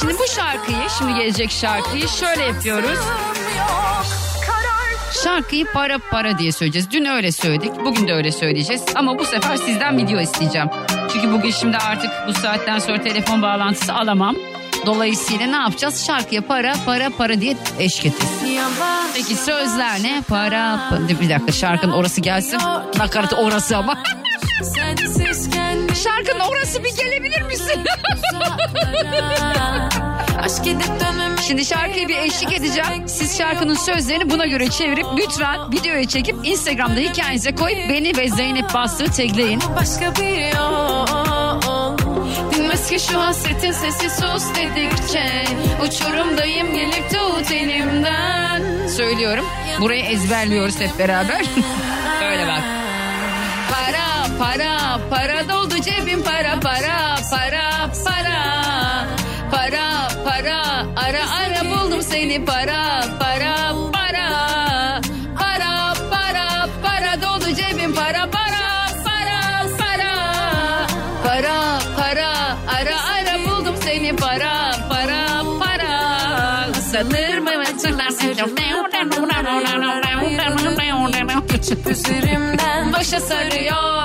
Şimdi 0.00 0.18
bu 0.18 0.26
şarkıyı, 0.36 0.90
şimdi 0.98 1.14
gelecek 1.14 1.50
şarkıyı 1.50 2.08
şöyle 2.08 2.42
yapıyoruz. 2.42 2.98
Şarkıyı 5.24 5.66
para 5.72 5.98
para 5.98 6.38
diye 6.38 6.52
söyleyeceğiz. 6.52 6.90
Dün 6.90 7.04
öyle 7.04 7.32
söyledik, 7.32 7.72
bugün 7.84 8.08
de 8.08 8.14
öyle 8.14 8.32
söyleyeceğiz. 8.32 8.84
Ama 8.94 9.18
bu 9.18 9.24
sefer 9.24 9.56
sizden 9.56 9.98
video 9.98 10.20
isteyeceğim. 10.20 10.68
Çünkü 11.12 11.32
bugün 11.32 11.50
şimdi 11.50 11.76
artık 11.76 12.10
bu 12.28 12.32
saatten 12.32 12.78
sonra 12.78 13.02
telefon 13.02 13.42
bağlantısı 13.42 13.94
alamam. 13.94 14.36
Dolayısıyla 14.86 15.46
ne 15.46 15.56
yapacağız? 15.56 16.06
Şarkıya 16.06 16.42
para 16.46 16.72
para 16.86 17.10
para 17.18 17.40
diye 17.40 17.56
eşlik 17.78 18.06
edeceğiz. 18.14 18.34
Peki 19.14 19.34
sözler 19.36 20.02
ne? 20.02 20.22
Para, 20.28 20.80
pa- 20.90 21.20
bir 21.20 21.28
dakika 21.28 21.52
şarkının 21.52 21.92
orası 21.92 22.20
gelsin. 22.20 22.58
Nakaratı 22.98 23.36
orası 23.36 23.76
ama. 23.76 23.98
Şarkının 26.04 26.40
orası 26.40 26.84
bir 26.84 26.96
gelebilir 26.96 27.42
misin? 27.42 27.84
Şimdi 31.46 31.64
şarkıya 31.64 32.08
bir 32.08 32.16
eşlik 32.16 32.52
edeceğim. 32.52 33.04
Siz 33.08 33.38
şarkının 33.38 33.74
sözlerini 33.74 34.30
buna 34.30 34.46
göre 34.46 34.70
çevirip 34.70 35.06
lütfen 35.18 35.72
videoya 35.72 36.08
çekip 36.08 36.36
Instagram'da 36.44 37.00
hikayenize 37.00 37.54
koyup 37.54 37.78
beni 37.88 38.16
ve 38.16 38.28
Zeynep 38.28 38.74
Bastığı 38.74 39.12
tagleyin. 39.12 39.60
Başka 39.76 40.14
bir 40.16 40.56
yol 40.56 41.69
Dinmez 42.80 42.90
ki 42.90 43.12
şu 43.12 43.20
hasretin 43.20 43.72
sesi 43.72 44.10
sus 44.10 44.44
dedikçe 44.54 45.44
Uçurumdayım 45.82 46.74
gelip 46.74 47.10
tut 47.10 47.50
elimden 47.50 48.86
Söylüyorum. 48.86 49.44
Burayı 49.80 50.04
ezberliyoruz 50.04 50.80
hep 50.80 50.98
beraber. 50.98 51.40
Öyle 52.30 52.46
bak. 52.46 52.62
Para, 54.38 55.00
para 55.10 55.48
doldu 55.48 55.74
cebim 55.82 56.22
para, 56.22 56.60
para, 56.60 57.16
para, 57.30 57.90
para. 58.04 59.06
Para, 59.50 60.08
para, 60.24 60.86
ara 60.96 61.30
ara 61.30 61.64
buldum 61.70 62.02
seni 62.02 62.44
para, 62.44 63.04
para, 63.18 63.20
para. 63.20 63.74
Para, 63.74 63.89
Sanır 77.00 77.38
mı 77.38 77.50
Üzerimden 81.90 82.92
Başa 82.92 83.20
sarıyor 83.20 83.99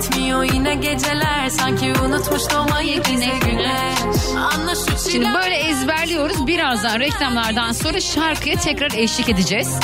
diye 0.00 0.20
Yetmiyor 0.20 0.44
yine 0.44 0.74
geceler 0.74 1.48
Sanki 1.48 1.92
unutmuş 2.04 2.42
doğmayı 2.50 3.02
bize 3.04 3.32
güneş 3.46 4.20
Anla 4.36 4.74
şu 4.74 5.10
Şimdi 5.10 5.28
böyle 5.34 5.56
ezberliyoruz. 5.56 6.46
Birazdan 6.46 7.00
reklamlardan 7.00 7.72
sonra 7.72 8.00
şarkıya 8.00 8.56
tekrar 8.56 8.90
eşlik 8.96 9.28
edeceğiz. 9.28 9.80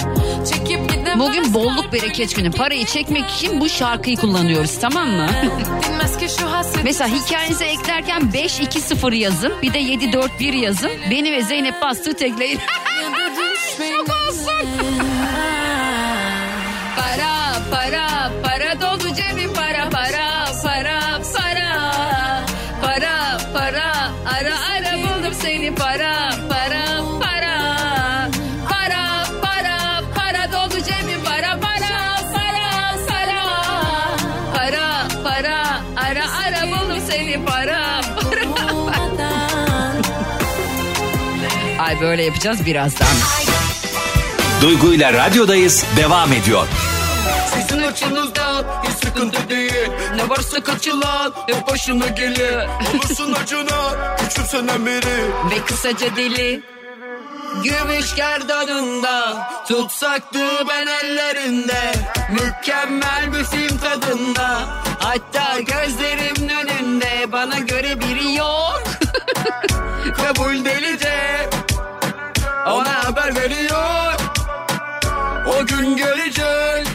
Bugün 1.19 1.55
bolluk 1.55 1.93
bereket 1.93 2.37
günü. 2.37 2.51
Parayı 2.51 2.85
çekmek 2.87 3.31
için 3.31 3.61
bu 3.61 3.69
şarkıyı 3.69 4.17
kullanıyoruz 4.17 4.79
tamam 4.81 5.09
mı? 5.09 5.27
Mesela 6.85 7.11
hikayenize 7.11 7.65
eklerken 7.65 8.23
5-2-0 8.23 9.15
yazın. 9.15 9.53
Bir 9.63 9.73
de 9.73 9.81
7-4-1 9.81 10.57
yazın. 10.57 10.91
Beni 11.11 11.33
ve 11.33 11.43
Zeynep 11.43 11.83
bastığı 11.83 12.15
tekleyin. 12.15 12.59
Çok 13.79 14.09
olsun. 14.09 15.06
Ay 41.97 42.03
böyle 42.03 42.23
yapacağız 42.23 42.67
birazdan. 42.67 43.07
Duygu 44.63 44.95
ile 44.95 45.13
radyodayız 45.13 45.85
devam 45.97 46.33
ediyor. 46.33 46.67
Sizin 47.55 47.83
açınızdan 47.83 48.65
hiç 48.85 49.07
sıkıntı 49.07 49.51
değil 49.51 49.91
Ne 50.17 50.29
varsa 50.29 50.63
kaçılan 50.63 51.33
hep 51.47 51.69
başına 51.69 52.07
gelir 52.07 52.69
Olursun 52.95 53.33
acına 53.43 54.17
küçümsenen 54.19 54.87
biri 54.87 55.25
Ve 55.51 55.65
kısaca 55.67 56.17
deli. 56.17 56.63
Gümüş 57.65 58.15
gerdanında 58.15 59.49
Tutsaktı 59.69 60.39
ben 60.69 60.87
ellerinde 60.87 61.93
Mükemmel 62.31 63.33
bir 63.33 63.45
film 63.45 63.79
tadında 63.79 64.59
Hatta 64.99 65.61
gözlerimin 65.61 66.49
önünde 66.49 67.33
Bana 67.33 67.59
göre 67.59 68.01
biri 68.01 68.35
yok 68.35 68.83
Kabul 70.17 70.65
delice 70.65 71.49
Ona 72.67 73.05
haber 73.05 73.37
veriyor 73.37 74.13
O 75.47 75.67
gün 75.67 75.97
gelecek. 75.97 76.87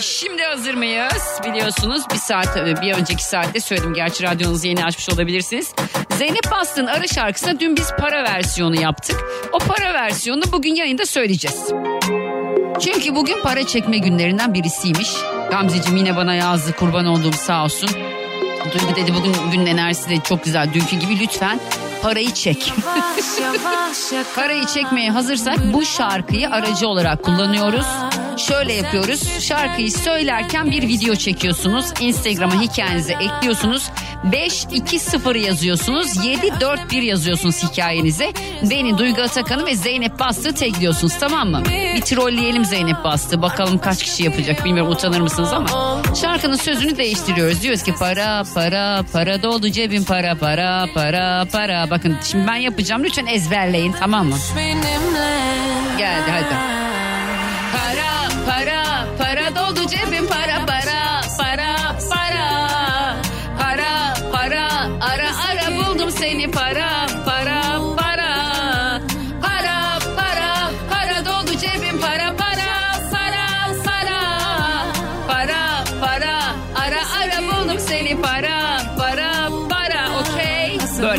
Şimdi 0.00 0.42
hazır 0.42 0.74
mıyız? 0.74 1.40
Biliyorsunuz 1.44 2.02
bir 2.12 2.18
saat 2.18 2.56
bir 2.82 2.94
önceki 2.94 3.24
saatte 3.24 3.60
söyledim. 3.60 3.94
Gerçi 3.94 4.22
radyonuzu 4.22 4.66
yeni 4.66 4.84
açmış 4.84 5.10
olabilirsiniz. 5.10 5.74
Zeynep 6.18 6.50
Bastık'ın 6.50 6.86
ara 6.86 7.06
şarkısına 7.06 7.60
dün 7.60 7.76
biz 7.76 7.90
para 7.98 8.22
versiyonu 8.24 8.80
yaptık. 8.80 9.24
O 9.52 9.58
para 9.58 9.94
versiyonunu 9.94 10.52
bugün 10.52 10.74
yayında 10.74 11.06
söyleyeceğiz. 11.06 11.72
Çünkü 12.80 13.14
bugün 13.14 13.42
para 13.42 13.66
çekme 13.66 13.98
günlerinden 13.98 14.54
birisiymiş. 14.54 15.10
Gamzeciğim 15.50 15.96
yine 15.96 16.16
bana 16.16 16.34
yazdı 16.34 16.72
kurban 16.76 17.06
olduğum 17.06 17.32
sağ 17.32 17.64
olsun. 17.64 17.90
Duygu 18.72 18.96
dedi 18.96 19.14
bugün 19.14 19.34
günün 19.52 19.66
enerjisi 19.66 20.10
de 20.10 20.16
çok 20.28 20.44
güzel. 20.44 20.74
Dünkü 20.74 20.96
gibi 20.96 21.20
lütfen 21.20 21.60
parayı 22.04 22.34
çek. 22.34 22.72
Parayı 24.36 24.66
çekmeye 24.66 25.10
hazırsak 25.10 25.58
bu 25.72 25.84
şarkıyı 25.84 26.50
aracı 26.50 26.88
olarak 26.88 27.22
kullanıyoruz. 27.22 27.86
Şöyle 28.36 28.72
yapıyoruz. 28.72 29.40
Şarkıyı 29.40 29.92
söylerken 29.92 30.70
bir 30.70 30.82
video 30.82 31.14
çekiyorsunuz. 31.14 31.86
Instagram'a 32.00 32.60
hikayenize 32.60 33.12
ekliyorsunuz. 33.12 33.90
520 34.24 35.40
yazıyorsunuz. 35.40 36.24
741 36.24 37.02
yazıyorsunuz 37.02 37.62
hikayenize. 37.62 38.32
Beni 38.70 38.98
Duygu 38.98 39.22
Atakan'ı 39.22 39.66
ve 39.66 39.76
Zeynep 39.76 40.18
Bastığı 40.18 40.54
tekliyorsunuz 40.54 41.12
tamam 41.20 41.50
mı? 41.50 41.62
Bir 41.96 42.00
trolleyelim 42.00 42.64
Zeynep 42.64 43.04
Bastığı. 43.04 43.42
Bakalım 43.42 43.78
kaç 43.78 44.02
kişi 44.02 44.22
yapacak 44.24 44.64
bilmiyorum 44.64 44.92
utanır 44.92 45.20
mısınız 45.20 45.52
ama. 45.52 46.02
Şarkının 46.20 46.56
sözünü 46.56 46.96
değiştiriyoruz. 46.96 47.62
Diyoruz 47.62 47.82
ki 47.82 47.94
para 47.98 48.42
para 48.54 49.04
para 49.12 49.42
doldu 49.42 49.68
cebim 49.68 50.04
para 50.04 50.34
para 50.34 50.86
para 50.94 51.44
para. 51.52 51.90
Bakın 51.90 52.16
şimdi 52.24 52.46
ben 52.46 52.56
yapacağım 52.56 53.04
lütfen 53.04 53.26
ezberleyin 53.26 53.92
tamam 54.00 54.26
mı? 54.26 54.36
Geldi 55.98 56.30
hadi. 56.30 56.54
Para 57.72 58.13
para 58.46 59.06
para 59.18 59.50
doldu 59.50 59.88
cebim 59.88 60.26
para 60.26 60.56
para 60.70 61.00
para 61.38 61.70
para. 62.10 62.46
Para 63.60 63.92
para 64.32 64.64
ara 65.10 65.30
ara 65.48 65.66
buldum 65.76 66.10
seni 66.10 66.46
para 66.48 67.06
para. 67.24 67.53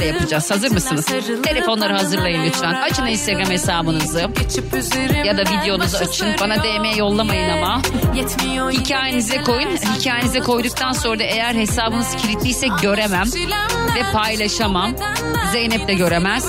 Böyle 0.06 0.18
yapacağız 0.18 0.52
hazır 0.52 0.72
mısınız? 0.72 1.06
Telefonları 1.44 1.94
hazırlayın 1.94 2.44
lütfen. 2.46 2.74
Açın 2.74 3.06
Instagram 3.06 3.50
hesabınızı. 3.50 4.28
Ya 5.26 5.38
da 5.38 5.42
videonuzu 5.42 5.98
açın. 5.98 6.28
Bana 6.42 6.56
DM 6.64 6.98
yollamayın 6.98 7.50
ama. 7.50 7.82
Hikayenize 8.72 9.42
koyun. 9.44 9.70
Hikayenize 10.00 10.40
koyduktan 10.40 10.92
sonra 10.92 11.20
da 11.20 11.24
eğer 11.24 11.54
hesabınız 11.56 12.16
kilitliyse 12.16 12.68
göremem 12.82 13.26
ve 13.96 14.12
paylaşamam. 14.14 14.92
Zeynep 15.52 15.88
de 15.88 15.94
göremez. 15.94 16.46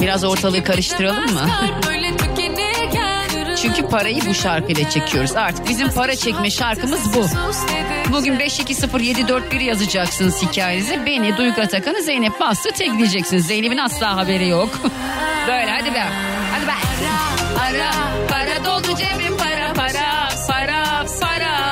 Biraz 0.00 0.24
ortalığı 0.24 0.64
karıştıralım 0.64 1.34
mı? 1.34 1.48
Çünkü 3.62 3.88
parayı 3.88 4.20
bu 4.26 4.34
şarkıyla 4.34 4.90
çekiyoruz. 4.90 5.36
Artık 5.36 5.68
bizim 5.68 5.90
para 5.90 6.16
çekme 6.16 6.50
şarkımız 6.50 7.14
bu. 7.14 7.26
Bugün 8.12 8.38
520741 8.38 9.60
yazacaksınız 9.60 10.42
hikayenize. 10.42 11.06
Beni 11.06 11.36
Duygu 11.36 11.60
Atakan'ı 11.60 12.02
Zeynep 12.02 12.40
Bastı 12.40 12.70
tekleyeceksiniz. 12.70 13.46
Zeynep'in 13.46 13.78
asla 13.78 14.16
haberi 14.16 14.48
yok. 14.48 14.68
Böyle 15.48 15.70
hadi 15.70 15.94
be. 15.94 16.04
Hadi 16.52 16.66
be. 16.66 16.72
Ara 17.60 17.90
para 18.28 18.64
doldu 18.64 18.88
cebim 18.96 19.36
para 19.36 19.72
para 19.74 20.28
para 20.48 21.06
para. 21.20 21.68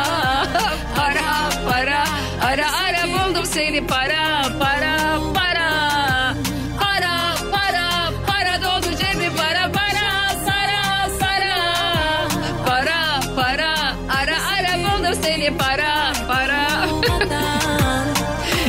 Para 0.97 1.51
para 1.71 2.05
ara 2.43 2.67
ara 2.73 3.03
buldum 3.09 3.47
seni 3.47 3.87
para 3.87 4.43
para. 4.59 4.76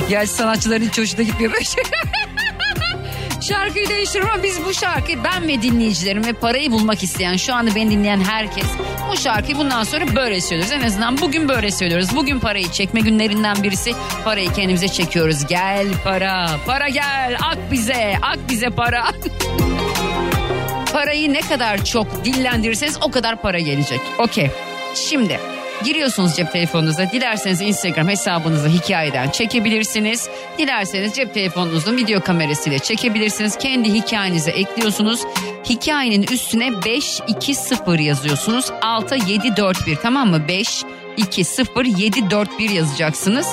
Gerçi 0.10 0.32
sanatçıların 0.34 0.86
hiç 0.86 0.98
hoşuna 0.98 1.22
gitmiyor 1.22 1.54
böyle 1.54 1.66
şeyler. 1.66 1.92
Şarkıyı 3.48 3.90
değiştiriyorum 3.90 4.34
ama 4.34 4.44
biz 4.44 4.66
bu 4.66 4.74
şarkıyı 4.74 5.24
ben 5.24 5.48
ve 5.48 5.62
dinleyicilerim 5.62 6.26
ve 6.26 6.34
parayı 6.34 6.72
bulmak 6.72 7.04
isteyen 7.04 7.38
şu 7.38 7.54
anda 7.54 7.76
beni 7.76 7.92
dinleyen 7.92 8.22
herkes 8.22 8.66
bu 9.12 9.18
şarkıyı 9.18 9.58
bundan 9.58 9.84
sonra 9.84 10.16
böyle 10.16 10.42
söylüyoruz. 10.42 10.72
En 10.72 10.82
azından 10.82 11.18
bugün 11.22 11.50
böyle 11.50 11.72
söylüyoruz. 11.72 12.16
Bugün 12.16 12.40
parayı 12.40 12.72
çekme 12.72 13.00
günlerinden 13.00 13.64
birisi 13.64 13.94
parayı 14.24 14.54
kendimize 14.54 14.88
çekiyoruz. 14.88 15.46
Gel 15.48 15.88
para, 16.04 16.50
para 16.66 16.90
gel, 16.90 17.38
ak 17.42 17.58
bize, 17.72 18.16
ak 18.22 18.40
bize 18.50 18.70
para. 18.70 19.06
Parayı 20.94 21.34
ne 21.34 21.42
kadar 21.42 21.86
çok 21.86 22.26
dillendirirseniz 22.26 22.98
o 23.02 23.12
kadar 23.12 23.42
para 23.42 23.60
gelecek. 23.60 24.02
Okey. 24.20 24.52
Şimdi 24.96 25.40
giriyorsunuz 25.84 26.36
cep 26.36 26.52
telefonunuza. 26.52 27.12
Dilerseniz 27.12 27.62
Instagram 27.62 28.08
hesabınızı 28.08 28.68
hikayeden 28.68 29.30
çekebilirsiniz. 29.30 30.30
Dilerseniz 30.58 31.14
cep 31.14 31.34
telefonunuzun 31.34 31.98
video 31.98 32.22
kamerasıyla 32.22 32.80
çekebilirsiniz. 32.80 33.58
Kendi 33.58 33.94
hikayenize 33.94 34.52
ekliyorsunuz. 34.52 35.22
Hikayenin 35.70 36.24
üstüne 36.32 36.84
520 36.86 38.04
yazıyorsunuz. 38.04 38.72
Alta 38.82 39.16
741 39.16 39.96
tamam 39.96 40.30
mı? 40.30 40.48
5 40.48 40.84
520-741 41.18 42.74
yazacaksınız. 42.74 43.48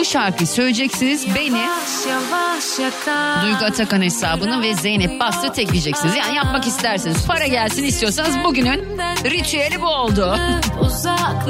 Bu 0.00 0.04
şarkıyı 0.04 0.46
söyleyeceksiniz. 0.46 1.26
Beni. 1.34 1.62
Duygu 3.42 3.64
Atakan 3.64 4.02
hesabını 4.02 4.62
ve 4.62 4.74
Zeynep 4.74 5.20
Bastı 5.20 5.52
tekleyeceksiniz. 5.52 6.16
Yani 6.16 6.36
yapmak 6.36 6.66
isterseniz 6.66 7.26
para 7.26 7.46
gelsin 7.46 7.84
istiyorsanız 7.84 8.44
bugünün 8.44 8.98
ritüeli 9.24 9.80
bu 9.80 9.86
oldu. 9.86 10.38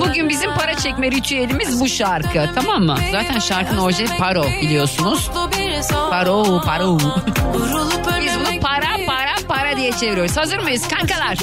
Bugün 0.01 0.29
bizim 0.29 0.55
para 0.55 0.75
çekme 0.75 1.11
ritüelimiz 1.11 1.81
bu 1.81 1.89
şarkı 1.89 2.51
tamam 2.55 2.83
mı? 2.83 2.97
Zaten 3.13 3.39
şarkının 3.39 3.81
orijinali 3.81 4.19
Paro 4.19 4.45
biliyorsunuz. 4.63 5.31
Paro 6.11 6.61
paro. 6.61 6.99
Biz 8.21 8.33
bunu 8.35 8.61
para 8.61 9.07
para 9.07 9.35
para 9.49 9.77
diye 9.77 9.93
çeviriyoruz. 9.93 10.37
Hazır 10.37 10.59
mıyız 10.59 10.89
kankalar? 10.89 11.39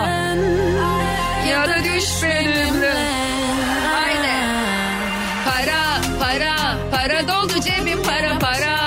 Geliyor. 0.05 0.86
Ya 1.51 1.68
da 1.68 1.84
düş 1.84 2.22
benimle. 2.22 2.94
Haydi. 3.94 4.36
Para 5.47 6.01
para 6.20 6.55
para 6.90 7.28
doldu 7.28 7.61
cebim 7.61 8.03
para 8.03 8.38
para 8.38 8.86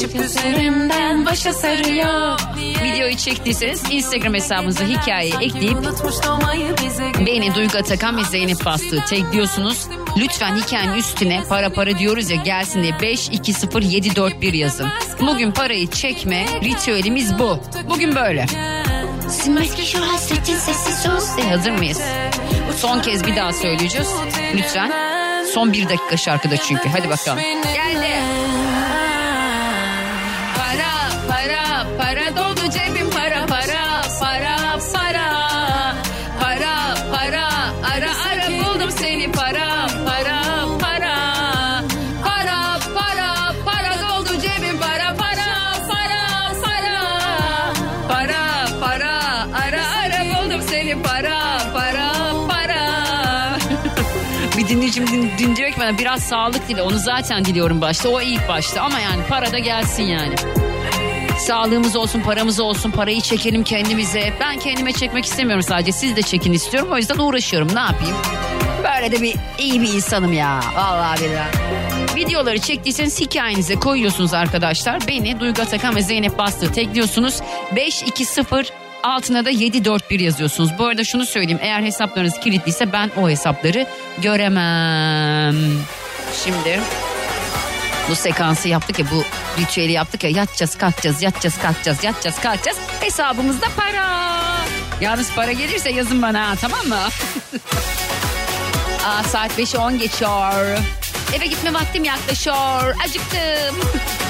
Geçip 0.00 0.20
üzerimden 0.20 1.26
başa 1.26 1.52
sarıyor 1.52 2.40
Videoyu 2.84 3.16
çektiyseniz 3.16 3.82
Instagram 3.90 4.34
hesabınıza 4.34 4.84
hikayeyi 4.84 5.34
ekleyip 5.40 5.78
Beni 7.26 7.54
Duygu 7.54 7.78
Atakan 7.78 8.16
ve 8.16 8.24
Zeynep 8.24 8.64
Bastığı 8.64 9.04
tekliyorsunuz. 9.04 9.86
Lütfen 10.16 10.56
hikayenin 10.56 10.94
üstüne 10.94 11.42
para 11.48 11.72
para 11.72 11.98
diyoruz 11.98 12.30
ya 12.30 12.36
gelsin 12.36 12.82
diye 12.82 13.00
520741 13.00 14.52
yazın. 14.52 14.88
Bugün 15.20 15.50
parayı 15.52 15.90
çekme 15.90 16.46
ritüelimiz 16.64 17.38
bu. 17.38 17.60
Bugün 17.90 18.14
böyle. 18.14 18.46
Sinmez 19.28 19.74
ki 19.74 19.86
şu 19.86 20.12
hasretin 20.12 20.56
sesi 20.56 21.02
sus. 21.02 21.38
E, 21.38 21.50
hazır 21.50 21.70
mıyız? 21.70 22.00
Son 22.76 23.00
kez 23.00 23.26
bir 23.26 23.36
daha 23.36 23.52
söyleyeceğiz. 23.52 24.08
Lütfen. 24.54 24.92
Son 25.54 25.72
bir 25.72 25.88
dakika 25.88 26.16
şarkıda 26.16 26.56
çünkü. 26.56 26.88
Hadi 26.88 27.10
bakalım. 27.10 27.38
Geldi. 27.74 28.39
Dinleyicim 54.90 55.06
din, 55.06 55.38
din 55.38 55.56
diyor 55.56 55.70
ki 55.70 55.80
bana 55.80 55.98
biraz 55.98 56.22
sağlık 56.22 56.68
dile 56.68 56.82
onu 56.82 56.98
zaten 56.98 57.44
diliyorum 57.44 57.80
başta 57.80 58.08
o 58.08 58.20
ilk 58.20 58.48
başta 58.48 58.80
ama 58.82 59.00
yani 59.00 59.22
para 59.28 59.52
da 59.52 59.58
gelsin 59.58 60.02
yani. 60.02 60.34
Sağlığımız 61.38 61.96
olsun, 61.96 62.20
paramız 62.20 62.60
olsun, 62.60 62.90
parayı 62.90 63.20
çekelim 63.20 63.64
kendimize. 63.64 64.32
Ben 64.40 64.58
kendime 64.58 64.92
çekmek 64.92 65.24
istemiyorum 65.24 65.62
sadece. 65.62 65.92
Siz 65.92 66.16
de 66.16 66.22
çekin 66.22 66.52
istiyorum. 66.52 66.88
O 66.92 66.96
yüzden 66.96 67.18
uğraşıyorum. 67.18 67.68
Ne 67.74 67.80
yapayım? 67.80 68.16
Böyle 68.84 69.12
de 69.12 69.22
bir 69.22 69.34
iyi 69.58 69.80
bir 69.80 69.92
insanım 69.92 70.32
ya. 70.32 70.60
Vallahi 70.74 71.24
billahi. 71.24 71.50
Videoları 72.16 72.58
çektiyseniz 72.58 73.20
hikayenize 73.20 73.74
koyuyorsunuz 73.74 74.34
arkadaşlar. 74.34 75.08
Beni 75.08 75.40
Duygu 75.40 75.62
Atakan 75.62 75.96
ve 75.96 76.02
Zeynep 76.02 76.38
Bastığı 76.38 76.72
tekliyorsunuz. 76.72 77.40
520 77.76 78.79
altına 79.02 79.44
da 79.44 79.50
741 79.50 80.20
yazıyorsunuz. 80.20 80.70
Bu 80.78 80.86
arada 80.86 81.04
şunu 81.04 81.26
söyleyeyim. 81.26 81.58
Eğer 81.62 81.82
hesaplarınız 81.82 82.40
kilitliyse 82.40 82.92
ben 82.92 83.10
o 83.16 83.28
hesapları 83.28 83.86
göremem. 84.22 85.56
Şimdi 86.44 86.80
bu 88.10 88.14
sekansı 88.14 88.68
yaptık 88.68 88.98
ya 88.98 89.06
bu 89.10 89.24
ritüeli 89.60 89.92
yaptık 89.92 90.24
ya 90.24 90.30
yatacağız 90.30 90.78
kalkacağız 90.78 91.22
yatacağız 91.22 91.58
kalkacağız 91.58 92.04
yatacağız 92.04 92.40
kalkacağız 92.40 92.78
hesabımızda 93.00 93.66
para. 93.76 94.30
Yalnız 95.00 95.34
para 95.34 95.52
gelirse 95.52 95.90
yazın 95.90 96.22
bana 96.22 96.56
tamam 96.60 96.86
mı? 96.86 96.98
Aa, 99.06 99.22
saat 99.22 99.58
5'i 99.58 99.78
10 99.78 99.98
geçiyor. 99.98 100.78
Eve 101.36 101.46
gitme 101.46 101.74
vaktim 101.74 102.04
yaklaşıyor. 102.04 102.94
Acıktım. 103.04 103.76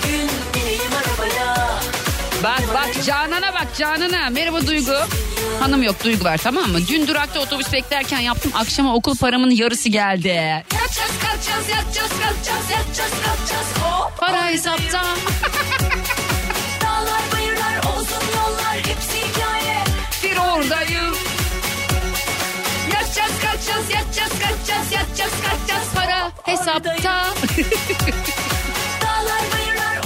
Bak 2.43 2.61
bak 2.73 3.03
Canan'a 3.05 3.53
bak 3.53 3.67
Canan'a. 3.77 4.29
Merhaba 4.29 4.67
Duygu. 4.67 4.95
Hanım 5.59 5.83
yok 5.83 6.03
Duygu 6.03 6.23
var 6.23 6.37
tamam 6.37 6.71
mı? 6.71 6.79
Dün 6.87 7.07
durakta 7.07 7.39
otobüs 7.39 7.73
beklerken 7.73 8.19
yaptım. 8.19 8.51
Akşama 8.55 8.95
okul 8.95 9.17
paramın 9.17 9.49
yarısı 9.49 9.89
geldi. 9.89 10.27
Yatacağız 10.27 11.11
kalkacağız 11.21 11.69
yatacağız 11.69 12.11
kalkacağız 12.11 12.69
yatacağız 12.71 13.11
kalkacağız 13.11 13.67
hop 13.81 14.17
Para 14.17 14.47
hesapta. 14.47 15.01
Dağlar 16.81 17.21
bayırlar 17.33 17.77
olsun 17.77 18.23
yollar 18.35 18.77
hepsi 18.77 19.17
hikaye 19.17 19.83
Bir 20.23 20.37
oradayım. 20.37 21.15
Yatacağız 22.93 23.31
kalkacağız 23.41 23.89
yatacağız 23.89 24.31
kalkacağız 24.31 24.91
yatacağız 24.91 25.31
kalkacağız. 25.31 25.87
Para 25.95 26.31
hesapta. 26.45 27.25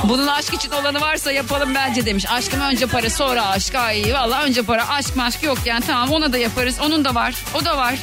Bunun 0.10 0.28
aşk 0.28 0.54
için 0.54 0.72
olanı 0.72 1.02
varsa 1.02 1.32
yapalım 1.32 1.76
bence 1.76 2.06
demiş. 2.06 2.26
Aşkım 2.32 2.62
önce 2.62 2.86
para 2.86 3.10
sonra 3.10 3.48
aşk. 3.48 3.76
Ay 3.76 4.14
valla 4.14 4.44
önce 4.44 4.64
para 4.64 4.90
aşk 4.90 5.16
maşk 5.16 5.44
yok 5.44 5.58
yani 5.66 5.84
tamam 5.88 6.12
ona 6.12 6.34
da 6.34 6.38
yaparız. 6.38 6.76
Onun 6.82 7.06
da 7.06 7.16
var 7.16 7.36
o 7.54 7.66
da 7.66 7.78
var. 7.78 7.96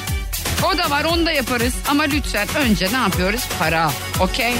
O 0.75 0.79
da 0.79 0.91
var 0.91 1.05
onu 1.05 1.27
da 1.27 1.33
yaparız. 1.33 1.73
Ama 1.89 2.03
lütfen 2.03 2.49
önce 2.57 2.93
ne 2.93 2.97
yapıyoruz? 2.97 3.41
Para. 3.59 3.91
Okey? 4.21 4.55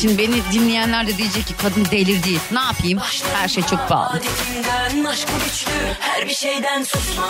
Şimdi 0.00 0.18
beni 0.18 0.34
dinleyenler 0.52 1.06
de 1.06 1.16
diyecek 1.16 1.46
ki 1.46 1.54
kadın 1.62 1.84
delirdi. 1.84 2.40
Ne 2.52 2.60
yapayım? 2.60 2.98
Her 3.34 3.48
şey 3.48 3.62
çok 3.62 3.88
pahalı. 3.88 4.18
Adetinden 4.18 5.04
aşkı 5.04 5.32
güçlü 5.44 5.70
her 6.00 6.28
bir 6.28 6.34
şeyden 6.34 6.82
susma 6.82 7.26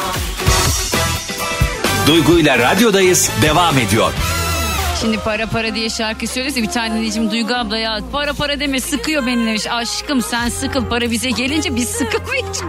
Duygu 2.07 2.39
ile 2.39 2.59
radyodayız 2.59 3.30
devam 3.43 3.78
ediyor. 3.78 4.12
Şimdi 5.01 5.18
para 5.18 5.47
para 5.47 5.74
diye 5.74 5.90
şarkı 5.90 6.26
söylüyorsa 6.26 6.62
bir 6.62 6.70
tane 6.70 6.94
dinleyicim 6.94 7.30
Duygu 7.30 7.55
abla 7.55 7.78
ya 7.78 7.99
para 8.12 8.32
para 8.32 8.61
deme 8.61 8.80
sıkıyor 8.80 9.26
beni 9.26 9.47
demiş. 9.47 9.66
Aşkım 9.70 10.22
sen 10.22 10.49
sıkıl 10.49 10.84
para 10.86 11.11
bize 11.11 11.30
gelince 11.30 11.76
biz 11.76 11.88
sıkılmayacağız. 11.88 12.62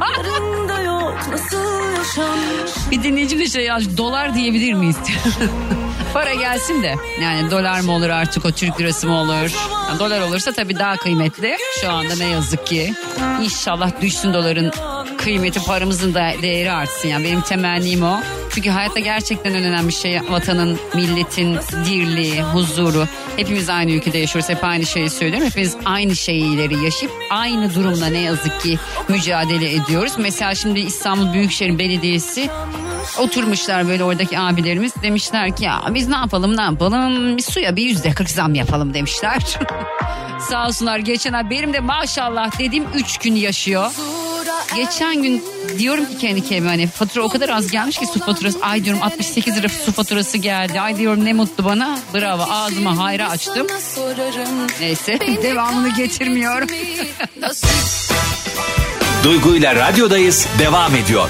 Bir 2.91 3.03
dinleyicim 3.03 3.39
de 3.39 3.47
şey 3.47 3.65
yazmış 3.65 3.97
dolar 3.97 4.35
diyebilir 4.35 4.73
miyiz? 4.73 4.95
Para 6.13 6.33
gelsin 6.33 6.83
de 6.83 6.95
yani 7.21 7.51
dolar 7.51 7.79
mı 7.79 7.91
olur 7.91 8.09
artık 8.09 8.45
o 8.45 8.51
Türk 8.51 8.81
lirası 8.81 9.07
mı 9.07 9.17
olur? 9.19 9.51
Yani 9.89 9.99
dolar 9.99 10.21
olursa 10.21 10.51
tabii 10.51 10.79
daha 10.79 10.97
kıymetli. 10.97 11.57
Şu 11.81 11.91
anda 11.91 12.15
ne 12.15 12.25
yazık 12.25 12.67
ki. 12.67 12.93
İnşallah 13.41 14.01
düşsün 14.01 14.33
doların 14.33 14.71
kıymeti 15.17 15.63
paramızın 15.65 16.13
da 16.13 16.31
değeri 16.41 16.71
artsın. 16.71 17.07
Yani 17.07 17.23
benim 17.23 17.41
temennim 17.41 18.03
o. 18.03 18.19
Çünkü 18.57 18.69
hayatta 18.69 18.99
gerçekten 18.99 19.53
en 19.53 19.63
önemli 19.63 19.91
şey 19.91 20.21
vatanın, 20.29 20.79
milletin 20.93 21.57
dirliği, 21.85 22.41
huzuru. 22.41 23.07
Hepimiz 23.35 23.69
aynı 23.69 23.91
ülkede 23.91 24.17
yaşıyoruz. 24.17 24.49
Hep 24.49 24.63
aynı 24.63 24.85
şeyi 24.85 25.09
söylüyorum. 25.09 25.47
Hepimiz 25.47 25.75
aynı 25.85 26.15
şeyleri 26.15 26.83
yaşayıp 26.83 27.15
aynı 27.29 27.75
durumla 27.75 28.07
ne 28.07 28.17
yazık 28.17 28.61
ki 28.61 28.79
mücadele 29.07 29.73
ediyoruz. 29.73 30.13
Mesela 30.17 30.55
şimdi 30.55 30.79
İstanbul 30.79 31.33
Büyükşehir 31.33 31.79
Belediyesi 31.79 32.49
Oturmuşlar 33.19 33.87
böyle 33.87 34.03
oradaki 34.03 34.39
abilerimiz 34.39 34.93
demişler 35.03 35.55
ki 35.55 35.63
ya 35.63 35.81
biz 35.89 36.07
ne 36.07 36.15
yapalım 36.15 36.57
ne 36.57 36.61
yapalım 36.61 37.39
suya 37.39 37.75
bir 37.75 37.83
yüzde 37.83 38.11
kırk 38.11 38.29
zam 38.29 38.55
yapalım 38.55 38.93
demişler. 38.93 39.59
Sağ 40.49 40.67
olsunlar 40.67 40.99
geçen 40.99 41.33
ay 41.33 41.49
benim 41.49 41.73
de 41.73 41.79
maşallah 41.79 42.59
dediğim 42.59 42.85
3 42.95 43.17
gün 43.17 43.35
yaşıyor. 43.35 43.91
Geçen 44.75 45.21
gün 45.21 45.43
diyorum 45.79 46.05
ki 46.05 46.17
kendi 46.17 46.41
kendime 46.43 46.69
hani 46.69 46.87
fatura 46.87 47.23
o 47.23 47.29
kadar 47.29 47.49
az 47.49 47.71
gelmiş 47.71 47.97
ki 47.97 48.05
su 48.13 48.19
faturası. 48.19 48.59
Ay 48.61 48.85
diyorum 48.85 49.03
68 49.03 49.57
lira 49.57 49.69
su 49.69 49.91
faturası 49.91 50.37
geldi. 50.37 50.81
Ay 50.81 50.97
diyorum 50.97 51.25
ne 51.25 51.33
mutlu 51.33 51.65
bana. 51.65 51.99
Bravo 52.13 52.43
ağzıma 52.51 52.97
hayra 52.97 53.29
açtım. 53.29 53.67
Neyse 54.79 55.19
devamını 55.43 55.89
getirmiyorum. 55.95 56.67
Duygu 59.23 59.55
ile 59.55 59.75
radyodayız 59.75 60.47
devam 60.59 60.95
ediyor. 60.95 61.29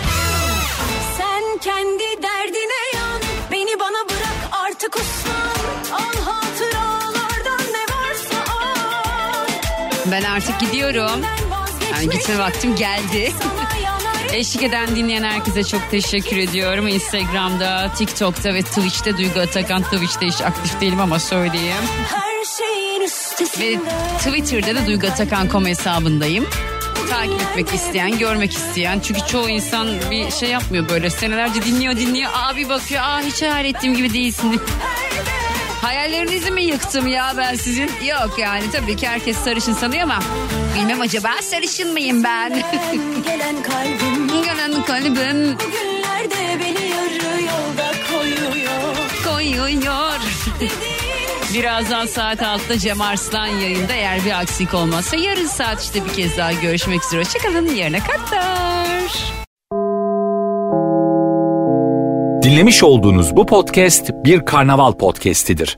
Sen 1.17 1.43
kendi 1.63 2.03
derdine 2.23 2.81
yan 2.95 3.21
Beni 3.51 3.79
bana 3.79 4.09
bırak 4.09 4.49
artık 4.65 4.95
uslan 4.95 5.67
Al 5.91 6.21
hatıralardan 6.25 7.73
ne 7.73 7.83
varsa 7.95 8.53
al 8.53 9.47
Ben 10.11 10.23
artık 10.23 10.59
gidiyorum. 10.59 11.21
Yani 11.97 12.09
gitme 12.09 12.39
vaktim 12.39 12.75
geldi. 12.75 13.33
Eşlik 14.33 14.63
eden 14.63 14.95
dinleyen 14.95 15.23
herkese 15.23 15.63
çok 15.63 15.91
teşekkür 15.91 16.37
ediyorum. 16.37 16.87
Instagram'da, 16.87 17.91
TikTok'ta 17.97 18.53
ve 18.53 18.61
Twitch'te 18.61 19.17
Duygu 19.17 19.39
Atakan. 19.39 19.83
Twitch'te 19.83 20.25
hiç 20.25 20.41
aktif 20.41 20.81
değilim 20.81 20.99
ama 20.99 21.19
söyleyeyim. 21.19 21.83
Ve 23.59 23.79
Twitter'da 24.17 24.75
da 24.75 24.87
Duygu 24.87 25.07
Atakan.com 25.07 25.65
hesabındayım. 25.65 26.47
Takip 27.09 27.41
etmek 27.41 27.73
isteyen, 27.73 28.17
görmek 28.17 28.53
isteyen. 28.53 28.99
Çünkü 28.99 29.21
çoğu 29.27 29.49
insan 29.49 29.87
bir 30.11 30.31
şey 30.31 30.49
yapmıyor 30.49 30.89
böyle. 30.89 31.09
Senelerce 31.09 31.61
dinliyor 31.61 31.95
dinliyor. 31.95 32.31
Abi 32.35 32.69
bakıyor. 32.69 33.01
Aa 33.01 33.21
hiç 33.21 33.41
hayal 33.41 33.65
ettiğim 33.65 33.95
gibi 33.95 34.13
değilsin. 34.13 34.61
Hayallerinizi 35.81 36.51
mi 36.51 36.63
yıktım 36.63 37.07
ya 37.07 37.33
ben 37.37 37.55
sizin? 37.55 37.91
Yok 38.05 38.39
yani 38.39 38.71
tabii 38.71 38.95
ki 38.95 39.07
herkes 39.07 39.37
sarışın 39.37 39.73
sanıyor 39.73 40.03
ama 40.03 40.19
bilmem 40.77 41.01
acaba 41.01 41.29
sarışın 41.41 41.91
mıyım 41.91 42.23
ben? 42.23 42.49
gelen 43.25 43.63
kalbim 43.63 44.27
Gelen 44.43 44.83
kalbim 44.85 45.15
Bugünlerde 45.15 46.59
beni 46.59 46.89
yarı 46.89 47.41
yolda 47.41 47.91
koyuyor 48.11 48.95
koyuyor. 49.25 50.19
Birazdan 51.53 52.05
saat 52.05 52.41
6'da 52.41 52.77
Cem 52.77 53.01
Arslan 53.01 53.47
yayında 53.47 53.93
eğer 53.93 54.25
bir 54.25 54.39
aksilik 54.39 54.73
olmazsa 54.73 55.15
yarın 55.15 55.47
saat 55.47 55.81
işte 55.81 56.05
bir 56.05 56.13
kez 56.13 56.37
daha 56.37 56.53
görüşmek 56.53 57.05
üzere. 57.05 57.21
Hoşçakalın 57.21 57.75
yarına 57.75 57.99
kadar. 57.99 58.97
Dinlemiş 62.43 62.83
olduğunuz 62.83 63.35
bu 63.35 63.45
podcast 63.45 64.11
bir 64.23 64.45
karnaval 64.45 64.93
podcastidir. 64.93 65.77